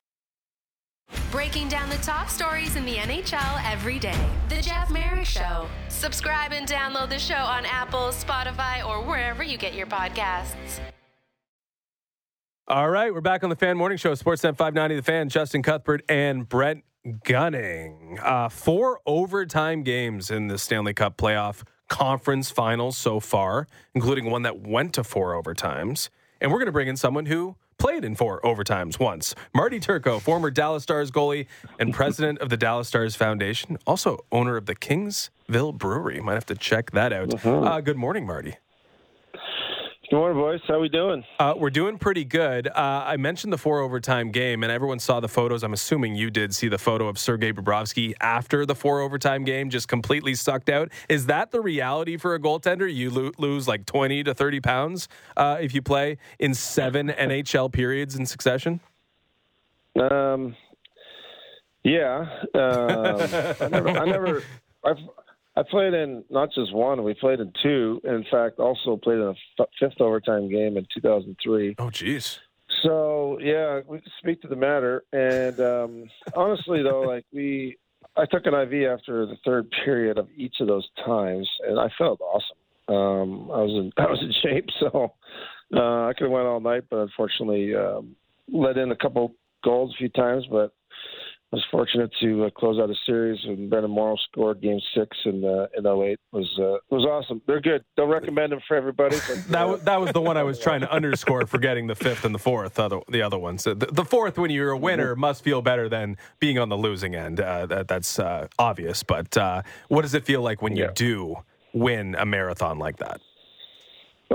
Breaking 1.37 1.69
down 1.69 1.91
the 1.91 1.97
top 1.97 2.31
stories 2.31 2.77
in 2.77 2.87
the 2.87 2.95
NHL 2.97 3.61
every 3.71 3.99
day. 3.99 4.19
The 4.49 4.63
Jeff 4.63 4.91
Marek 4.91 5.27
Show. 5.27 5.69
Subscribe 5.89 6.53
and 6.53 6.67
download 6.67 7.11
the 7.11 7.19
show 7.19 7.35
on 7.35 7.67
Apple, 7.67 8.09
Spotify, 8.09 8.83
or 8.87 9.03
wherever 9.03 9.43
you 9.43 9.59
get 9.59 9.75
your 9.75 9.87
podcasts. 9.87 10.81
All 12.69 12.89
right, 12.89 13.13
we're 13.13 13.21
back 13.21 13.45
on 13.45 13.51
the 13.51 13.57
Fan 13.57 13.77
Morning 13.77 13.99
Show, 13.99 14.13
Sportsnet 14.15 14.57
590, 14.57 14.97
The 14.97 15.03
Fan, 15.03 15.29
Justin 15.29 15.63
Cuthbert 15.63 16.03
and 16.09 16.49
Brent 16.49 16.85
Gunning. 17.25 18.19
Uh, 18.23 18.49
four 18.49 19.01
overtime 19.05 19.83
games 19.83 20.31
in 20.31 20.49
the 20.49 20.59
Stanley 20.59 20.95
Cup 20.95 21.17
playoff 21.17 21.63
conference 21.89 22.51
finals 22.51 22.97
so 22.97 23.21
far, 23.21 23.69
including 23.95 24.31
one 24.31 24.43
that 24.43 24.61
went 24.61 24.95
to 24.95 25.05
four 25.05 25.41
overtimes. 25.41 26.09
And 26.41 26.51
we're 26.51 26.59
going 26.59 26.67
to 26.67 26.73
bring 26.73 26.89
in 26.89 26.97
someone 26.97 27.27
who 27.27 27.57
played 27.79 28.05
in 28.05 28.15
four 28.15 28.41
overtimes 28.43 28.99
once. 28.99 29.35
Marty 29.55 29.79
Turco, 29.81 30.19
former 30.19 30.51
Dallas 30.51 30.83
Stars 30.83 31.11
goalie 31.11 31.47
and 31.79 31.93
president 31.93 32.39
of 32.41 32.49
the 32.49 32.57
Dallas 32.57 32.89
Stars 32.89 33.17
Foundation, 33.17 33.79
also 33.87 34.25
owner 34.33 34.57
of 34.57 34.67
the 34.67 34.75
Kingsville 34.75 35.77
Brewery. 35.77 36.21
Might 36.21 36.35
have 36.35 36.47
to 36.47 36.55
check 36.55 36.91
that 36.93 37.13
out. 37.13 37.29
Mm-hmm. 37.29 37.67
Uh, 37.67 37.81
good 37.81 37.97
morning, 37.97 38.27
Marty. 38.27 38.57
Good 40.09 40.19
morning, 40.19 40.39
boys. 40.39 40.61
How 40.69 40.79
we 40.79 40.89
doing? 40.89 41.25
Uh, 41.41 41.55
we're 41.57 41.69
doing 41.69 41.99
pretty 41.99 42.25
good. 42.25 42.69
Uh, 42.69 43.03
I 43.05 43.17
mentioned 43.17 43.53
the 43.53 43.59
four 43.59 43.81
overtime 43.81 44.31
game, 44.31 44.63
and 44.63 44.71
everyone 44.71 45.01
saw 45.01 45.19
the 45.19 45.27
photos. 45.27 45.65
I'm 45.65 45.73
assuming 45.73 46.15
you 46.15 46.31
did 46.31 46.55
see 46.55 46.69
the 46.69 46.79
photo 46.79 47.09
of 47.09 47.19
Sergei 47.19 47.53
Bobrovsky 47.53 48.15
after 48.21 48.65
the 48.65 48.75
four 48.77 49.01
overtime 49.01 49.43
game, 49.43 49.69
just 49.69 49.89
completely 49.89 50.37
sucked 50.37 50.69
out. 50.69 50.93
Is 51.09 51.27
that 51.27 51.51
the 51.51 51.61
reality 51.61 52.17
for 52.19 52.37
a 52.37 52.39
goaltender? 52.39 52.93
You 52.93 53.11
lo- 53.11 53.33
lose 53.39 53.67
like 53.67 53.85
20 53.85 54.23
to 54.23 54.33
30 54.33 54.61
pounds 54.61 55.09
uh, 55.37 55.59
if 55.61 55.75
you 55.75 55.83
play 55.83 56.19
in 56.39 56.55
seven 56.55 57.09
NHL 57.09 57.73
periods 57.73 58.15
in 58.15 58.27
succession. 58.27 58.79
Um, 60.01 60.55
yeah. 61.83 62.43
Um, 62.55 62.61
I 62.61 63.69
never. 63.73 63.89
I 63.89 64.05
never 64.05 64.43
I've, 64.85 64.99
I 65.57 65.63
played 65.63 65.95
in 65.95 66.23
not 66.29 66.51
just 66.53 66.75
one. 66.75 67.03
We 67.03 67.15
played 67.15 67.41
in 67.41 67.53
two. 67.63 68.01
In 68.05 68.25
fact, 68.31 68.59
also 68.59 68.97
played 68.97 69.19
in 69.19 69.23
a 69.29 69.35
f- 69.59 69.69
fifth 69.81 70.01
overtime 70.01 70.51
game 70.51 70.77
in 70.77 70.87
2003. 70.95 71.77
Oh, 71.79 71.91
geez. 71.91 72.41
So 72.83 73.39
yeah, 73.41 73.81
we 73.87 74.03
speak 74.19 74.43
to 74.43 74.49
the 74.49 74.57
matter. 74.57 75.05
And 75.13 75.59
um, 75.61 76.11
honestly, 76.37 76.83
though, 76.83 77.03
like 77.03 77.25
we, 77.33 77.79
I 78.17 78.27
took 78.27 78.47
an 78.47 78.55
IV 78.55 78.91
after 78.91 79.25
the 79.27 79.37
third 79.45 79.71
period 79.85 80.19
of 80.19 80.29
each 80.37 80.57
of 80.61 80.67
those 80.67 80.87
times, 81.05 81.49
and 81.67 81.81
I 81.81 81.89
felt 81.97 82.21
awesome. 82.21 82.57
Um, 82.89 83.51
I 83.51 83.63
was 83.63 83.73
in 83.73 83.93
I 83.97 84.07
was 84.11 84.21
in 84.21 84.33
shape, 84.43 84.69
so 84.79 85.15
uh, 85.75 86.07
I 86.07 86.13
could 86.13 86.25
have 86.25 86.33
went 86.33 86.47
all 86.47 86.61
night, 86.61 86.85
but 86.91 86.99
unfortunately, 86.99 87.75
um, 87.75 88.15
let 88.53 88.77
in 88.77 88.91
a 88.93 88.97
couple 88.97 89.35
goals 89.65 89.95
a 89.95 89.99
few 89.99 90.09
times, 90.11 90.45
but 90.51 90.73
was 91.57 91.65
fortunate 91.71 92.11
to 92.21 92.45
uh, 92.45 92.51
close 92.51 92.79
out 92.79 92.91
a 92.91 92.95
series 93.07 93.39
and 93.45 93.71
Brenden 93.71 93.89
Morrow 93.89 94.17
scored 94.31 94.61
Game 94.61 94.79
Six 94.95 95.17
in 95.25 95.43
uh, 95.43 95.67
in 95.75 95.87
08. 95.87 96.21
was 96.31 96.47
uh, 96.59 96.77
was 96.95 97.07
awesome. 97.07 97.41
They're 97.47 97.63
good. 97.63 97.83
Don't 97.97 98.11
recommend 98.11 98.53
them 98.53 98.61
for 98.69 98.77
everybody. 98.77 99.17
But, 99.27 99.49
that 99.49 99.67
was, 99.67 99.83
that 99.85 99.99
was 99.99 100.13
the 100.13 100.21
one 100.21 100.37
I 100.37 100.43
was 100.43 100.59
trying 100.59 100.83
to 100.83 100.93
underscore, 100.93 101.47
forgetting 101.47 101.87
the 101.87 101.95
fifth 101.95 102.27
and 102.27 102.35
the 102.35 102.39
fourth. 102.39 102.79
Other, 102.79 103.01
the 103.09 103.23
other 103.23 103.39
ones, 103.39 103.65
the, 103.65 103.75
the 103.75 104.05
fourth 104.05 104.37
when 104.37 104.51
you're 104.51 104.71
a 104.71 104.77
winner 104.77 105.13
mm-hmm. 105.13 105.21
must 105.23 105.43
feel 105.43 105.63
better 105.63 105.89
than 105.89 106.19
being 106.41 106.59
on 106.59 106.69
the 106.69 106.77
losing 106.77 107.15
end. 107.15 107.41
Uh, 107.41 107.65
that, 107.65 107.89
that's 107.89 108.19
uh, 108.19 108.49
obvious. 108.59 109.03
But 109.03 109.35
uh, 109.39 109.63
what 109.89 110.03
does 110.03 110.13
it 110.13 110.27
feel 110.27 110.43
like 110.43 110.61
when 110.61 110.77
you 110.77 110.91
do 110.95 111.37
win 111.73 112.17
a 112.17 112.27
marathon 112.27 112.79
like 112.79 112.99
that? 112.99 113.19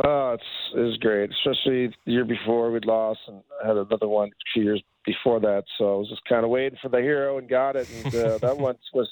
Oh, 0.03 0.31
it's 0.33 0.43
it 0.73 0.79
was 0.79 0.97
great, 0.97 1.29
especially 1.31 1.87
the 2.05 2.11
year 2.13 2.25
before 2.25 2.71
we'd 2.71 2.85
lost 2.85 3.19
and 3.27 3.43
had 3.63 3.77
another 3.77 4.07
one 4.07 4.29
a 4.29 4.45
few 4.53 4.63
years 4.63 4.81
before 5.05 5.39
that. 5.39 5.63
So 5.77 5.93
I 5.93 5.97
was 5.97 6.09
just 6.09 6.23
kind 6.25 6.43
of 6.43 6.49
waiting 6.49 6.77
for 6.81 6.89
the 6.89 6.99
hero 6.99 7.37
and 7.37 7.49
got 7.49 7.75
it. 7.75 7.89
And 7.89 8.15
uh, 8.15 8.37
that 8.39 8.57
one 8.57 8.77
was 8.93 9.09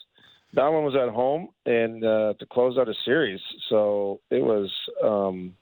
that 0.53 0.67
one 0.67 0.83
was 0.83 0.95
at 0.95 1.09
home 1.09 1.49
and 1.65 2.03
uh, 2.03 2.33
to 2.39 2.45
close 2.45 2.77
out 2.77 2.89
a 2.89 2.93
series. 3.05 3.39
So 3.69 4.19
it 4.31 4.43
was, 4.43 4.71
um, 5.03 5.53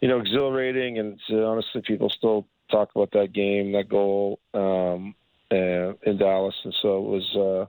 you 0.00 0.08
know, 0.08 0.18
exhilarating. 0.18 0.98
And 0.98 1.20
uh, 1.30 1.44
honestly, 1.44 1.82
people 1.86 2.10
still 2.10 2.46
talk 2.70 2.90
about 2.94 3.10
that 3.12 3.32
game, 3.32 3.72
that 3.72 3.88
goal 3.88 4.40
um, 4.54 5.14
uh, 5.52 5.94
in 6.02 6.18
Dallas. 6.18 6.54
And 6.64 6.74
so 6.82 6.98
it 6.98 7.08
was. 7.08 7.36
Uh, 7.36 7.66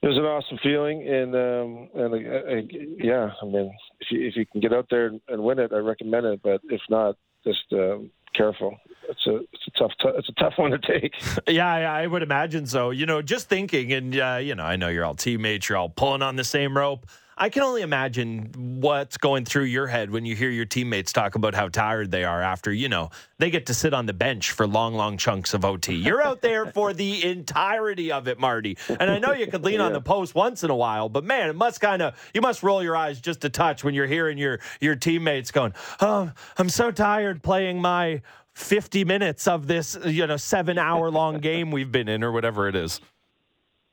it 0.00 0.06
was 0.06 0.16
an 0.16 0.26
awesome 0.26 0.58
feeling, 0.62 1.08
and 1.08 1.34
um, 1.34 1.88
and 1.92 2.14
uh, 2.14 2.52
uh, 2.52 2.78
yeah, 3.02 3.32
I 3.42 3.44
mean, 3.44 3.76
if 3.98 4.12
you 4.12 4.28
if 4.28 4.36
you 4.36 4.46
can 4.46 4.60
get 4.60 4.72
out 4.72 4.86
there 4.90 5.06
and, 5.06 5.20
and 5.26 5.42
win 5.42 5.58
it, 5.58 5.72
I 5.72 5.78
recommend 5.78 6.24
it. 6.24 6.40
But 6.40 6.60
if 6.70 6.80
not, 6.88 7.16
just 7.44 7.64
um, 7.72 8.12
careful. 8.38 8.78
It's 9.08 9.26
a 9.26 9.36
it's 9.52 9.66
a 9.66 9.78
tough 9.78 9.92
t- 10.00 10.12
it's 10.16 10.28
a 10.28 10.32
tough 10.32 10.54
one 10.56 10.70
to 10.70 10.78
take. 10.78 11.12
yeah, 11.48 11.66
I 11.66 12.06
would 12.06 12.22
imagine 12.22 12.66
so. 12.66 12.90
You 12.90 13.06
know, 13.06 13.20
just 13.20 13.48
thinking, 13.48 13.92
and 13.92 14.18
uh, 14.18 14.38
you 14.40 14.54
know, 14.54 14.64
I 14.64 14.76
know 14.76 14.88
you're 14.88 15.04
all 15.04 15.14
teammates, 15.14 15.68
you're 15.68 15.78
all 15.78 15.88
pulling 15.88 16.22
on 16.22 16.36
the 16.36 16.44
same 16.44 16.76
rope. 16.76 17.06
I 17.40 17.50
can 17.50 17.62
only 17.62 17.82
imagine 17.82 18.50
what's 18.80 19.16
going 19.16 19.44
through 19.44 19.64
your 19.64 19.86
head 19.86 20.10
when 20.10 20.26
you 20.26 20.34
hear 20.34 20.50
your 20.50 20.64
teammates 20.64 21.12
talk 21.12 21.36
about 21.36 21.54
how 21.54 21.68
tired 21.68 22.10
they 22.10 22.24
are 22.24 22.42
after, 22.42 22.72
you 22.72 22.88
know, 22.88 23.10
they 23.38 23.48
get 23.48 23.66
to 23.66 23.74
sit 23.74 23.94
on 23.94 24.06
the 24.06 24.12
bench 24.12 24.50
for 24.50 24.66
long, 24.66 24.94
long 24.94 25.16
chunks 25.16 25.54
of 25.54 25.64
OT. 25.64 25.94
You're 25.94 26.20
out 26.20 26.42
there 26.42 26.66
for 26.66 26.92
the 26.92 27.24
entirety 27.24 28.10
of 28.10 28.26
it, 28.26 28.40
Marty. 28.40 28.76
And 28.88 29.08
I 29.08 29.20
know 29.20 29.32
you 29.32 29.46
could 29.46 29.64
lean 29.64 29.76
yeah. 29.76 29.86
on 29.86 29.92
the 29.92 30.00
post 30.08 30.34
once 30.34 30.64
in 30.64 30.70
a 30.70 30.74
while, 30.74 31.08
but 31.08 31.22
man, 31.22 31.48
it 31.48 31.54
must 31.54 31.80
kind 31.80 32.02
of 32.02 32.30
you 32.34 32.40
must 32.40 32.64
roll 32.64 32.82
your 32.82 32.96
eyes 32.96 33.20
just 33.20 33.44
a 33.44 33.48
touch 33.48 33.84
when 33.84 33.94
you're 33.94 34.08
hearing 34.08 34.36
your 34.36 34.58
your 34.80 34.96
teammates 34.96 35.52
going, 35.52 35.74
"Oh, 36.00 36.32
I'm 36.56 36.68
so 36.68 36.90
tired 36.90 37.42
playing 37.42 37.80
my 37.80 38.20
50 38.54 39.04
minutes 39.04 39.46
of 39.46 39.68
this, 39.68 39.96
you 40.04 40.26
know, 40.26 40.34
7-hour 40.34 41.10
long 41.10 41.38
game 41.40 41.70
we've 41.70 41.92
been 41.92 42.08
in 42.08 42.24
or 42.24 42.32
whatever 42.32 42.68
it 42.68 42.74
is." 42.74 43.00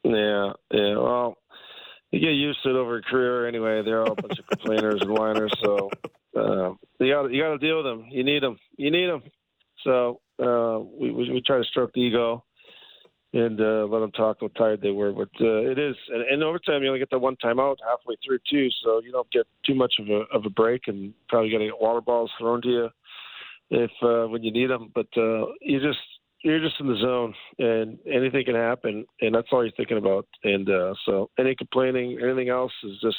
Yeah, 0.04 0.54
yeah. 0.72 0.98
Well, 0.98 1.38
you 2.12 2.20
get 2.20 2.30
used 2.30 2.62
to 2.64 2.70
it 2.70 2.76
over 2.76 2.98
a 2.98 3.02
career 3.02 3.48
anyway. 3.48 3.82
They're 3.84 4.02
all 4.02 4.14
a 4.14 4.22
bunch 4.22 4.40
of 4.40 4.48
complainers 4.48 5.02
and 5.02 5.12
whiners, 5.12 5.54
so 5.64 5.90
uh, 6.36 6.74
you 7.00 7.14
got 7.14 7.32
you 7.32 7.42
got 7.42 7.52
to 7.52 7.58
deal 7.58 7.78
with 7.78 7.86
them. 7.86 8.08
You 8.10 8.24
need 8.24 8.44
them. 8.44 8.58
You 8.78 8.92
need 8.92 9.08
them. 9.08 9.24
So 9.84 10.22
uh, 10.42 10.80
we, 10.80 11.12
we, 11.12 11.32
we 11.32 11.42
try 11.42 11.58
to 11.58 11.64
stroke 11.64 11.92
the 11.94 12.02
ego 12.02 12.44
and 13.34 13.60
uh, 13.60 13.86
let 13.86 14.00
them 14.00 14.12
talk 14.12 14.38
how 14.40 14.48
tired 14.58 14.82
they 14.82 14.92
were. 14.92 15.12
But 15.12 15.30
uh, 15.42 15.70
it 15.70 15.78
is, 15.78 15.96
and, 16.10 16.22
and 16.22 16.44
overtime 16.44 16.82
you 16.82 16.88
only 16.88 17.00
get 17.00 17.10
the 17.10 17.20
one 17.20 17.36
time 17.38 17.60
out 17.60 17.80
halfway 17.86 18.16
through 18.26 18.40
too, 18.50 18.70
so 18.84 19.02
you 19.04 19.12
don't 19.12 19.30
get 19.32 19.46
too 19.66 19.76
much 19.76 19.96
of 20.00 20.10
a 20.10 20.22
of 20.34 20.46
a 20.46 20.50
break, 20.50 20.84
and 20.88 21.14
probably 21.28 21.52
got 21.52 21.60
to 21.60 21.66
get 21.66 21.82
water 21.82 22.02
balls 22.02 22.32
thrown 22.40 22.62
to 22.62 22.70
you 22.70 22.90
if 23.72 23.92
uh, 24.02 24.28
when 24.30 24.44
you 24.44 24.52
need 24.52 24.70
them. 24.70 24.92
But 24.96 25.08
uh, 25.18 25.46
you 25.62 25.82
just 25.82 26.00
you're 26.46 26.60
just 26.62 26.80
in 26.80 26.88
the 26.88 26.98
zone, 26.98 27.34
and 27.58 27.98
anything 28.06 28.46
can 28.46 28.56
happen, 28.56 29.06
and 29.22 29.34
that's 29.34 29.48
all 29.52 29.64
you're 29.64 29.74
thinking 29.76 29.98
about. 29.98 30.28
And 30.44 30.70
uh, 30.70 30.94
so, 31.06 31.32
any 31.40 31.56
complaining, 31.56 32.20
anything 32.24 32.50
else 32.50 32.72
is 32.84 33.00
just 33.02 33.18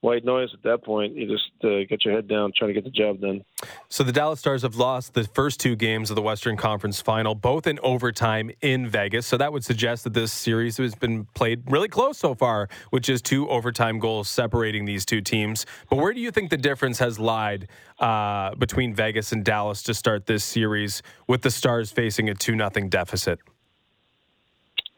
white 0.00 0.24
noise 0.24 0.48
at 0.54 0.62
that 0.62 0.82
point. 0.82 1.14
You 1.14 1.26
just 1.26 1.50
uh, 1.62 1.84
get 1.88 2.04
your 2.04 2.14
head 2.14 2.26
down, 2.26 2.52
trying 2.56 2.68
to 2.68 2.74
get 2.74 2.84
the 2.84 2.90
job 2.90 3.20
done. 3.20 3.44
So 3.88 4.02
the 4.02 4.12
Dallas 4.12 4.40
Stars 4.40 4.62
have 4.62 4.76
lost 4.76 5.14
the 5.14 5.24
first 5.24 5.60
two 5.60 5.76
games 5.76 6.10
of 6.10 6.16
the 6.16 6.22
Western 6.22 6.56
Conference 6.56 7.00
Final, 7.00 7.34
both 7.34 7.66
in 7.66 7.78
overtime 7.82 8.50
in 8.62 8.88
Vegas. 8.88 9.26
So 9.26 9.36
that 9.36 9.52
would 9.52 9.64
suggest 9.64 10.04
that 10.04 10.14
this 10.14 10.32
series 10.32 10.78
has 10.78 10.94
been 10.94 11.26
played 11.34 11.70
really 11.70 11.88
close 11.88 12.18
so 12.18 12.34
far, 12.34 12.68
which 12.90 13.08
is 13.08 13.20
two 13.20 13.48
overtime 13.48 13.98
goals 13.98 14.28
separating 14.28 14.86
these 14.86 15.04
two 15.04 15.20
teams. 15.20 15.66
But 15.90 15.96
where 15.96 16.14
do 16.14 16.20
you 16.20 16.30
think 16.30 16.50
the 16.50 16.56
difference 16.56 16.98
has 16.98 17.18
lied 17.18 17.68
uh, 17.98 18.54
between 18.54 18.94
Vegas 18.94 19.32
and 19.32 19.44
Dallas 19.44 19.82
to 19.84 19.94
start 19.94 20.26
this 20.26 20.44
series, 20.44 21.02
with 21.26 21.42
the 21.42 21.50
Stars 21.50 21.92
facing 21.92 22.28
a 22.30 22.34
two 22.34 22.56
nothing 22.56 22.88
deficit? 22.88 23.38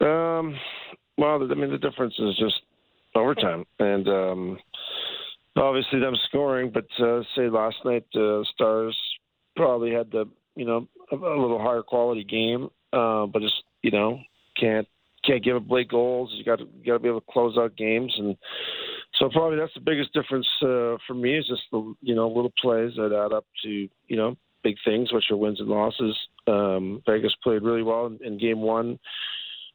Um. 0.01 0.57
Well, 1.19 1.43
I 1.43 1.55
mean, 1.55 1.71
the 1.71 1.79
difference 1.79 2.15
is 2.19 2.37
just 2.38 2.62
overtime, 3.14 3.64
and 3.79 4.09
um, 4.09 4.59
obviously 5.57 6.01
them 6.01 6.14
scoring. 6.29 6.72
But 6.72 6.87
uh, 7.05 7.22
say 7.37 7.48
last 7.48 7.77
night, 7.85 8.05
uh, 8.14 8.42
Stars 8.55 8.96
probably 9.57 9.92
had 9.92 10.11
the 10.11 10.27
you 10.57 10.64
know 10.64 10.88
a, 11.11 11.16
a 11.16 11.40
little 11.40 11.61
higher 11.61 11.83
quality 11.83 12.25
game, 12.25 12.68
uh, 12.92 13.27
but 13.27 13.42
just 13.42 13.62
you 13.83 13.90
know 13.90 14.20
can't 14.59 14.87
can't 15.25 15.44
give 15.44 15.57
up 15.57 15.70
late 15.70 15.88
goals. 15.88 16.31
You 16.33 16.44
got 16.44 16.59
to 16.59 16.66
got 16.87 16.94
to 16.94 16.98
be 16.98 17.09
able 17.09 17.20
to 17.20 17.27
close 17.31 17.57
out 17.57 17.77
games, 17.77 18.12
and 18.18 18.37
so 19.18 19.29
probably 19.31 19.59
that's 19.59 19.75
the 19.75 19.81
biggest 19.81 20.12
difference 20.12 20.48
uh, 20.62 20.96
for 21.07 21.14
me 21.14 21.38
is 21.38 21.46
just 21.46 21.62
the 21.70 21.94
you 22.01 22.14
know 22.14 22.29
little 22.29 22.53
plays 22.61 22.92
that 22.96 23.12
add 23.12 23.35
up 23.35 23.44
to 23.64 23.68
you 23.68 24.16
know 24.16 24.37
big 24.62 24.77
things, 24.85 25.12
which 25.12 25.25
are 25.31 25.37
wins 25.37 25.61
and 25.61 25.68
losses. 25.68 26.16
Um, 26.46 27.03
Vegas 27.07 27.35
played 27.42 27.62
really 27.62 27.83
well 27.83 28.07
in, 28.07 28.18
in 28.25 28.38
game 28.38 28.61
one 28.61 28.98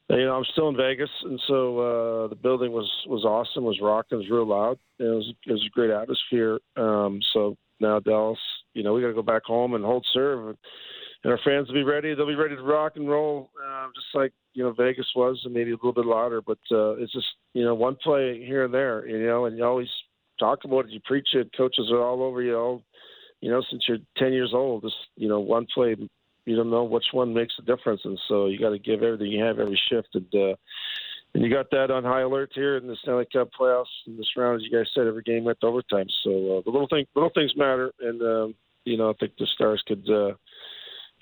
you 0.09 0.25
know, 0.25 0.35
I'm 0.35 0.45
still 0.51 0.69
in 0.69 0.77
Vegas, 0.77 1.09
and 1.23 1.39
so 1.47 1.79
uh, 1.79 2.27
the 2.27 2.35
building 2.35 2.71
was 2.71 2.89
was 3.07 3.25
awesome. 3.25 3.65
Was 3.65 3.79
rocking. 3.81 4.17
Was 4.17 4.29
real 4.29 4.47
loud. 4.47 4.79
It 4.99 5.03
was 5.03 5.33
it 5.45 5.51
was 5.51 5.65
a 5.65 5.69
great 5.71 5.89
atmosphere. 5.89 6.59
Um, 6.77 7.19
so 7.33 7.57
now 7.79 7.99
Dallas, 7.99 8.39
you 8.73 8.83
know, 8.83 8.93
we 8.93 9.01
got 9.01 9.07
to 9.07 9.13
go 9.13 9.21
back 9.21 9.43
home 9.43 9.73
and 9.73 9.83
hold 9.83 10.05
serve, 10.13 10.49
and, 10.49 10.57
our 11.25 11.39
fans 11.43 11.67
will 11.67 11.73
be 11.73 11.83
ready. 11.83 12.15
They'll 12.15 12.25
be 12.25 12.35
ready 12.35 12.55
to 12.55 12.61
rock 12.61 12.93
and 12.95 13.09
roll, 13.09 13.49
uh, 13.61 13.87
just 13.93 14.07
like 14.13 14.31
you 14.53 14.63
know 14.63 14.71
Vegas 14.71 15.07
was, 15.13 15.41
and 15.43 15.53
maybe 15.53 15.71
a 15.71 15.75
little 15.75 15.91
bit 15.91 16.05
louder. 16.05 16.41
But 16.41 16.59
uh, 16.71 16.91
it's 16.91 17.11
just 17.11 17.27
you 17.53 17.65
know 17.65 17.75
one 17.75 17.97
play 18.01 18.41
here 18.45 18.63
and 18.63 18.73
there, 18.73 19.05
you 19.05 19.25
know, 19.25 19.45
and 19.45 19.57
you 19.57 19.65
always 19.65 19.89
talk 20.39 20.59
about 20.63 20.85
it. 20.85 20.91
You 20.91 21.01
preach 21.03 21.27
it. 21.33 21.49
Coaches 21.57 21.89
are 21.91 22.01
all 22.01 22.23
over 22.23 22.41
you 22.41 22.55
all, 22.55 22.81
you 23.41 23.51
know, 23.51 23.61
since 23.69 23.83
you're 23.89 23.97
10 24.17 24.31
years 24.31 24.51
old. 24.53 24.83
Just 24.83 24.95
you 25.17 25.27
know, 25.27 25.41
one 25.41 25.67
play 25.73 25.95
you 26.47 26.55
don't 26.55 26.69
know 26.69 26.85
which 26.85 27.07
one 27.11 27.33
makes 27.33 27.53
a 27.59 27.61
difference, 27.61 28.01
and 28.05 28.19
so 28.27 28.45
you 28.45 28.57
got 28.57 28.69
to 28.69 28.79
give 28.79 29.03
everything 29.03 29.27
you 29.27 29.43
have 29.43 29.59
every 29.59 29.79
shift. 29.89 30.09
And 30.13 30.33
uh, 30.33 30.55
and 31.33 31.43
you 31.43 31.49
got 31.49 31.69
that 31.71 31.91
on 31.91 32.03
high 32.03 32.21
alert 32.21 32.51
here 32.55 32.77
in 32.77 32.87
the 32.87 32.95
Stanley 32.95 33.27
Cup 33.31 33.49
playoffs 33.59 33.85
in 34.07 34.17
this 34.17 34.35
round, 34.37 34.55
as 34.55 34.63
you 34.63 34.75
guys 34.75 34.89
said, 34.95 35.07
every 35.07 35.23
game 35.23 35.43
went 35.43 35.59
to 35.59 35.67
overtime. 35.67 36.07
So 36.23 36.29
uh, 36.29 36.61
the 36.63 36.71
little 36.71 36.87
thing, 36.87 37.05
little 37.15 37.31
things 37.35 37.55
matter, 37.55 37.91
and 37.99 38.21
um, 38.21 38.55
you 38.85 38.97
know 38.97 39.09
I 39.09 39.13
think 39.13 39.33
the 39.37 39.45
Stars 39.45 39.83
could 39.85 40.09
uh, 40.09 40.33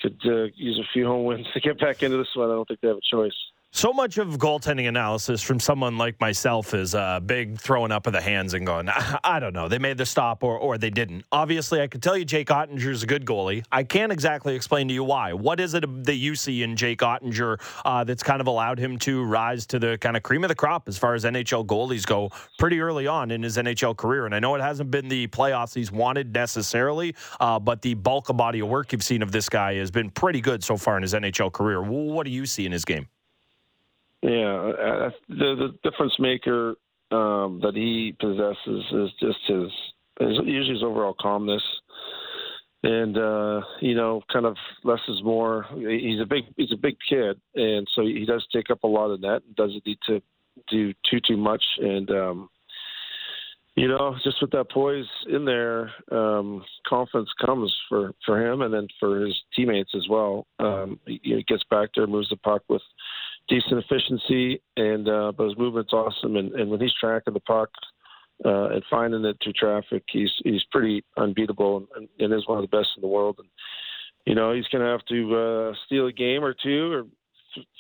could 0.02 0.22
uh, 0.26 0.46
use 0.56 0.80
a 0.80 0.88
few 0.94 1.08
home 1.08 1.26
wins 1.26 1.48
to 1.54 1.60
get 1.60 1.80
back 1.80 2.04
into 2.04 2.18
this 2.18 2.36
one. 2.36 2.50
I 2.50 2.54
don't 2.54 2.68
think 2.68 2.82
they 2.82 2.88
have 2.88 2.98
a 2.98 3.16
choice. 3.16 3.34
So 3.76 3.92
much 3.92 4.18
of 4.18 4.38
goaltending 4.38 4.88
analysis 4.88 5.42
from 5.42 5.60
someone 5.60 5.98
like 5.98 6.18
myself 6.22 6.74
is 6.74 6.96
uh, 6.96 7.20
big 7.20 7.60
throwing 7.60 7.92
up 7.92 8.08
of 8.08 8.14
the 8.14 8.22
hands 8.22 8.54
and 8.54 8.66
going, 8.66 8.88
I 9.26 9.42
don't 9.42 9.52
know, 9.52 9.68
they 9.68 9.80
made 9.80 9.98
the 9.98 10.06
stop 10.06 10.46
or, 10.46 10.58
or 10.58 10.78
they 10.78 10.90
didn't. 10.90 11.26
Obviously, 11.30 11.82
I 11.82 11.88
could 11.88 12.02
tell 12.02 12.16
you 12.16 12.24
Jake 12.24 12.48
Oettinger 12.48 12.88
is 12.88 13.04
a 13.04 13.06
good 13.06 13.26
goalie. 13.26 13.66
I 13.74 13.84
can't 13.84 14.14
exactly 14.14 14.56
explain 14.56 14.88
to 14.88 14.94
you 14.94 15.04
why. 15.04 15.34
What 15.34 15.60
is 15.60 15.74
it 15.74 16.06
that 16.06 16.16
you 16.16 16.36
see 16.36 16.64
in 16.64 16.78
Jake 16.78 17.00
Oettinger 17.00 17.60
uh, 17.84 18.06
that's 18.06 18.24
kind 18.24 18.40
of 18.40 18.48
allowed 18.48 18.80
him 18.80 18.98
to 19.00 19.26
rise 19.26 19.66
to 19.66 19.78
the 19.78 19.98
kind 19.98 20.16
of 20.16 20.24
cream 20.24 20.46
of 20.46 20.48
the 20.48 20.56
crop 20.56 20.88
as 20.88 20.98
far 20.98 21.14
as 21.14 21.26
NHL 21.26 21.66
goalies 21.66 22.06
go 22.06 22.30
pretty 22.58 22.80
early 22.80 23.08
on 23.08 23.30
in 23.30 23.44
his 23.44 23.58
NHL 23.58 23.98
career? 23.98 24.26
And 24.26 24.34
I 24.34 24.40
know 24.40 24.56
it 24.56 24.62
hasn't 24.62 24.90
been 24.90 25.10
the 25.10 25.28
playoffs 25.28 25.76
he's 25.76 25.92
wanted 25.92 26.34
necessarily, 26.34 27.14
uh, 27.42 27.60
but 27.60 27.82
the 27.82 27.96
bulk 27.96 28.30
of 28.30 28.38
body 28.38 28.62
of 28.62 28.70
work 28.70 28.94
you've 28.94 29.04
seen 29.04 29.22
of 29.22 29.34
this 29.34 29.50
guy 29.50 29.74
has 29.76 29.92
been 29.92 30.12
pretty 30.12 30.40
good 30.40 30.64
so 30.64 30.78
far 30.78 30.96
in 30.96 31.02
his 31.02 31.14
NHL 31.14 31.52
career. 31.52 31.82
What 31.82 32.24
do 32.24 32.32
you 32.32 32.46
see 32.46 32.66
in 32.66 32.72
his 32.72 32.86
game? 32.86 33.10
Yeah, 34.26 34.56
uh, 34.56 35.10
the 35.30 35.56
the 35.56 35.76
difference 35.84 36.16
maker 36.18 36.76
um, 37.12 37.60
that 37.62 37.74
he 37.76 38.16
possesses 38.20 38.84
is 38.92 39.12
just 39.20 39.38
his, 39.46 39.72
his 40.20 40.40
usually 40.46 40.74
his 40.74 40.84
overall 40.84 41.16
calmness, 41.20 41.62
and 42.82 43.16
uh, 43.20 43.62
you 43.82 43.94
know, 43.94 44.24
kind 44.34 44.48
of 44.48 44.56
less 44.84 45.02
is 45.08 45.22
more. 45.24 45.68
He's 45.76 46.20
a 46.20 46.26
big 46.26 46.46
he's 46.58 46.72
a 46.72 46.78
big 46.78 46.96
kid, 47.08 47.40
and 47.54 47.88
so 47.94 48.02
he 48.02 48.26
does 48.26 48.44
take 48.52 48.72
up 48.72 48.84
a 48.84 48.88
lot 48.88 49.12
of 49.12 49.22
net. 49.22 49.44
and 49.46 49.56
Doesn't 49.56 49.86
need 49.86 50.00
to 50.08 50.20
do 50.72 50.92
too 51.08 51.20
too 51.28 51.38
much, 51.38 51.64
and 51.78 52.10
um, 52.10 52.50
you 53.76 53.88
know, 53.88 54.16
just 54.24 54.42
with 54.42 54.52
that 54.52 54.72
poise 54.72 55.06
in 55.30 55.46
there, 55.46 55.92
um, 56.12 56.64
confidence 56.88 57.30
comes 57.46 57.76
for 57.88 58.12
for 58.26 58.44
him, 58.44 58.64
and 58.64 58.74
then 58.74 58.88
for 59.00 59.24
his 59.24 59.36
teammates 59.56 59.92
as 59.96 60.08
well. 60.10 60.48
Um, 60.58 61.00
he, 61.06 61.20
he 61.22 61.44
gets 61.44 61.64
back 61.70 61.90
there, 61.96 62.08
moves 62.08 62.30
the 62.30 62.38
puck 62.38 62.64
with 62.70 62.82
decent 63.48 63.84
efficiency, 63.84 64.62
and 64.78 65.08
uh, 65.08 65.32
but 65.36 65.46
his 65.46 65.58
movement's 65.58 65.94
awesome. 65.94 66.36
And, 66.36 66.54
and 66.54 66.70
when 66.70 66.80
he's 66.80 66.94
tracking 67.00 67.34
the 67.34 67.40
puck 67.42 67.70
uh, 68.44 68.70
and 68.70 68.84
finding 68.90 69.26
it 69.26 69.38
through 69.44 69.54
traffic, 69.54 70.04
he's 70.08 70.32
he's 70.44 70.64
pretty 70.72 71.04
unbeatable 71.18 71.88
and, 71.96 72.08
and 72.20 72.34
is 72.34 72.48
one 72.48 72.58
of 72.58 72.70
the 72.70 72.76
best 72.76 72.90
in 72.96 73.02
the 73.02 73.08
world. 73.08 73.38
And 73.40 73.50
you 74.26 74.36
know 74.36 74.54
he's 74.54 74.68
going 74.68 74.84
to 74.84 74.92
have 74.92 75.06
to 75.06 75.36
uh, 75.36 75.76
steal 75.86 76.08
a 76.08 76.14
game 76.14 76.44
or 76.44 76.54
two 76.54 76.92
or 76.92 77.04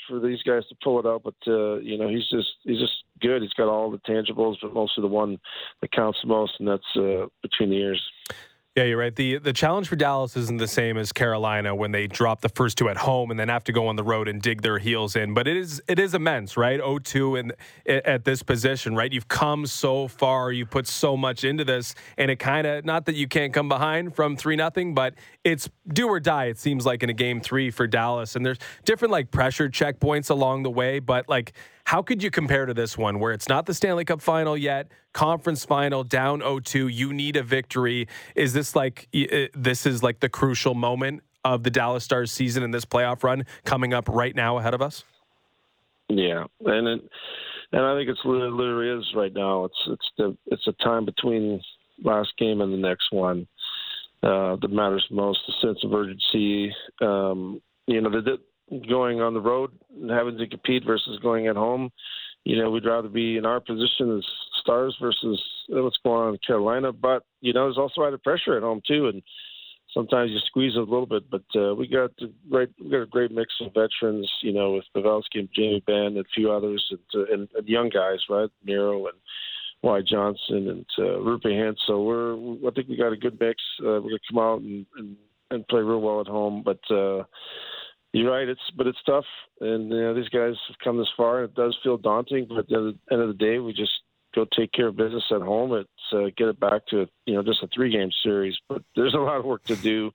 for 0.07 0.19
these 0.19 0.41
guys 0.43 0.65
to 0.69 0.75
pull 0.83 0.99
it 0.99 1.05
out. 1.05 1.23
But 1.23 1.35
uh, 1.47 1.77
you 1.77 1.97
know 1.97 2.09
he's 2.09 2.27
just 2.29 2.49
he's 2.63 2.79
just 2.79 3.03
good. 3.21 3.41
He's 3.41 3.53
got 3.53 3.67
all 3.67 3.91
the 3.91 3.99
tangibles, 3.99 4.57
but 4.61 4.73
mostly 4.73 5.01
the 5.01 5.07
one 5.07 5.37
that 5.81 5.91
counts 5.91 6.19
the 6.21 6.27
most, 6.27 6.53
and 6.59 6.67
that's 6.67 6.95
uh, 6.95 7.27
between 7.41 7.69
the 7.69 7.77
ears. 7.77 8.01
Yeah, 8.75 8.83
you're 8.83 8.97
right. 8.97 9.15
The 9.15 9.37
the 9.37 9.53
challenge 9.53 9.87
for 9.87 9.95
Dallas 9.95 10.35
isn't 10.35 10.57
the 10.57 10.67
same 10.67 10.97
as 10.97 11.13
Carolina 11.13 11.73
when 11.73 11.93
they 11.93 12.07
drop 12.07 12.41
the 12.41 12.49
first 12.49 12.77
two 12.77 12.89
at 12.89 12.97
home 12.97 13.31
and 13.31 13.39
then 13.39 13.47
have 13.47 13.63
to 13.65 13.71
go 13.71 13.87
on 13.87 13.95
the 13.95 14.03
road 14.03 14.27
and 14.27 14.41
dig 14.41 14.63
their 14.63 14.79
heels 14.79 15.15
in. 15.15 15.33
But 15.33 15.47
it 15.47 15.55
is 15.55 15.81
it 15.87 15.97
is 15.97 16.13
immense, 16.13 16.57
right? 16.57 16.81
0-2 16.81 17.39
in 17.39 17.53
at 18.05 18.25
this 18.25 18.43
position, 18.43 18.93
right? 18.93 19.13
You've 19.13 19.29
come 19.29 19.65
so 19.65 20.09
far, 20.09 20.51
you 20.51 20.65
put 20.65 20.87
so 20.87 21.15
much 21.15 21.45
into 21.45 21.63
this, 21.63 21.95
and 22.17 22.29
it 22.29 22.35
kind 22.37 22.67
of 22.67 22.83
not 22.83 23.05
that 23.05 23.15
you 23.15 23.29
can't 23.29 23.53
come 23.53 23.69
behind 23.69 24.13
from 24.13 24.35
three 24.35 24.57
nothing, 24.57 24.93
but 24.93 25.13
it's 25.45 25.69
do 25.87 26.09
or 26.09 26.19
die. 26.19 26.47
It 26.47 26.59
seems 26.59 26.85
like 26.85 27.01
in 27.01 27.09
a 27.09 27.13
game 27.13 27.39
three 27.39 27.71
for 27.71 27.87
Dallas, 27.87 28.35
and 28.35 28.45
there's 28.45 28.59
different 28.83 29.13
like 29.13 29.31
pressure 29.31 29.69
checkpoints 29.69 30.29
along 30.29 30.63
the 30.63 30.71
way, 30.71 30.99
but 30.99 31.29
like 31.29 31.53
how 31.85 32.01
could 32.01 32.23
you 32.23 32.31
compare 32.31 32.65
to 32.65 32.73
this 32.73 32.97
one 32.97 33.19
where 33.19 33.31
it's 33.31 33.47
not 33.47 33.67
the 33.67 33.73
Stanley 33.73 34.05
Cup 34.05 34.19
final 34.19 34.57
yet, 34.57 34.91
conference 35.13 35.63
final, 35.63 36.03
down 36.03 36.41
0-2, 36.41 36.91
you 36.91 37.13
need 37.13 37.35
a 37.35 37.43
victory? 37.43 38.07
Is 38.35 38.53
this 38.53 38.75
like 38.75 39.07
this 39.53 39.85
is 39.85 40.01
like 40.01 40.19
the 40.19 40.29
crucial 40.29 40.73
moment 40.73 41.21
of 41.43 41.63
the 41.63 41.69
Dallas 41.69 42.03
Stars 42.03 42.31
season 42.31 42.63
and 42.63 42.73
this 42.73 42.85
playoff 42.85 43.23
run 43.23 43.45
coming 43.65 43.93
up 43.93 44.09
right 44.09 44.35
now 44.35 44.57
ahead 44.57 44.73
of 44.73 44.81
us? 44.81 45.03
Yeah, 46.09 46.45
and 46.65 46.87
it, 46.87 47.01
and 47.71 47.81
I 47.81 47.95
think 47.95 48.09
it's 48.09 48.19
literally 48.25 48.99
is 48.99 49.05
right 49.15 49.33
now. 49.33 49.65
It's 49.65 49.79
it's 49.87 50.11
the 50.17 50.37
it's 50.47 50.67
a 50.67 50.73
time 50.83 51.05
between 51.05 51.61
last 52.03 52.33
game 52.37 52.61
and 52.61 52.73
the 52.73 52.77
next 52.77 53.11
one 53.11 53.47
uh, 54.23 54.55
that 54.55 54.71
matters 54.71 55.05
most. 55.11 55.39
The 55.47 55.53
sense 55.61 55.83
of 55.83 55.93
urgency. 55.93 56.73
Um, 57.01 57.61
you 57.87 58.01
know, 58.01 58.09
the, 58.09 58.37
going 58.89 59.21
on 59.21 59.33
the 59.33 59.41
road 59.41 59.71
and 59.93 60.09
having 60.09 60.37
to 60.37 60.47
compete 60.47 60.83
versus 60.85 61.19
going 61.21 61.47
at 61.47 61.55
home. 61.55 61.91
You 62.43 62.61
know, 62.61 62.69
we'd 62.69 62.85
rather 62.85 63.09
be 63.09 63.37
in 63.37 63.45
our 63.45 63.59
position 63.59 64.17
as 64.17 64.25
stars 64.61 64.95
versus 65.01 65.41
what's 65.69 65.97
going 66.03 66.27
on 66.27 66.33
in 66.33 66.39
Carolina. 66.45 66.91
But 66.91 67.23
you 67.41 67.53
know, 67.53 67.65
there's 67.65 67.77
also 67.77 68.05
added 68.05 68.23
pressure 68.23 68.55
at 68.55 68.63
home 68.63 68.81
too, 68.87 69.07
and 69.07 69.23
sometimes 69.93 70.31
you 70.31 70.39
squeeze 70.45 70.75
a 70.75 70.79
little 70.79 71.07
bit. 71.07 71.29
But 71.29 71.43
uh, 71.55 71.73
we 71.73 71.87
got 71.87 72.11
the 72.17 72.31
great, 72.49 72.69
we 72.83 72.89
got 72.89 73.01
a 73.01 73.07
great 73.07 73.31
mix 73.31 73.53
of 73.61 73.73
veterans. 73.73 74.29
You 74.41 74.53
know, 74.53 74.73
with 74.73 74.85
Pavelski 74.95 75.39
and 75.39 75.49
Jamie 75.55 75.83
Benn 75.87 75.95
and 75.95 76.17
a 76.17 76.23
few 76.35 76.51
others, 76.51 76.85
and, 76.91 76.99
uh, 77.23 77.33
and, 77.33 77.49
and 77.55 77.67
young 77.67 77.89
guys, 77.89 78.19
right? 78.29 78.49
Miro 78.63 79.07
and 79.07 79.17
Wyatt 79.81 80.07
Johnston 80.07 80.69
and 80.69 80.85
uh, 80.99 81.19
Roope 81.19 81.45
Hintz. 81.45 81.77
So 81.87 82.03
we're, 82.03 82.35
I 82.67 82.71
think 82.73 82.89
we 82.89 82.97
got 82.97 83.13
a 83.13 83.17
good 83.17 83.39
mix. 83.39 83.61
Uh, 83.79 84.01
we're 84.01 84.01
gonna 84.01 84.19
come 84.29 84.39
out 84.39 84.61
and, 84.61 84.85
and 84.97 85.15
and 85.51 85.67
play 85.67 85.81
real 85.81 86.01
well 86.01 86.21
at 86.21 86.27
home, 86.27 86.63
but. 86.63 86.79
uh 86.93 87.23
you're 88.15 88.31
right. 88.31 88.47
It's 88.47 88.61
but 88.77 88.87
it's 88.87 89.03
tough, 89.05 89.25
and 89.59 89.91
you 89.91 90.01
know 90.01 90.13
these 90.13 90.29
guys 90.29 90.53
have 90.67 90.77
come 90.83 90.97
this 90.97 91.11
far. 91.17 91.43
It 91.43 91.53
does 91.53 91.77
feel 91.83 91.97
daunting, 91.97 92.45
but 92.47 92.59
at 92.59 92.67
the 92.67 92.97
end 93.11 93.21
of 93.21 93.27
the 93.27 93.33
day, 93.33 93.59
we 93.59 93.73
just 93.73 93.91
go 94.33 94.45
take 94.55 94.71
care 94.71 94.87
of 94.87 94.95
business 94.95 95.23
at 95.31 95.41
home. 95.41 95.73
It's 95.73 96.13
uh, 96.13 96.31
get 96.37 96.47
it 96.47 96.59
back 96.59 96.85
to 96.87 97.07
you 97.25 97.33
know 97.33 97.43
just 97.43 97.61
a 97.63 97.67
three 97.75 97.91
game 97.91 98.09
series, 98.23 98.57
but 98.69 98.81
there's 98.95 99.13
a 99.15 99.17
lot 99.17 99.39
of 99.39 99.45
work 99.45 99.63
to 99.65 99.75
do, 99.75 100.11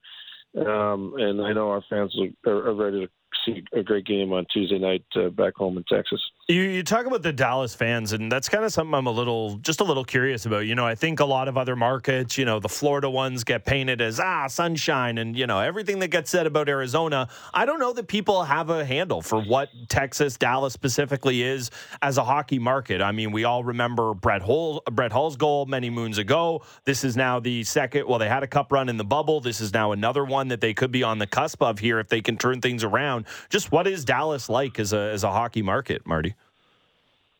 um, 0.57 1.13
and 1.17 1.41
I 1.41 1.53
know 1.53 1.69
our 1.69 1.83
fans 1.89 2.15
are, 2.47 2.69
are 2.69 2.73
ready 2.73 3.05
to 3.05 3.11
see 3.45 3.63
a 3.73 3.83
great 3.83 4.05
game 4.05 4.33
on 4.33 4.45
Tuesday 4.51 4.79
night 4.79 5.05
uh, 5.15 5.29
back 5.29 5.55
home 5.55 5.77
in 5.77 5.83
Texas. 5.83 6.21
You, 6.47 6.63
you 6.63 6.83
talk 6.83 7.05
about 7.05 7.21
the 7.21 7.31
Dallas 7.31 7.75
fans, 7.75 8.13
and 8.13 8.31
that's 8.31 8.49
kind 8.49 8.65
of 8.65 8.73
something 8.73 8.95
I'm 8.95 9.05
a 9.05 9.11
little, 9.11 9.57
just 9.57 9.79
a 9.79 9.83
little 9.83 10.03
curious 10.03 10.47
about. 10.47 10.65
You 10.65 10.73
know, 10.73 10.85
I 10.85 10.95
think 10.95 11.19
a 11.19 11.25
lot 11.25 11.47
of 11.47 11.55
other 11.55 11.75
markets, 11.75 12.35
you 12.35 12.45
know, 12.45 12.59
the 12.59 12.67
Florida 12.67 13.09
ones 13.09 13.43
get 13.43 13.63
painted 13.63 14.01
as 14.01 14.19
ah 14.19 14.47
sunshine, 14.47 15.19
and 15.19 15.37
you 15.37 15.45
know 15.45 15.59
everything 15.59 15.99
that 15.99 16.07
gets 16.07 16.31
said 16.31 16.47
about 16.47 16.67
Arizona. 16.67 17.29
I 17.53 17.65
don't 17.65 17.79
know 17.79 17.93
that 17.93 18.07
people 18.07 18.43
have 18.43 18.71
a 18.71 18.83
handle 18.83 19.21
for 19.21 19.39
what 19.39 19.69
Texas, 19.87 20.35
Dallas 20.35 20.73
specifically 20.73 21.43
is 21.43 21.69
as 22.01 22.17
a 22.17 22.23
hockey 22.23 22.57
market. 22.57 23.03
I 23.03 23.11
mean, 23.11 23.31
we 23.31 23.43
all 23.43 23.63
remember 23.63 24.15
Brett 24.15 24.41
Hull, 24.41 24.81
Brett 24.91 25.11
Hull's 25.11 25.37
goal 25.37 25.67
many 25.67 25.91
moons 25.91 26.17
ago. 26.17 26.63
This 26.85 27.03
is 27.03 27.15
now 27.15 27.39
the 27.39 27.63
second. 27.63 28.07
Well, 28.07 28.17
they 28.17 28.27
had 28.27 28.41
a 28.41 28.47
cup 28.47 28.71
run 28.71 28.89
in 28.89 28.97
the 28.97 29.05
bubble. 29.05 29.41
This 29.41 29.61
is 29.61 29.73
now 29.73 29.91
another 29.91 30.25
one 30.25 30.47
that 30.47 30.59
they 30.59 30.73
could 30.73 30.91
be 30.91 31.03
on 31.03 31.19
the 31.19 31.27
cusp 31.27 31.61
of 31.61 31.77
here 31.77 31.99
if 31.99 32.09
they 32.09 32.21
can 32.21 32.35
turn 32.35 32.61
things 32.61 32.83
around. 32.83 33.25
Just 33.49 33.71
what 33.71 33.85
is 33.85 34.03
Dallas 34.03 34.49
like 34.49 34.79
as 34.79 34.91
a 34.91 35.11
as 35.11 35.23
a 35.23 35.31
hockey 35.31 35.61
market, 35.61 36.05
Marty? 36.07 36.35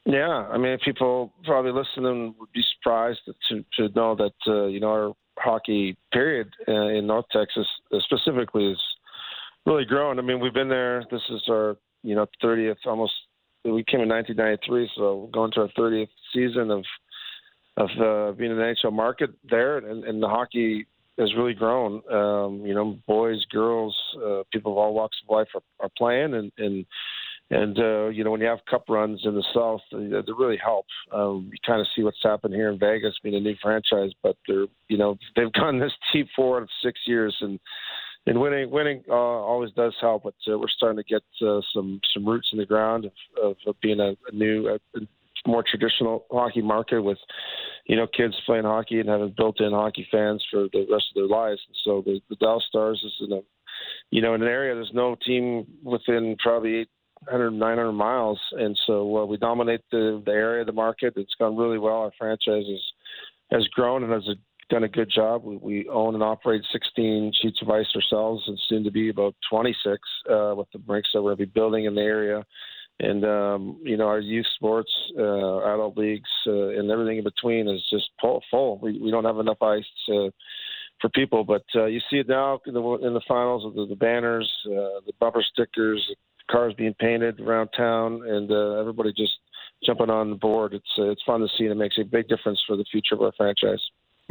Yeah, 0.06 0.48
I 0.52 0.58
mean, 0.58 0.78
people 0.84 1.32
probably 1.44 1.72
listening 1.72 2.34
would 2.40 2.52
be 2.52 2.64
surprised 2.76 3.20
to 3.50 3.64
to 3.78 3.94
know 3.96 4.16
that 4.16 4.34
uh, 4.48 4.66
you 4.66 4.80
know 4.80 4.90
our 4.90 5.14
hockey 5.38 5.96
period 6.12 6.50
uh, 6.68 6.88
in 6.88 7.08
North 7.08 7.26
Texas 7.32 7.68
uh, 7.94 8.00
specifically 8.00 8.72
is 8.72 8.82
really 9.66 9.86
grown. 9.86 10.18
I 10.18 10.24
mean, 10.24 10.40
we've 10.40 10.54
been 10.54 10.70
there. 10.70 11.04
This 11.12 11.22
is 11.30 11.44
our 11.50 11.78
you 12.04 12.16
know 12.16 12.26
30th 12.44 12.78
almost. 12.86 13.14
We 13.64 13.84
came 13.84 14.02
in 14.02 14.10
1993, 14.10 14.90
so 14.96 15.16
we're 15.18 15.32
going 15.32 15.52
to 15.52 15.62
our 15.62 15.70
30th 15.78 16.10
season 16.34 16.72
of 16.72 16.84
of 17.78 17.90
uh, 18.02 18.32
being 18.34 18.52
in 18.52 18.58
the 18.58 18.64
NHL 18.64 18.92
market 18.92 19.30
there, 19.50 19.78
and, 19.78 20.04
and 20.04 20.22
the 20.22 20.28
hockey 20.28 20.88
has 21.20 21.34
really 21.36 21.54
grown. 21.54 22.02
Um, 22.12 22.66
you 22.66 22.74
know, 22.74 22.98
boys, 23.08 23.46
girls, 23.52 23.96
uh, 24.18 24.42
people 24.52 24.72
of 24.72 24.78
all 24.80 24.94
walks 24.94 25.18
of 25.24 25.34
life 25.34 25.48
are, 25.54 25.62
are 25.80 25.90
playing, 25.96 26.34
and 26.34 26.52
and 26.58 26.86
and 27.52 27.78
uh, 27.78 28.08
you 28.08 28.24
know 28.24 28.32
when 28.32 28.40
you 28.40 28.48
have 28.48 28.60
cup 28.70 28.86
runs 28.88 29.22
in 29.26 29.36
the 29.36 29.44
South, 29.54 29.82
uh, 29.94 29.98
they 29.98 30.32
really 30.38 30.58
help. 30.58 30.86
Um, 31.12 31.50
you 31.52 31.58
kind 31.66 31.82
of 31.82 31.88
see 31.94 32.02
what's 32.02 32.24
happened 32.24 32.54
here 32.54 32.72
in 32.72 32.80
Vegas, 32.80 33.14
being 33.22 33.36
a 33.36 33.40
new 33.42 33.56
franchise, 33.62 34.12
but 34.24 34.38
they're 34.48 34.68
you 34.88 34.98
know 34.98 35.18
they've 35.36 35.52
gone 35.60 35.78
this 35.78 35.92
deep 36.14 36.28
four 36.34 36.58
out 36.58 36.64
of 36.64 36.70
six 36.82 37.02
years, 37.06 37.36
and 37.42 37.60
and 38.26 38.40
winning 38.40 38.72
winning 38.72 39.04
uh, 39.10 39.14
always 39.14 39.72
does 39.74 39.94
help. 40.00 40.24
But 40.24 40.36
uh, 40.50 40.58
we're 40.58 40.70
starting 40.70 41.04
to 41.04 41.04
get 41.04 41.24
uh, 41.46 41.60
some 41.74 42.00
some 42.14 42.26
roots 42.26 42.48
in 42.54 42.58
the 42.58 42.66
ground 42.66 43.12
of, 43.44 43.58
of, 43.68 43.76
being 43.82 44.00
a, 44.00 44.12
a 44.32 44.34
new, 44.34 44.70
a, 44.96 45.00
more 45.46 45.64
traditional 45.70 46.26
hockey 46.32 46.62
market 46.62 47.02
with 47.02 47.18
you 47.86 47.98
know 47.98 48.08
kids 48.08 48.36
playing 48.46 48.64
hockey 48.64 49.02
and 49.02 49.10
having 49.10 49.34
built-in 49.36 49.72
hockey 49.72 50.08
fans 50.10 50.46
for 50.50 50.68
the 50.72 50.88
rest 50.90 51.08
of 51.10 51.16
their 51.16 51.28
lives. 51.28 51.60
And 51.68 51.76
so 51.84 52.02
the, 52.06 52.22
the 52.30 52.38
Dallas 52.38 52.64
Stars 52.70 53.02
is 53.06 53.28
in 53.28 53.34
a 53.34 53.42
you 54.10 54.22
know 54.22 54.36
in 54.36 54.42
an 54.42 54.48
area 54.48 54.74
there's 54.74 54.92
no 54.94 55.18
team 55.26 55.66
within 55.84 56.38
probably 56.40 56.88
800 57.28 57.52
900 57.52 57.92
miles, 57.92 58.40
and 58.54 58.78
so 58.88 59.18
uh, 59.18 59.26
we 59.26 59.38
dominate 59.38 59.82
the 59.92 60.22
the 60.26 60.32
area, 60.32 60.66
the 60.66 60.72
market. 60.72 61.14
It's 61.16 61.36
gone 61.40 61.56
really 61.56 61.78
well. 61.78 61.98
Our 61.98 62.12
franchise 62.18 62.66
is, 62.68 62.82
has 63.52 63.68
grown 63.68 64.04
and 64.04 64.12
has 64.12 64.28
a 64.28 64.36
done 64.72 64.84
a 64.86 64.88
good 64.88 65.12
job. 65.14 65.44
We, 65.44 65.58
we 65.58 65.90
own 65.90 66.16
and 66.16 66.24
operate 66.24 66.64
16 66.72 67.34
sheets 67.42 67.60
of 67.62 67.70
ice 67.70 67.86
ourselves, 67.96 68.44
and 68.48 68.60
soon 68.68 68.84
to 68.86 68.92
be 68.92 69.10
about 69.10 69.36
26 69.50 70.00
uh, 70.30 70.54
with 70.56 70.68
the 70.72 70.82
rinks 70.88 71.10
that 71.14 71.22
we're 71.22 71.36
going 71.36 71.40
to 71.40 71.46
be 71.46 71.52
building 71.54 71.86
in 71.86 71.94
the 71.94 72.02
area. 72.02 72.44
And 73.00 73.26
um, 73.26 73.80
you 73.84 73.98
know, 73.98 74.08
our 74.08 74.20
youth 74.20 74.46
sports, 74.56 74.92
uh, 75.18 75.74
adult 75.74 75.98
leagues, 75.98 76.30
uh, 76.48 76.70
and 76.70 76.90
everything 76.90 77.18
in 77.18 77.24
between 77.24 77.68
is 77.68 77.82
just 77.92 78.10
full. 78.22 78.80
We, 78.82 79.00
we 79.00 79.12
don't 79.12 79.26
have 79.26 79.40
enough 79.40 79.62
ice 79.62 79.86
to, 80.08 80.32
for 81.02 81.10
people, 81.10 81.44
but 81.44 81.64
uh, 81.76 81.86
you 81.86 82.00
see 82.10 82.18
it 82.18 82.28
now 82.28 82.60
in 82.66 82.74
the, 82.74 82.82
in 83.04 83.14
the 83.14 83.22
finals 83.28 83.66
of 83.66 83.74
the, 83.74 83.88
the 83.88 83.96
banners, 83.96 84.50
uh, 84.68 85.02
the 85.06 85.14
bumper 85.20 85.44
stickers, 85.52 86.08
cars 86.50 86.74
being 86.78 86.94
painted 86.96 87.40
around 87.40 87.70
town, 87.70 88.22
and 88.26 88.52
uh, 88.52 88.80
everybody 88.80 89.14
just 89.16 89.34
jumping 89.86 90.10
on 90.10 90.30
the 90.30 90.36
board. 90.36 90.74
It's 90.74 90.86
uh, 90.98 91.10
it's 91.10 91.24
fun 91.24 91.42
to 91.42 91.48
see, 91.58 91.66
and 91.66 91.72
it 91.72 91.76
makes 91.76 91.98
a 92.00 92.04
big 92.04 92.28
difference 92.28 92.62
for 92.66 92.76
the 92.76 92.86
future 92.92 93.16
of 93.16 93.22
our 93.22 93.34
franchise. 93.38 93.82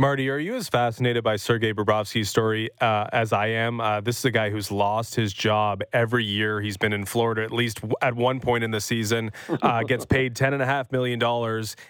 Marty, 0.01 0.31
are 0.31 0.39
you 0.39 0.55
as 0.55 0.67
fascinated 0.67 1.23
by 1.23 1.37
Sergei 1.37 1.75
Bobrovsky's 1.75 2.31
story 2.31 2.71
uh, 2.81 3.07
as 3.13 3.35
I 3.35 3.49
am? 3.49 3.83
Uh, 3.83 4.01
this 4.01 4.19
is 4.19 4.25
a 4.25 4.31
guy 4.31 4.49
who's 4.49 4.71
lost 4.71 5.15
his 5.15 5.31
job 5.31 5.83
every 5.93 6.25
year. 6.25 6.59
He's 6.63 6.79
been 6.79 6.95
in 6.95 7.05
Florida 7.05 7.43
at 7.43 7.53
least 7.53 7.81
at 8.01 8.17
one 8.17 8.41
point 8.41 8.65
in 8.65 8.71
the 8.71 8.81
season, 8.81 9.31
uh, 9.61 9.83
gets 9.87 10.07
paid 10.07 10.35
$10.5 10.35 10.91
million, 10.91 11.23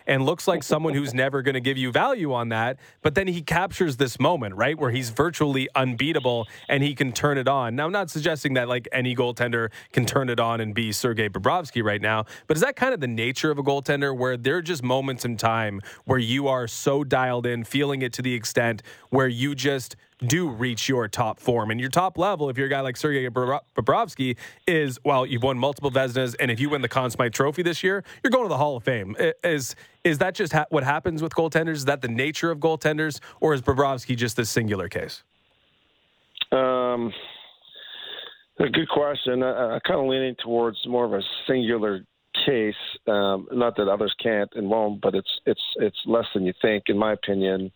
and 0.09 0.27
looks 0.27 0.49
like 0.49 0.65
someone 0.65 0.93
who's 0.93 1.15
never 1.15 1.41
going 1.41 1.55
to 1.55 1.61
give 1.61 1.79
you 1.79 1.93
value 1.93 2.33
on 2.33 2.49
that. 2.49 2.81
But 3.01 3.15
then 3.15 3.29
he 3.29 3.43
captures 3.43 3.97
this 3.97 4.19
moment, 4.19 4.57
right, 4.57 4.77
where 4.77 4.91
he's 4.91 5.11
virtually 5.11 5.69
unbeatable 5.77 6.49
and 6.69 6.83
he 6.83 6.97
can 6.97 7.13
turn 7.13 7.39
it 7.39 7.47
on. 7.47 7.77
Now, 7.77 7.87
I'm 7.87 7.93
not 7.93 8.11
suggesting 8.11 8.55
that 8.55 8.69
like 8.69 8.89
any 8.91 9.15
goaltender 9.15 9.71
can 9.93 10.05
turn 10.05 10.31
it 10.31 10.41
on 10.41 10.61
and 10.61 10.75
be 10.75 10.91
Sergei 10.91 11.29
Bobrovsky 11.29 11.85
right 11.85 12.03
now, 12.03 12.25
but 12.49 12.57
is 12.57 12.63
that 12.65 12.75
kind 12.75 12.93
of 12.93 12.99
the 12.99 13.07
nature 13.07 13.53
of 13.53 13.59
a 13.59 13.63
goaltender 13.63 14.19
where 14.19 14.37
there 14.37 14.57
are 14.57 14.63
just 14.63 14.83
moments 14.83 15.25
in 15.25 15.37
time 15.37 15.81
where 16.07 16.19
you 16.19 16.49
are 16.49 16.67
so 16.67 17.05
dialed 17.05 17.47
in, 17.47 17.63
feeling 17.63 18.00
it 18.03 18.13
to 18.15 18.23
the 18.23 18.35
extent 18.35 18.83
where 19.11 19.29
you 19.29 19.55
just 19.55 19.97
do 20.27 20.49
reach 20.49 20.89
your 20.89 21.09
top 21.09 21.41
form. 21.41 21.71
And 21.71 21.81
your 21.81 21.89
top 21.89 22.19
level, 22.19 22.49
if 22.51 22.59
you're 22.59 22.67
a 22.67 22.71
guy 22.71 22.81
like 22.81 22.97
Sergei 22.97 23.29
Bobrovsky, 23.29 24.37
is 24.67 24.99
well, 25.05 25.25
you've 25.25 25.43
won 25.43 25.59
multiple 25.59 25.91
Vezinas, 25.91 26.35
and 26.39 26.51
if 26.51 26.61
you 26.61 26.69
win 26.69 26.83
the 26.83 26.89
Conn 26.89 27.11
Smythe 27.11 27.33
Trophy 27.33 27.63
this 27.63 27.83
year, 27.83 28.05
you're 28.23 28.31
going 28.31 28.45
to 28.45 28.49
the 28.49 28.59
Hall 28.59 28.77
of 28.77 28.85
Fame. 28.85 29.17
Is 29.43 29.75
is 30.05 30.19
that 30.19 30.35
just 30.35 30.53
ha- 30.53 30.67
what 30.71 30.85
happens 30.85 31.23
with 31.23 31.35
goaltenders? 31.35 31.77
Is 31.77 31.85
that 31.87 32.03
the 32.03 32.09
nature 32.09 32.51
of 32.51 32.59
goaltenders, 32.59 33.21
or 33.41 33.55
is 33.55 33.63
Bobrovsky 33.63 34.17
just 34.17 34.37
this 34.37 34.51
singular 34.51 34.89
case? 34.89 35.23
Um, 36.53 37.13
a 38.59 38.69
good 38.69 38.89
question. 38.89 39.43
I, 39.43 39.77
I 39.77 39.79
kind 39.87 40.01
of 40.01 40.07
leaning 40.07 40.37
towards 40.43 40.79
more 40.87 41.05
of 41.05 41.13
a 41.13 41.23
singular 41.47 42.05
case. 42.51 42.83
Um, 43.07 43.49
not 43.53 43.77
that 43.77 43.89
others 43.89 44.15
can't 44.23 44.51
and 44.55 44.69
won't, 44.69 45.01
but 45.01 45.15
it's 45.15 45.35
it's 45.47 45.67
it's 45.77 46.01
less 46.07 46.27
than 46.35 46.45
you 46.45 46.55
think, 46.61 46.85
in 46.89 46.99
my 46.99 47.13
opinion. 47.13 47.71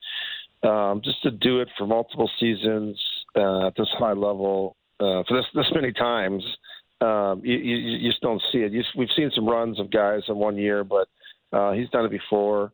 Um, 0.63 1.03
just 1.05 1.23
to 1.23 1.31
do 1.31 1.61
it 1.61 1.69
for 1.77 1.87
multiple 1.87 2.31
seasons 2.41 2.99
uh, 3.37 3.67
at 3.67 3.75
this 3.77 3.93
high 3.99 4.13
level 4.29 4.77
uh, 5.01 5.23
for 5.27 5.37
this 5.37 5.47
this 5.55 5.71
many 5.75 5.93
times, 5.93 6.43
um, 7.01 7.43
you, 7.45 7.57
you, 7.57 7.77
you 7.77 8.11
just 8.11 8.23
don't 8.23 8.43
see 8.51 8.59
it. 8.59 8.73
You, 8.73 8.83
we've 8.97 9.09
seen 9.17 9.31
some 9.35 9.47
runs 9.47 9.79
of 9.79 9.91
guys 9.91 10.23
in 10.29 10.37
one 10.37 10.57
year, 10.57 10.85
but 10.85 11.09
uh, 11.53 11.73
he's 11.73 11.91
done 11.91 12.05
it 12.05 12.11
before. 12.11 12.73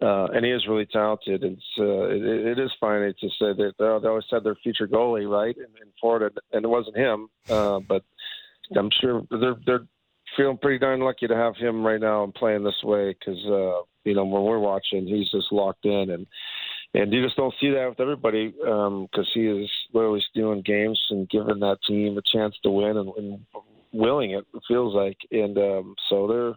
Uh, 0.00 0.26
and 0.26 0.44
he 0.44 0.52
is 0.52 0.68
really 0.68 0.86
talented. 0.86 1.42
It's 1.42 1.62
uh, 1.78 2.06
it, 2.06 2.22
it 2.22 2.58
is 2.60 2.70
funny 2.80 3.12
to 3.12 3.28
say 3.40 3.52
that 3.60 3.72
uh, 3.80 3.98
they 3.98 4.08
always 4.08 4.24
said 4.30 4.44
their 4.44 4.54
future 4.54 4.86
goalie, 4.86 5.28
right, 5.28 5.56
in, 5.56 5.64
in 5.64 5.92
Florida, 6.00 6.30
and 6.52 6.64
it 6.64 6.68
wasn't 6.68 6.96
him. 6.96 7.28
Uh, 7.48 7.80
but 7.80 8.04
I'm 8.76 8.90
sure 9.00 9.22
they're 9.30 9.56
they're 9.66 9.86
feeling 10.36 10.58
pretty 10.58 10.78
darn 10.78 11.00
lucky 11.00 11.26
to 11.26 11.36
have 11.36 11.56
him 11.56 11.84
right 11.84 12.00
now 12.00 12.24
and 12.24 12.34
playing 12.34 12.64
this 12.64 12.82
way 12.82 13.14
because 13.18 13.38
uh, 13.46 13.82
you 14.04 14.14
know 14.14 14.24
when 14.24 14.42
we're 14.42 14.58
watching, 14.58 15.06
he's 15.06 15.30
just 15.30 15.52
locked 15.52 15.84
in 15.84 16.10
and. 16.10 16.26
And 16.92 17.12
you 17.12 17.22
just 17.24 17.36
don't 17.36 17.54
see 17.60 17.70
that 17.70 17.88
with 17.88 18.00
everybody 18.00 18.48
because 18.48 19.08
um, 19.16 19.24
he 19.32 19.46
is 19.46 19.70
literally 19.92 20.24
stealing 20.28 20.60
games 20.62 21.00
and 21.10 21.30
giving 21.30 21.60
that 21.60 21.78
team 21.86 22.18
a 22.18 22.36
chance 22.36 22.56
to 22.64 22.70
win 22.70 22.96
and, 22.96 23.12
and 23.16 23.38
willing 23.92 24.32
it. 24.32 24.44
It 24.52 24.62
feels 24.66 24.92
like, 24.92 25.16
and 25.30 25.56
um, 25.56 25.94
so 26.08 26.26
they're 26.26 26.54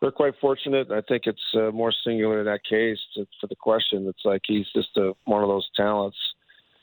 they're 0.00 0.10
quite 0.10 0.34
fortunate. 0.40 0.90
I 0.90 1.02
think 1.02 1.22
it's 1.26 1.38
uh, 1.54 1.70
more 1.70 1.92
singular 2.04 2.40
in 2.40 2.46
that 2.46 2.64
case 2.64 2.98
to, 3.14 3.26
for 3.40 3.46
the 3.46 3.54
question. 3.54 4.08
It's 4.08 4.24
like 4.24 4.42
he's 4.44 4.66
just 4.74 4.96
a, 4.96 5.12
one 5.26 5.44
of 5.44 5.48
those 5.48 5.68
talents 5.76 6.16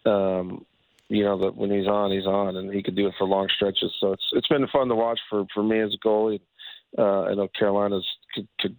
um, 0.05 0.65
you 1.09 1.23
know 1.23 1.37
that 1.39 1.55
when 1.55 1.71
he's 1.71 1.87
on, 1.87 2.11
he's 2.11 2.25
on, 2.25 2.57
and 2.57 2.73
he 2.73 2.83
could 2.83 2.95
do 2.95 3.07
it 3.07 3.13
for 3.17 3.27
long 3.27 3.47
stretches. 3.55 3.93
So 3.99 4.13
it's 4.13 4.25
it's 4.33 4.47
been 4.47 4.67
fun 4.67 4.89
to 4.89 4.95
watch 4.95 5.19
for 5.29 5.45
for 5.53 5.63
me 5.63 5.79
as 5.79 5.93
a 5.93 6.07
goalie. 6.07 6.41
Uh, 6.97 7.23
I 7.23 7.33
know 7.33 7.47
Carolina's 7.57 8.07
could, 8.33 8.47
could 8.59 8.75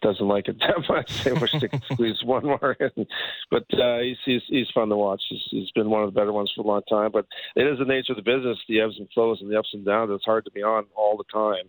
doesn't 0.00 0.28
like 0.28 0.48
it 0.48 0.58
that 0.60 0.84
much. 0.88 1.24
They 1.24 1.32
wish 1.32 1.52
they 1.52 1.68
could 1.68 1.82
squeeze 1.92 2.22
one 2.24 2.44
more 2.44 2.76
in, 2.78 3.06
but 3.50 3.64
uh, 3.78 3.98
he's, 3.98 4.16
he's 4.24 4.42
he's 4.46 4.70
fun 4.74 4.88
to 4.88 4.96
watch. 4.96 5.22
He's, 5.28 5.42
he's 5.50 5.70
been 5.72 5.90
one 5.90 6.02
of 6.02 6.12
the 6.12 6.18
better 6.18 6.32
ones 6.32 6.52
for 6.54 6.62
a 6.62 6.66
long 6.66 6.82
time. 6.88 7.10
But 7.12 7.26
it 7.56 7.66
is 7.66 7.78
the 7.78 7.84
nature 7.84 8.12
of 8.12 8.16
the 8.16 8.22
business, 8.22 8.58
the 8.68 8.80
ebbs 8.80 8.96
and 8.98 9.08
flows 9.12 9.38
and 9.40 9.50
the 9.50 9.58
ups 9.58 9.70
and 9.72 9.84
downs. 9.84 10.10
It's 10.12 10.24
hard 10.24 10.44
to 10.44 10.50
be 10.50 10.62
on 10.62 10.84
all 10.94 11.16
the 11.16 11.24
time, 11.32 11.68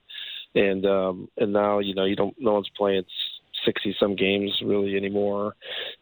and 0.55 0.85
um, 0.85 1.29
and 1.37 1.53
now 1.53 1.79
you 1.79 1.95
know 1.95 2.05
you 2.05 2.15
don't 2.15 2.35
no 2.39 2.53
one's 2.53 2.69
playing 2.75 3.03
60 3.65 3.95
some 3.99 4.15
games 4.15 4.51
really 4.63 4.95
anymore. 4.95 5.55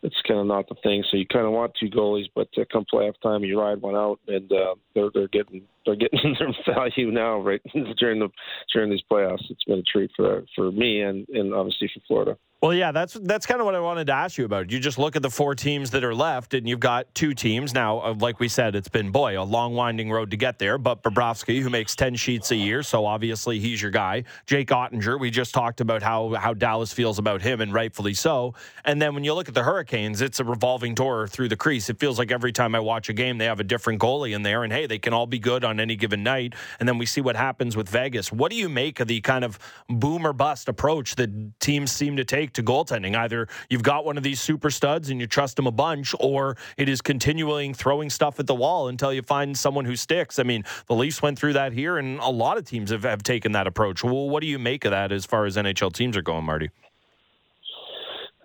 It's 0.03 0.16
kind 0.28 0.39
of 0.39 0.47
not 0.47 0.68
the 0.70 0.76
thing. 0.84 1.03
So 1.09 1.18
you 1.18 1.26
kind 1.26 1.45
of 1.45 1.51
want 1.51 1.74
two 1.80 1.89
goalies, 1.89 2.26
but 2.36 2.47
uh, 2.57 2.64
come 2.72 2.86
playoff 2.91 3.14
time, 3.22 3.43
you 3.43 3.59
ride 3.59 3.82
one 3.82 3.95
out, 3.95 4.20
and 4.28 4.51
uh, 4.51 4.76
they're 4.95 5.09
they're 5.14 5.28
getting 5.28 5.64
they're 5.86 5.95
getting 5.95 6.36
their 6.39 6.76
value 6.76 7.12
now 7.12 7.39
right 7.39 7.62
during 7.97 8.20
the 8.20 8.30
during 8.74 8.89
these 8.89 9.03
playoffs. 9.12 9.49
It's 9.49 9.64
been 9.64 9.80
a 9.80 9.84
treat 9.84 10.12
for 10.16 10.43
for 10.55 10.72
me 10.72 11.01
and 11.01 11.28
and 11.30 11.53
obviously 11.53 11.89
for 11.93 12.01
Florida. 12.07 12.38
Well, 12.62 12.76
yeah, 12.76 12.91
that's 12.91 13.16
that's 13.16 13.47
kind 13.47 13.59
of 13.59 13.66
what 13.66 13.74
I 13.74 13.80
wanted 13.80 14.05
to 14.05 14.14
ask 14.14 14.38
you 14.38 14.45
about. 14.45 14.70
You 14.70 14.80
just 14.80 14.99
look 14.99 15.16
at 15.16 15.24
the 15.24 15.32
four 15.32 15.55
teams 15.55 15.89
that 15.91 16.03
are 16.03 16.14
left, 16.14 16.53
and 16.53 16.70
you've 16.70 16.80
got 16.80 17.12
two 17.16 17.34
teams 17.34 17.74
now. 17.74 18.01
Uh, 18.01 18.14
like 18.20 18.39
we 18.39 18.47
said, 18.47 18.76
it's 18.76 18.88
been 18.88 19.09
boy 19.09 19.41
a 19.41 19.41
long, 19.41 19.74
winding 19.74 20.12
road 20.12 20.30
to 20.30 20.38
get 20.38 20.59
there. 20.59 20.78
But 20.78 21.01
Bobrovsky, 21.01 21.59
who 21.59 21.72
makes 21.72 21.95
ten 21.95 22.14
sheets 22.14 22.51
a 22.51 22.55
year, 22.55 22.84
so 22.84 23.07
obviously 23.07 23.59
he's 23.59 23.82
your 23.82 23.89
guy. 23.89 24.26
Jake 24.45 24.68
Oettinger, 24.68 25.20
we 25.20 25.32
just 25.32 25.55
talked 25.55 25.82
about 25.82 26.03
how 26.03 26.36
how 26.36 26.53
Dallas 26.53 26.93
feels 26.93 27.18
about 27.18 27.41
him, 27.41 27.62
and 27.62 27.74
rightfully 27.74 28.14
so. 28.14 28.53
And 28.86 29.01
then 29.01 29.16
when 29.16 29.24
you 29.24 29.34
look 29.34 29.47
at 29.47 29.55
the 29.55 29.64
Hurricanes, 29.64 30.22
it's 30.22 30.39
a 30.39 30.43
revolving 30.43 30.93
door 30.93 31.28
through 31.28 31.47
the 31.47 31.57
crease. 31.57 31.89
It 31.89 31.99
feels 31.99 32.20
like 32.20 32.32
every 32.32 32.51
time 32.51 32.76
I 32.76 32.80
watch 32.80 33.09
a 33.09 33.14
game, 33.14 33.39
they 33.39 33.45
have 33.45 33.59
a 33.59 33.64
different 33.64 33.99
goalie 33.99 34.36
in 34.36 34.43
there, 34.43 34.64
and 34.64 34.72
hey, 34.72 34.86
they 34.86 34.99
can 34.99 35.14
all 35.14 35.26
be 35.26 35.39
good 35.39 35.64
on 35.64 35.80
any 35.80 35.95
given 35.95 36.22
night. 36.22 36.53
And 36.80 36.88
then 36.88 36.99
we 36.99 37.07
see 37.07 37.22
what 37.22 37.36
happens 37.36 37.76
with 37.76 37.89
Vegas. 37.89 38.32
What 38.32 38.51
do 38.51 38.55
you 38.55 38.70
make 38.70 38.99
of 38.99 39.07
the 39.07 39.20
kind 39.22 39.43
of 39.43 39.57
boom 39.89 40.28
or 40.28 40.34
bust 40.34 40.70
approach 40.70 41.16
that 41.16 41.59
teams 41.59 41.91
seem 41.91 42.18
to 42.18 42.24
take? 42.24 42.51
To 42.54 42.64
goaltending. 42.64 43.16
Either 43.16 43.47
you've 43.70 43.84
got 43.84 44.06
one 44.06 44.18
of 44.18 44.24
these 44.24 44.39
super 44.39 44.70
studs 44.70 45.10
and 45.10 45.20
you 45.20 45.28
trust 45.28 45.56
them 45.56 45.68
a 45.68 45.72
bunch, 45.72 46.14
or 46.20 46.58
it 46.78 46.89
is 46.89 47.02
continuing 47.02 47.74
throwing 47.74 48.10
stuff 48.10 48.39
at 48.39 48.47
the 48.47 48.56
wall 48.56 48.88
until 48.88 49.14
you 49.14 49.22
find 49.22 49.58
someone 49.58 49.86
who 49.86 49.95
sticks. 49.95 50.39
I 50.39 50.43
mean, 50.43 50.64
the 50.88 50.95
Leafs 50.95 51.22
went 51.22 51.38
through 51.38 51.54
that 51.54 51.74
here, 51.74 51.97
and 51.97 52.20
a 52.20 52.30
lot 52.30 52.58
of 52.58 52.66
teams 52.66 52.91
have, 52.91 53.04
have 53.04 53.24
taken 53.24 53.52
that 53.54 53.68
approach. 53.68 54.04
Well, 54.04 54.30
what 54.30 54.41
do 54.41 54.47
you 54.47 54.60
make 54.60 54.86
of 54.86 54.91
that 54.91 55.12
as 55.12 55.26
far 55.26 55.45
as 55.45 55.58
NHL 55.58 55.93
teams 55.93 56.18
are 56.18 56.22
going, 56.22 56.45
Marty? 56.45 56.70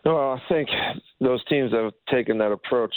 Well, 0.04 0.34
I 0.34 0.42
think 0.48 0.68
those 1.20 1.44
teams 1.46 1.72
that 1.72 1.82
have 1.82 1.94
taken 2.08 2.38
that 2.38 2.52
approach 2.52 2.94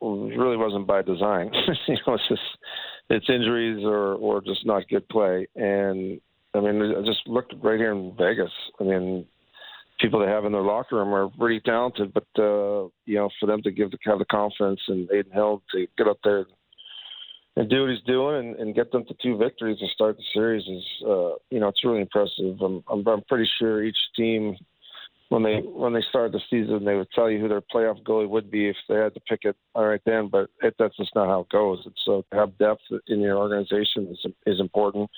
really 0.00 0.56
wasn't 0.56 0.86
by 0.86 1.02
design. 1.02 1.50
you 1.88 1.96
know, 2.06 2.14
it's 2.14 2.28
just 2.28 2.42
it's 3.10 3.28
injuries 3.28 3.84
or 3.84 4.14
or 4.14 4.40
just 4.40 4.64
not 4.64 4.88
good 4.88 5.08
play. 5.08 5.48
And 5.56 6.20
I 6.54 6.60
mean, 6.60 6.80
I 6.82 7.04
just 7.04 7.26
looked 7.26 7.54
right 7.62 7.78
here 7.78 7.92
in 7.92 8.14
Vegas. 8.16 8.52
I 8.80 8.84
mean, 8.84 9.26
people 10.02 10.20
they 10.20 10.26
have 10.26 10.44
in 10.44 10.52
their 10.52 10.62
locker 10.62 10.96
room 10.96 11.14
are 11.14 11.28
pretty 11.28 11.60
talented, 11.60 12.12
but 12.12 12.26
uh, 12.38 12.88
you 13.06 13.16
know, 13.16 13.30
for 13.40 13.46
them 13.46 13.62
to 13.62 13.70
give 13.70 13.90
the 13.90 13.98
have 14.04 14.18
the 14.18 14.24
confidence 14.26 14.80
and 14.88 15.08
Adin 15.10 15.32
Hill 15.32 15.62
to 15.72 15.86
get 15.96 16.08
up 16.08 16.18
there 16.24 16.44
and 17.56 17.68
do 17.70 17.82
what 17.82 17.90
he's 17.90 18.02
doing 18.06 18.36
and, 18.36 18.56
and 18.56 18.74
get 18.74 18.90
them 18.92 19.04
to 19.06 19.14
two 19.22 19.36
victories 19.36 19.78
and 19.80 19.90
start 19.90 20.16
the 20.16 20.22
series 20.32 20.66
is, 20.66 20.84
uh, 21.06 21.34
you 21.50 21.60
know, 21.60 21.68
it's 21.68 21.84
really 21.84 22.00
impressive. 22.00 22.60
I'm, 22.62 22.82
I'm, 22.90 23.06
I'm 23.06 23.22
pretty 23.28 23.48
sure 23.58 23.84
each 23.84 23.96
team 24.16 24.56
when 25.28 25.42
they 25.42 25.60
when 25.60 25.94
they 25.94 26.02
start 26.10 26.32
the 26.32 26.40
season 26.50 26.84
they 26.84 26.94
would 26.94 27.10
tell 27.14 27.30
you 27.30 27.38
who 27.38 27.48
their 27.48 27.62
playoff 27.62 28.02
goalie 28.02 28.28
would 28.28 28.50
be 28.50 28.68
if 28.68 28.76
they 28.88 28.96
had 28.96 29.14
to 29.14 29.20
pick 29.20 29.40
it 29.44 29.56
all 29.74 29.86
right 29.86 30.02
then, 30.04 30.28
but 30.28 30.50
it, 30.62 30.74
that's 30.78 30.96
just 30.96 31.14
not 31.14 31.28
how 31.28 31.40
it 31.40 31.48
goes. 31.48 31.80
And 31.84 31.94
so 32.04 32.24
to 32.30 32.38
have 32.38 32.58
depth 32.58 32.82
in 33.06 33.20
your 33.20 33.38
organization 33.38 34.08
is 34.08 34.26
is 34.46 34.60
important. 34.60 35.08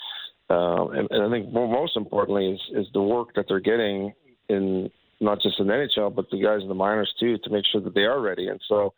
Uh, 0.50 0.88
and, 0.88 1.08
and 1.10 1.22
I 1.22 1.30
think 1.30 1.52
most 1.52 1.96
importantly 1.96 2.52
is 2.52 2.60
is 2.84 2.86
the 2.92 3.02
work 3.02 3.34
that 3.34 3.46
they're 3.48 3.60
getting 3.60 4.12
in 4.48 4.90
not 5.20 5.40
just 5.40 5.60
in 5.60 5.66
the 5.66 5.72
NHL, 5.72 6.14
but 6.14 6.28
the 6.30 6.42
guys 6.42 6.62
in 6.62 6.68
the 6.68 6.74
minors 6.74 7.12
too, 7.18 7.38
to 7.38 7.50
make 7.50 7.64
sure 7.70 7.80
that 7.80 7.94
they 7.94 8.02
are 8.02 8.20
ready. 8.20 8.48
And 8.48 8.60
so, 8.68 8.94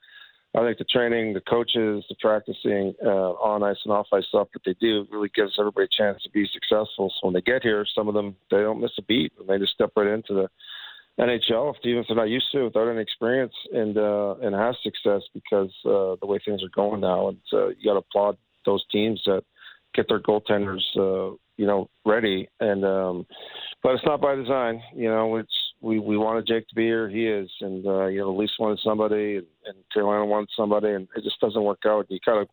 I 0.56 0.60
think 0.60 0.78
the 0.78 0.84
training, 0.84 1.34
the 1.34 1.42
coaches, 1.42 2.04
the 2.08 2.16
practicing 2.18 2.94
uh, 3.04 3.32
on 3.34 3.62
ice 3.62 3.76
and 3.84 3.92
off 3.92 4.06
ice 4.12 4.24
stuff 4.28 4.48
that 4.54 4.62
they 4.64 4.74
do 4.80 5.06
really 5.10 5.30
gives 5.34 5.56
everybody 5.58 5.84
a 5.84 6.02
chance 6.02 6.22
to 6.22 6.30
be 6.30 6.48
successful. 6.50 7.12
So 7.12 7.26
when 7.26 7.34
they 7.34 7.42
get 7.42 7.62
here, 7.62 7.84
some 7.94 8.08
of 8.08 8.14
them 8.14 8.36
they 8.50 8.58
don't 8.58 8.80
miss 8.80 8.92
a 8.96 9.02
beat 9.02 9.32
and 9.38 9.46
they 9.46 9.58
just 9.58 9.74
step 9.74 9.92
right 9.96 10.06
into 10.06 10.32
the 10.32 10.48
NHL, 11.20 11.74
even 11.84 12.00
if 12.00 12.06
they're 12.08 12.16
not 12.16 12.30
used 12.30 12.50
to 12.52 12.60
it, 12.60 12.64
without 12.64 12.88
any 12.88 13.00
experience, 13.00 13.52
and 13.72 13.98
uh, 13.98 14.36
and 14.42 14.54
have 14.54 14.74
success 14.82 15.22
because 15.34 15.72
uh, 15.84 16.16
the 16.20 16.26
way 16.26 16.38
things 16.44 16.62
are 16.62 16.70
going 16.74 17.00
now. 17.00 17.28
And 17.28 17.38
uh, 17.52 17.68
you 17.68 17.84
got 17.84 17.94
to 17.94 17.98
applaud 17.98 18.38
those 18.64 18.84
teams 18.90 19.20
that 19.26 19.42
get 19.94 20.08
their 20.08 20.20
goaltenders, 20.20 20.82
uh, 20.96 21.34
you 21.56 21.66
know, 21.66 21.88
ready. 22.04 22.48
And 22.60 22.84
um, 22.84 23.26
but 23.82 23.94
it's 23.94 24.04
not 24.04 24.20
by 24.20 24.34
design. 24.34 24.82
You 24.94 25.08
know, 25.08 25.36
it's 25.36 25.52
we 25.80 25.98
we 25.98 26.16
wanted 26.16 26.46
Jake 26.46 26.68
to 26.68 26.74
be 26.74 26.84
here. 26.84 27.08
He 27.08 27.26
is, 27.26 27.50
and 27.60 27.86
uh, 27.86 28.06
you 28.06 28.18
know, 28.20 28.32
the 28.32 28.38
Leafs 28.38 28.58
wanted 28.58 28.80
somebody, 28.82 29.36
and, 29.36 29.46
and 29.66 29.76
Carolina 29.92 30.26
wanted 30.26 30.48
somebody, 30.56 30.88
and 30.88 31.08
it 31.16 31.24
just 31.24 31.40
doesn't 31.40 31.62
work 31.62 31.82
out. 31.86 32.06
You 32.08 32.18
kind 32.24 32.40
of 32.40 32.48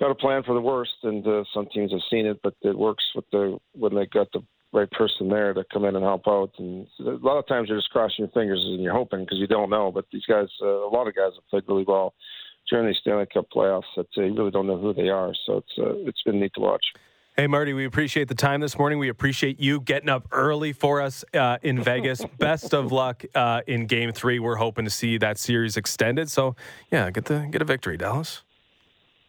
got 0.00 0.08
to 0.08 0.14
plan 0.14 0.42
for 0.42 0.54
the 0.54 0.60
worst, 0.60 0.92
and 1.02 1.26
uh, 1.26 1.44
some 1.52 1.66
teams 1.72 1.92
have 1.92 2.00
seen 2.10 2.26
it, 2.26 2.40
but 2.42 2.54
it 2.62 2.76
works 2.76 3.04
with 3.14 3.24
the 3.32 3.58
when 3.74 3.94
they 3.94 4.06
got 4.06 4.30
the 4.32 4.42
right 4.72 4.90
person 4.90 5.28
there 5.28 5.52
to 5.52 5.64
come 5.72 5.84
in 5.84 5.96
and 5.96 6.04
help 6.04 6.22
out. 6.26 6.50
And 6.58 6.86
a 7.00 7.10
lot 7.10 7.38
of 7.38 7.46
times 7.46 7.68
you're 7.68 7.78
just 7.78 7.90
crossing 7.90 8.24
your 8.24 8.28
fingers 8.28 8.60
and 8.64 8.82
you're 8.82 8.94
hoping 8.94 9.20
because 9.20 9.38
you 9.38 9.46
don't 9.46 9.70
know. 9.70 9.92
But 9.92 10.06
these 10.12 10.24
guys, 10.26 10.48
uh, 10.62 10.66
a 10.66 10.88
lot 10.88 11.06
of 11.06 11.14
guys 11.14 11.32
have 11.34 11.48
played 11.50 11.64
really 11.68 11.84
well 11.86 12.14
during 12.70 12.86
these 12.86 12.96
Stanley 13.00 13.26
Cup 13.32 13.46
playoffs 13.54 13.82
that 13.96 14.06
uh, 14.16 14.22
you 14.22 14.34
really 14.34 14.50
don't 14.50 14.66
know 14.66 14.78
who 14.78 14.94
they 14.94 15.08
are. 15.08 15.32
So 15.46 15.58
it's 15.58 15.78
uh, 15.78 16.08
it's 16.08 16.22
been 16.22 16.40
neat 16.40 16.52
to 16.54 16.60
watch. 16.60 16.84
Hey, 17.34 17.46
Marty, 17.46 17.72
we 17.72 17.86
appreciate 17.86 18.28
the 18.28 18.34
time 18.34 18.60
this 18.60 18.76
morning. 18.78 18.98
We 18.98 19.08
appreciate 19.08 19.58
you 19.58 19.80
getting 19.80 20.10
up 20.10 20.28
early 20.32 20.74
for 20.74 21.00
us 21.00 21.24
uh, 21.32 21.56
in 21.62 21.82
Vegas. 21.82 22.22
Best 22.38 22.74
of 22.74 22.92
luck 22.92 23.24
uh, 23.34 23.62
in 23.66 23.86
game 23.86 24.12
three. 24.12 24.38
We're 24.38 24.56
hoping 24.56 24.84
to 24.84 24.90
see 24.90 25.16
that 25.16 25.38
series 25.38 25.78
extended. 25.78 26.30
So, 26.30 26.56
yeah, 26.90 27.10
get 27.10 27.24
the 27.24 27.48
get 27.50 27.62
a 27.62 27.64
victory, 27.64 27.96
Dallas. 27.96 28.42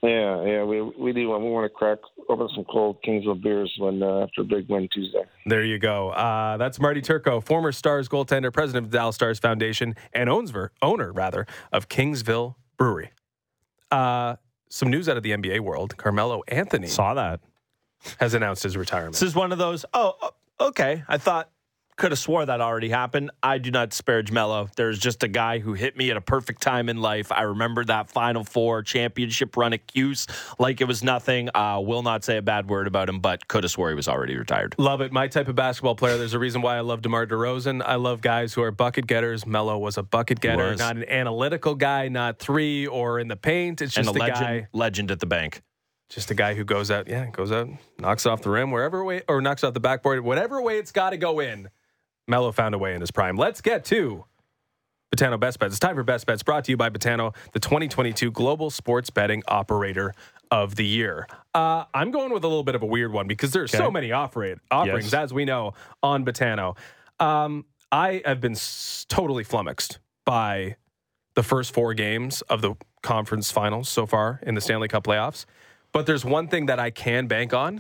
Yeah, 0.02 0.44
yeah, 0.44 0.64
we 0.66 0.82
we 0.82 1.14
do. 1.14 1.30
We 1.30 1.50
want 1.50 1.64
to 1.64 1.70
crack 1.70 2.00
open 2.28 2.50
some 2.54 2.66
cold 2.66 2.98
Kingsville 3.08 3.42
beers 3.42 3.74
when 3.80 4.04
uh, 4.04 4.24
after 4.24 4.42
a 4.42 4.44
big 4.44 4.68
win 4.68 4.90
Tuesday. 4.94 5.24
There 5.46 5.64
you 5.64 5.80
go. 5.80 6.10
Uh, 6.10 6.58
that's 6.58 6.82
Marty 6.82 7.00
Turco, 7.00 7.40
former 7.40 7.72
Stars 7.72 8.10
goaltender, 8.10 8.52
president 8.52 8.88
of 8.88 8.92
the 8.92 8.98
Dallas 8.98 9.16
Stars 9.16 9.40
Foundation, 9.40 9.96
and 10.12 10.30
owns 10.30 10.52
owner 10.82 11.14
rather 11.14 11.48
of 11.72 11.88
Kingsville 11.88 12.56
Brewery. 12.76 13.12
Uh, 13.92 14.36
some 14.68 14.90
news 14.90 15.08
out 15.08 15.16
of 15.16 15.24
the 15.24 15.32
NBA 15.32 15.62
world: 15.62 15.96
Carmelo 15.96 16.44
Anthony 16.50 16.88
saw 16.88 17.14
that 17.14 17.40
has 18.20 18.34
announced 18.34 18.64
his 18.64 18.78
retirement. 18.78 19.14
This 19.14 19.24
is 19.24 19.36
one 19.36 19.52
of 19.52 19.58
those. 19.58 19.86
Oh, 19.94 20.32
okay. 20.60 21.04
I 21.08 21.18
thought 21.18 21.50
could 21.96 22.12
have 22.12 22.20
swore 22.20 22.46
that 22.46 22.62
already 22.62 22.90
happened. 22.90 23.32
I 23.42 23.58
do 23.58 23.72
not 23.72 23.92
disparage 23.92 24.32
Melo. 24.32 24.70
There's 24.76 24.98
just 24.98 25.24
a 25.24 25.28
guy 25.28 25.60
who 25.60 25.74
hit 25.74 25.96
me 25.96 26.10
at 26.12 26.18
a 26.18 26.22
perfect 26.22 26.62
time 26.62 26.90
in 26.90 26.98
life. 26.98 27.32
I 27.32 27.44
remember 27.44 27.86
that 27.86 28.10
Final 28.10 28.44
Four 28.44 28.82
championship 28.84 29.56
run 29.56 29.74
at 29.74 29.88
Cuse 29.88 30.28
like 30.60 30.82
it 30.82 30.86
was 30.86 31.04
nothing. 31.04 31.50
Uh, 31.54 31.80
will 31.84 32.04
not 32.04 32.24
say 32.24 32.38
a 32.38 32.42
bad 32.42 32.68
word 32.68 32.88
about 32.88 33.10
him, 33.10 33.20
but 33.20 33.48
could 33.48 33.64
have 33.64 33.72
swore 33.72 33.90
he 33.90 33.96
was 33.96 34.08
already 34.08 34.36
retired. 34.36 34.76
Love 34.78 35.02
it. 35.02 35.12
My 35.12 35.28
type 35.28 35.48
of 35.48 35.56
basketball 35.56 35.96
player. 35.96 36.18
There's 36.18 36.34
a 36.34 36.40
reason 36.40 36.62
why 36.62 36.78
I 36.78 36.82
love 36.82 37.02
DeMar 37.02 37.28
DeRozan. 37.28 37.84
I 37.86 37.96
love 37.96 38.22
guys 38.22 38.54
who 38.54 38.64
are 38.64 38.72
bucket 38.72 39.08
getters. 39.08 39.46
Melo 39.46 39.78
was 39.78 39.98
a 39.98 40.04
bucket 40.04 40.40
getter, 40.40 40.76
not 40.76 40.98
an 40.98 41.08
analytical 41.08 41.76
guy, 41.76 42.08
not 42.08 42.40
three 42.40 42.88
or 42.88 43.20
in 43.20 43.28
the 43.28 43.38
paint. 43.38 43.82
It's 43.82 43.94
just 43.94 44.10
and 44.10 44.18
a, 44.18 44.20
a 44.20 44.22
legend, 44.22 44.40
guy. 44.40 44.68
legend 44.74 45.12
at 45.12 45.20
the 45.20 45.26
bank 45.26 45.62
just 46.10 46.32
a 46.32 46.36
guy 46.36 46.54
who 46.54 46.64
goes 46.64 46.92
out, 46.92 47.08
yeah, 47.08 47.30
goes 47.30 47.52
out, 47.52 47.70
knocks 48.00 48.26
off 48.26 48.42
the 48.42 48.50
rim 48.50 48.72
wherever 48.72 49.04
way, 49.04 49.22
or 49.28 49.42
knocks 49.42 49.64
off 49.64 49.74
the 49.74 49.80
backboard, 49.80 50.22
whatever 50.22 50.62
way 50.62 50.78
it's 50.78 50.92
got 50.92 51.12
to 51.12 51.18
go 51.18 51.40
in. 51.40 51.70
Melo 52.28 52.52
found 52.52 52.76
a 52.76 52.78
way 52.78 52.94
in 52.94 53.02
his 53.02 53.12
prime. 53.12 53.36
Let's 53.36 53.62
get 53.62 53.84
to 53.86 54.26
Betano 55.16 55.40
Best 55.40 55.60
Bets. 55.60 55.74
It's 55.74 55.80
time 55.80 55.96
for 55.96 56.04
Best 56.04 56.26
Bets 56.26 56.44
brought 56.44 56.64
to 56.66 56.72
you 56.72 56.78
by 56.78 56.90
Betano, 56.90 57.36
the 57.52 57.60
2022 57.60 58.32
Global 58.32 58.70
Sports 58.70 59.10
Betting 59.10 59.44
Operator 59.48 60.14
of 60.52 60.76
the 60.76 60.86
Year. 60.86 61.28
Uh, 61.54 61.86
I'm 61.94 62.12
going 62.12 62.32
with 62.32 62.44
a 62.44 62.48
little 62.48 62.64
bit 62.64 62.76
of 62.76 62.84
a 62.84 62.86
weird 62.86 63.12
one 63.12 63.28
because 63.28 63.52
there's 63.52 63.74
okay. 63.74 63.84
so 63.84 63.92
many 63.92 64.12
offerings, 64.12 64.60
yes. 64.72 65.14
as 65.14 65.34
we 65.34 65.46
know, 65.46 65.74
on 66.02 66.26
Betano. 66.26 66.78
Um, 67.20 67.66
I 67.92 68.22
have 68.26 68.42
been 68.42 68.54
s- 68.54 69.06
totally 69.08 69.44
flummoxed 69.44 70.00
by 70.26 70.78
the 71.36 71.44
first 71.44 71.74
four 71.74 71.94
games 71.94 72.42
of 72.44 72.62
the 72.62 72.76
conference 73.02 73.52
finals 73.52 73.90
so 73.90 74.06
far 74.06 74.40
in 74.44 74.56
the 74.56 74.62
Stanley 74.62 74.88
Cup 74.88 75.04
playoffs. 75.04 75.46
But 75.94 76.08
there's 76.08 76.26
one 76.26 76.48
thing 76.48 76.66
that 76.66 76.80
I 76.80 76.90
can 76.90 77.28
bank 77.28 77.54
on, 77.54 77.80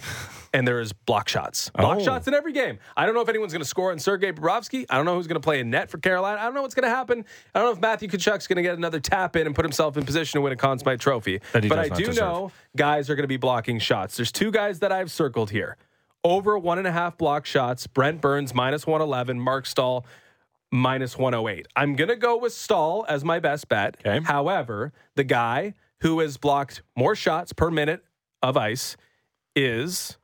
and 0.53 0.68
there 0.68 0.80
is 0.80 0.93
block 0.93 1.28
shots. 1.28 1.72
Block 1.72 1.97
oh. 1.99 2.03
shots 2.03 2.28
in 2.28 2.36
every 2.36 2.53
game. 2.53 2.78
I 2.95 3.07
don't 3.07 3.16
know 3.16 3.22
if 3.22 3.28
anyone's 3.28 3.53
going 3.53 3.64
to 3.64 3.68
score 3.68 3.91
on 3.91 3.97
Sergei 3.97 4.32
Bobrovsky. 4.32 4.86
I 4.88 4.97
don't 4.97 5.05
know 5.05 5.16
who's 5.16 5.26
going 5.26 5.41
to 5.41 5.43
play 5.43 5.59
in 5.59 5.72
net 5.72 5.89
for 5.89 5.97
Carolina. 5.97 6.39
I 6.39 6.43
don't 6.43 6.53
know 6.53 6.61
what's 6.61 6.76
going 6.76 6.84
to 6.84 6.95
happen. 6.95 7.26
I 7.55 7.59
don't 7.59 7.70
know 7.70 7.74
if 7.74 7.82
Matthew 7.82 8.07
Tkachuk's 8.07 8.45
going 8.45 8.57
to 8.57 8.61
get 8.61 8.78
another 8.78 8.99
tap 8.99 9.36
in 9.36 9.47
and 9.47 9.55
put 9.55 9.66
himself 9.66 9.97
in 9.97 10.05
position 10.05 10.38
to 10.38 10.41
win 10.41 10.53
a 10.53 10.55
Conn 10.55 10.78
Smythe 10.78 10.99
Trophy. 10.99 11.41
But 11.53 11.74
I 11.74 11.89
do 11.89 12.05
deserve. 12.05 12.16
know 12.24 12.51
guys 12.78 13.09
are 13.09 13.16
going 13.16 13.24
to 13.24 13.28
be 13.28 13.38
blocking 13.38 13.80
shots. 13.80 14.16
There's 14.16 14.32
two 14.32 14.51
guys 14.51 14.80
that 14.80 14.91
I've 14.91 15.09
circled 15.09 15.49
here. 15.49 15.76
Over 16.24 16.57
one 16.57 16.78
and 16.78 16.88
a 16.88 16.91
half 16.91 17.18
block 17.18 17.47
shots. 17.47 17.88
Brent 17.88 18.22
Burns 18.22 18.53
minus 18.53 18.86
111. 18.86 19.39
Marc 19.39 19.66
Staal 19.66 20.05
minus 20.72 21.18
108. 21.18 21.68
I'm 21.76 21.95
going 21.95 22.09
to 22.09 22.16
go 22.16 22.38
with 22.38 22.53
Staal 22.53 23.05
as 23.09 23.26
my 23.26 23.39
best 23.39 23.70
bet. 23.70 23.97
Okay. 24.05 24.24
However, 24.24 24.93
the 25.16 25.24
guy 25.24 25.74
who 26.04 26.20
has 26.20 26.38
blocked 26.38 26.84
more 26.95 27.16
shots 27.16 27.54
per 27.54 27.72
minute 27.72 28.04
of 28.41 28.58
ice 28.58 28.95
is 29.56 30.18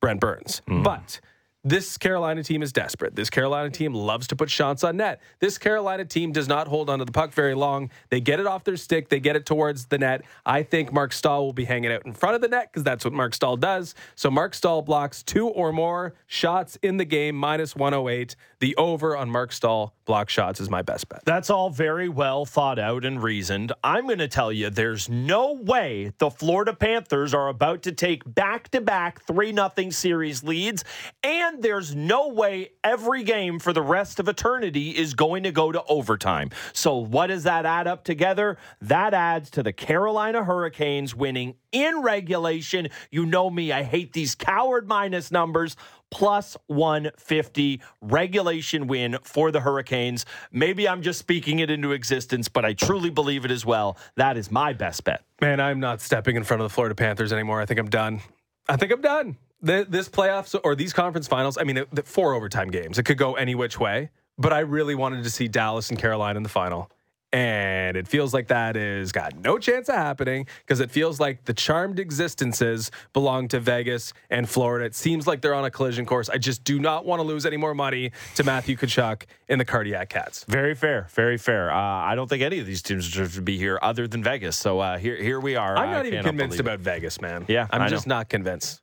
Brent 0.00 0.20
Burns. 0.20 0.62
Mm. 0.68 0.82
But 0.82 1.20
this 1.64 1.96
Carolina 1.96 2.42
team 2.42 2.62
is 2.62 2.72
desperate. 2.72 3.14
This 3.14 3.30
Carolina 3.30 3.70
team 3.70 3.94
loves 3.94 4.26
to 4.28 4.36
put 4.36 4.50
shots 4.50 4.82
on 4.82 4.96
net. 4.96 5.20
This 5.38 5.58
Carolina 5.58 6.04
team 6.04 6.32
does 6.32 6.48
not 6.48 6.66
hold 6.66 6.90
onto 6.90 7.04
the 7.04 7.12
puck 7.12 7.32
very 7.32 7.54
long. 7.54 7.90
They 8.10 8.20
get 8.20 8.40
it 8.40 8.46
off 8.46 8.64
their 8.64 8.76
stick, 8.76 9.08
they 9.08 9.20
get 9.20 9.36
it 9.36 9.46
towards 9.46 9.86
the 9.86 9.98
net. 9.98 10.22
I 10.44 10.64
think 10.64 10.92
Marc 10.92 11.12
Staal 11.12 11.44
will 11.44 11.52
be 11.52 11.64
hanging 11.64 11.92
out 11.92 12.04
in 12.04 12.12
front 12.12 12.34
of 12.34 12.40
the 12.40 12.48
net 12.48 12.70
because 12.72 12.82
that's 12.82 13.04
what 13.04 13.14
Marc 13.14 13.34
Staal 13.34 13.56
does. 13.56 13.94
So 14.16 14.30
Marc 14.30 14.54
Staal 14.54 14.82
blocks 14.82 15.22
two 15.22 15.48
or 15.48 15.72
more 15.72 16.14
shots 16.26 16.76
in 16.82 16.96
the 16.96 17.04
game, 17.04 17.36
minus 17.36 17.76
108. 17.76 18.34
The 18.58 18.76
over 18.76 19.16
on 19.16 19.30
Marc 19.30 19.52
Staal 19.52 19.94
block 20.04 20.28
shots 20.28 20.60
is 20.60 20.68
my 20.68 20.82
best 20.82 21.08
bet. 21.08 21.24
That's 21.24 21.50
all 21.50 21.70
very 21.70 22.08
well 22.08 22.44
thought 22.44 22.78
out 22.78 23.04
and 23.04 23.22
reasoned. 23.22 23.72
I'm 23.82 24.06
going 24.06 24.18
to 24.18 24.28
tell 24.28 24.52
you 24.52 24.70
there's 24.70 25.08
no 25.08 25.52
way 25.52 26.12
the 26.18 26.30
Florida 26.30 26.72
Panthers 26.72 27.34
are 27.34 27.48
about 27.48 27.82
to 27.82 27.92
take 27.92 28.22
back 28.24 28.68
to 28.70 28.80
back 28.80 29.22
3 29.22 29.52
0 29.52 29.90
series 29.90 30.42
leads. 30.44 30.84
And 31.22 31.51
there's 31.60 31.94
no 31.94 32.28
way 32.28 32.70
every 32.82 33.22
game 33.24 33.58
for 33.58 33.72
the 33.72 33.82
rest 33.82 34.18
of 34.20 34.28
eternity 34.28 34.90
is 34.90 35.14
going 35.14 35.42
to 35.42 35.52
go 35.52 35.72
to 35.72 35.82
overtime. 35.84 36.50
So, 36.72 36.96
what 36.96 37.28
does 37.28 37.44
that 37.44 37.66
add 37.66 37.86
up 37.86 38.04
together? 38.04 38.58
That 38.80 39.14
adds 39.14 39.50
to 39.50 39.62
the 39.62 39.72
Carolina 39.72 40.44
Hurricanes 40.44 41.14
winning 41.14 41.54
in 41.72 42.02
regulation. 42.02 42.88
You 43.10 43.26
know 43.26 43.50
me, 43.50 43.72
I 43.72 43.82
hate 43.82 44.12
these 44.12 44.34
coward 44.34 44.88
minus 44.88 45.30
numbers 45.30 45.76
plus 46.10 46.56
150 46.66 47.80
regulation 48.02 48.86
win 48.86 49.16
for 49.22 49.50
the 49.50 49.60
Hurricanes. 49.60 50.26
Maybe 50.52 50.86
I'm 50.86 51.02
just 51.02 51.18
speaking 51.18 51.58
it 51.58 51.70
into 51.70 51.92
existence, 51.92 52.48
but 52.48 52.64
I 52.64 52.74
truly 52.74 53.10
believe 53.10 53.44
it 53.44 53.50
as 53.50 53.64
well. 53.64 53.96
That 54.16 54.36
is 54.36 54.50
my 54.50 54.74
best 54.74 55.04
bet. 55.04 55.24
Man, 55.40 55.58
I'm 55.58 55.80
not 55.80 56.00
stepping 56.00 56.36
in 56.36 56.44
front 56.44 56.62
of 56.62 56.68
the 56.68 56.74
Florida 56.74 56.94
Panthers 56.94 57.32
anymore. 57.32 57.60
I 57.60 57.66
think 57.66 57.80
I'm 57.80 57.88
done. 57.88 58.20
I 58.68 58.76
think 58.76 58.92
I'm 58.92 59.00
done. 59.00 59.38
This 59.62 60.08
playoffs 60.08 60.58
or 60.64 60.74
these 60.74 60.92
conference 60.92 61.28
finals, 61.28 61.56
I 61.56 61.64
mean, 61.64 61.84
the 61.92 62.02
four 62.02 62.34
overtime 62.34 62.70
games, 62.70 62.98
it 62.98 63.04
could 63.04 63.18
go 63.18 63.34
any 63.34 63.54
which 63.54 63.78
way, 63.78 64.10
but 64.38 64.52
I 64.52 64.60
really 64.60 64.94
wanted 64.94 65.24
to 65.24 65.30
see 65.30 65.48
Dallas 65.48 65.90
and 65.90 65.98
Carolina 65.98 66.36
in 66.36 66.42
the 66.42 66.48
final. 66.48 66.90
And 67.34 67.96
it 67.96 68.06
feels 68.06 68.34
like 68.34 68.48
that 68.48 68.76
is 68.76 69.10
got 69.10 69.34
no 69.38 69.56
chance 69.56 69.88
of 69.88 69.94
happening 69.94 70.46
because 70.58 70.80
it 70.80 70.90
feels 70.90 71.18
like 71.18 71.46
the 71.46 71.54
charmed 71.54 71.98
existences 71.98 72.90
belong 73.14 73.48
to 73.48 73.60
Vegas 73.60 74.12
and 74.28 74.46
Florida. 74.46 74.84
It 74.84 74.94
seems 74.94 75.26
like 75.26 75.40
they're 75.40 75.54
on 75.54 75.64
a 75.64 75.70
collision 75.70 76.04
course. 76.04 76.28
I 76.28 76.36
just 76.36 76.62
do 76.62 76.78
not 76.78 77.06
want 77.06 77.20
to 77.20 77.26
lose 77.26 77.46
any 77.46 77.56
more 77.56 77.74
money 77.74 78.12
to 78.34 78.44
Matthew 78.44 78.76
Tkachuk 78.76 79.22
in 79.48 79.58
the 79.58 79.64
Cardiac 79.64 80.10
Cats. 80.10 80.44
Very 80.46 80.74
fair, 80.74 81.06
very 81.14 81.38
fair. 81.38 81.72
Uh, 81.72 81.80
I 81.80 82.14
don't 82.14 82.28
think 82.28 82.42
any 82.42 82.58
of 82.58 82.66
these 82.66 82.82
teams 82.82 83.08
deserve 83.08 83.32
to 83.36 83.40
be 83.40 83.56
here 83.56 83.78
other 83.80 84.06
than 84.06 84.22
Vegas. 84.22 84.56
So 84.56 84.80
uh, 84.80 84.98
here, 84.98 85.16
here 85.16 85.40
we 85.40 85.56
are. 85.56 85.74
I'm 85.74 85.90
not 85.90 86.04
even 86.04 86.22
convinced 86.24 86.60
about 86.60 86.80
Vegas, 86.80 87.18
man. 87.22 87.46
Yeah, 87.48 87.66
I'm 87.70 87.88
just 87.88 88.06
not 88.06 88.28
convinced. 88.28 88.82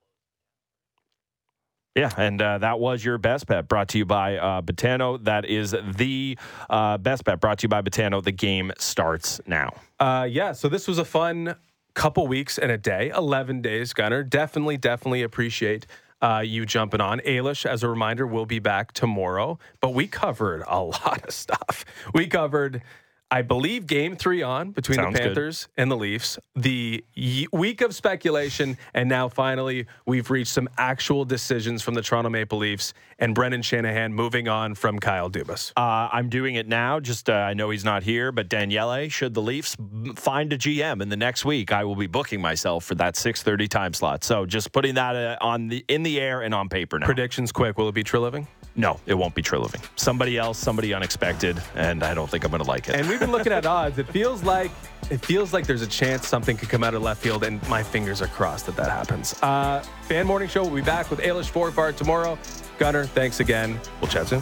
Yeah, 2.00 2.14
and 2.16 2.42
uh, 2.42 2.60
that 2.60 2.80
was 2.80 3.04
your 3.04 3.18
best 3.18 3.48
bet 3.48 3.68
brought 3.68 3.90
to 3.90 3.98
you 3.98 4.06
by 4.06 4.38
uh, 4.38 4.62
Betano. 4.62 5.22
That 5.22 5.44
is 5.44 5.76
the 5.84 6.38
uh, 6.70 6.98
best 6.98 7.26
bet 7.26 7.42
brought 7.42 7.60
to 7.60 7.64
you 7.64 7.68
by 7.68 7.82
Betano. 7.82 8.24
The 8.24 8.32
game 8.32 8.72
starts 8.78 9.42
now. 9.46 9.74
Uh, 10.00 10.26
yeah, 10.30 10.54
so 10.54 10.70
this 10.70 10.88
was 10.88 10.98
a 10.98 11.04
fun 11.04 11.58
couple 11.96 12.26
weeks 12.26 12.58
and 12.58 12.72
a 12.72 12.78
day, 12.78 13.12
11 13.14 13.62
days, 13.62 13.92
Gunner. 13.92 14.24
Definitely, 14.24 14.78
definitely 14.78 15.24
appreciate 15.24 15.88
uh, 16.22 16.42
you 16.46 16.66
jumping 16.66 17.02
on. 17.02 17.20
Ailish, 17.20 17.66
as 17.66 17.84
a 17.84 17.90
reminder, 17.90 18.26
will 18.26 18.46
be 18.46 18.60
back 18.60 18.94
tomorrow, 18.94 19.60
but 19.82 19.94
we 19.94 20.08
covered 20.08 20.64
a 20.68 20.82
lot 20.84 21.26
of 21.28 21.34
stuff. 21.34 21.84
We 22.14 22.28
covered 22.28 22.82
I 23.32 23.44
believe 23.44 23.86
game 23.86 24.16
three 24.16 24.42
on 24.42 24.72
between 24.72 24.96
Sounds 24.96 25.14
the 25.14 25.20
Panthers 25.20 25.68
good. 25.76 25.84
and 25.84 25.92
the 25.92 25.98
Leafs. 25.98 26.40
The 26.56 27.04
week 27.52 27.82
of 27.82 27.94
speculation, 27.94 28.78
and 28.94 29.08
now 29.08 29.28
finally 29.30 29.86
we've 30.08 30.32
reached 30.32 30.52
some 30.52 30.68
actual 30.78 31.26
decisions 31.26 31.84
from 31.84 31.94
the 31.94 32.02
Toronto 32.02 32.30
Maple 32.32 32.58
Leafs 32.58 32.94
and 33.20 33.36
Brendan 33.36 33.62
Shanahan 33.62 34.14
moving 34.14 34.48
on 34.48 34.74
from 34.74 34.98
Kyle 34.98 35.30
Dubas. 35.30 35.74
Uh, 35.78 36.10
I'm 36.12 36.30
doing 36.30 36.56
it 36.56 36.68
now. 36.68 37.00
Just 37.00 37.30
uh, 37.30 37.34
I 37.34 37.54
know 37.54 37.70
he's 37.70 37.86
not 37.86 38.02
here, 38.02 38.32
but 38.32 38.50
Daniele, 38.50 39.10
should 39.10 39.36
the 39.36 39.42
Leafs 39.42 39.76
find 40.16 40.52
a 40.52 40.58
GM 40.58 41.02
in 41.02 41.10
the 41.10 41.18
next 41.18 41.46
week, 41.46 41.72
I 41.72 41.84
will 41.84 41.96
be 41.96 42.08
booking 42.08 42.42
myself 42.42 42.84
for 42.84 42.96
that 42.96 43.14
6:30 43.14 43.70
time 43.70 43.94
slot. 43.94 44.24
So 44.24 44.48
just 44.48 44.72
putting 44.72 44.96
that 44.96 45.16
uh, 45.16 45.38
on 45.40 45.68
the 45.68 45.86
in 45.88 46.02
the 46.02 46.20
air 46.20 46.42
and 46.42 46.54
on 46.54 46.68
paper 46.68 46.98
now. 46.98 47.06
Predictions 47.06 47.52
quick. 47.52 47.78
Will 47.78 47.90
it 47.90 47.96
be 47.96 48.04
Treliving? 48.04 48.48
No, 48.76 49.00
it 49.06 49.14
won't 49.14 49.36
be 49.36 49.42
Treliving. 49.42 49.86
Somebody 49.98 50.38
else, 50.38 50.58
somebody 50.58 50.94
unexpected, 50.94 51.62
and 51.76 52.02
I 52.02 52.14
don't 52.14 52.30
think 52.30 52.46
I'm 52.46 52.52
going 52.52 52.64
to 52.64 52.70
like 52.70 52.88
it. 52.88 52.96
And 53.22 53.32
looking 53.32 53.52
at 53.52 53.66
odds. 53.66 53.98
It 53.98 54.08
feels 54.08 54.44
like 54.44 54.72
it 55.10 55.24
feels 55.26 55.54
like 55.54 55.66
there's 55.66 55.82
a 55.82 55.88
chance 55.88 56.28
something 56.28 56.56
could 56.56 56.70
come 56.70 56.84
out 56.84 56.94
of 56.94 57.02
left 57.02 57.22
field, 57.22 57.44
and 57.44 57.66
my 57.68 57.82
fingers 57.84 58.22
are 58.22 58.28
crossed 58.28 58.66
that 58.68 58.76
that 58.76 58.90
happens. 58.90 59.36
Uh, 59.42 59.84
Fan 60.04 60.28
Morning 60.28 60.48
Show 60.48 60.64
will 60.64 60.76
be 60.76 60.82
back 60.82 61.10
with 61.10 61.20
Ailish 61.20 61.52
Forfar 61.52 61.96
tomorrow. 61.96 62.38
Gunner, 62.78 63.06
thanks 63.06 63.40
again. 63.40 63.80
We'll 64.02 64.10
chat 64.10 64.28
soon. 64.28 64.42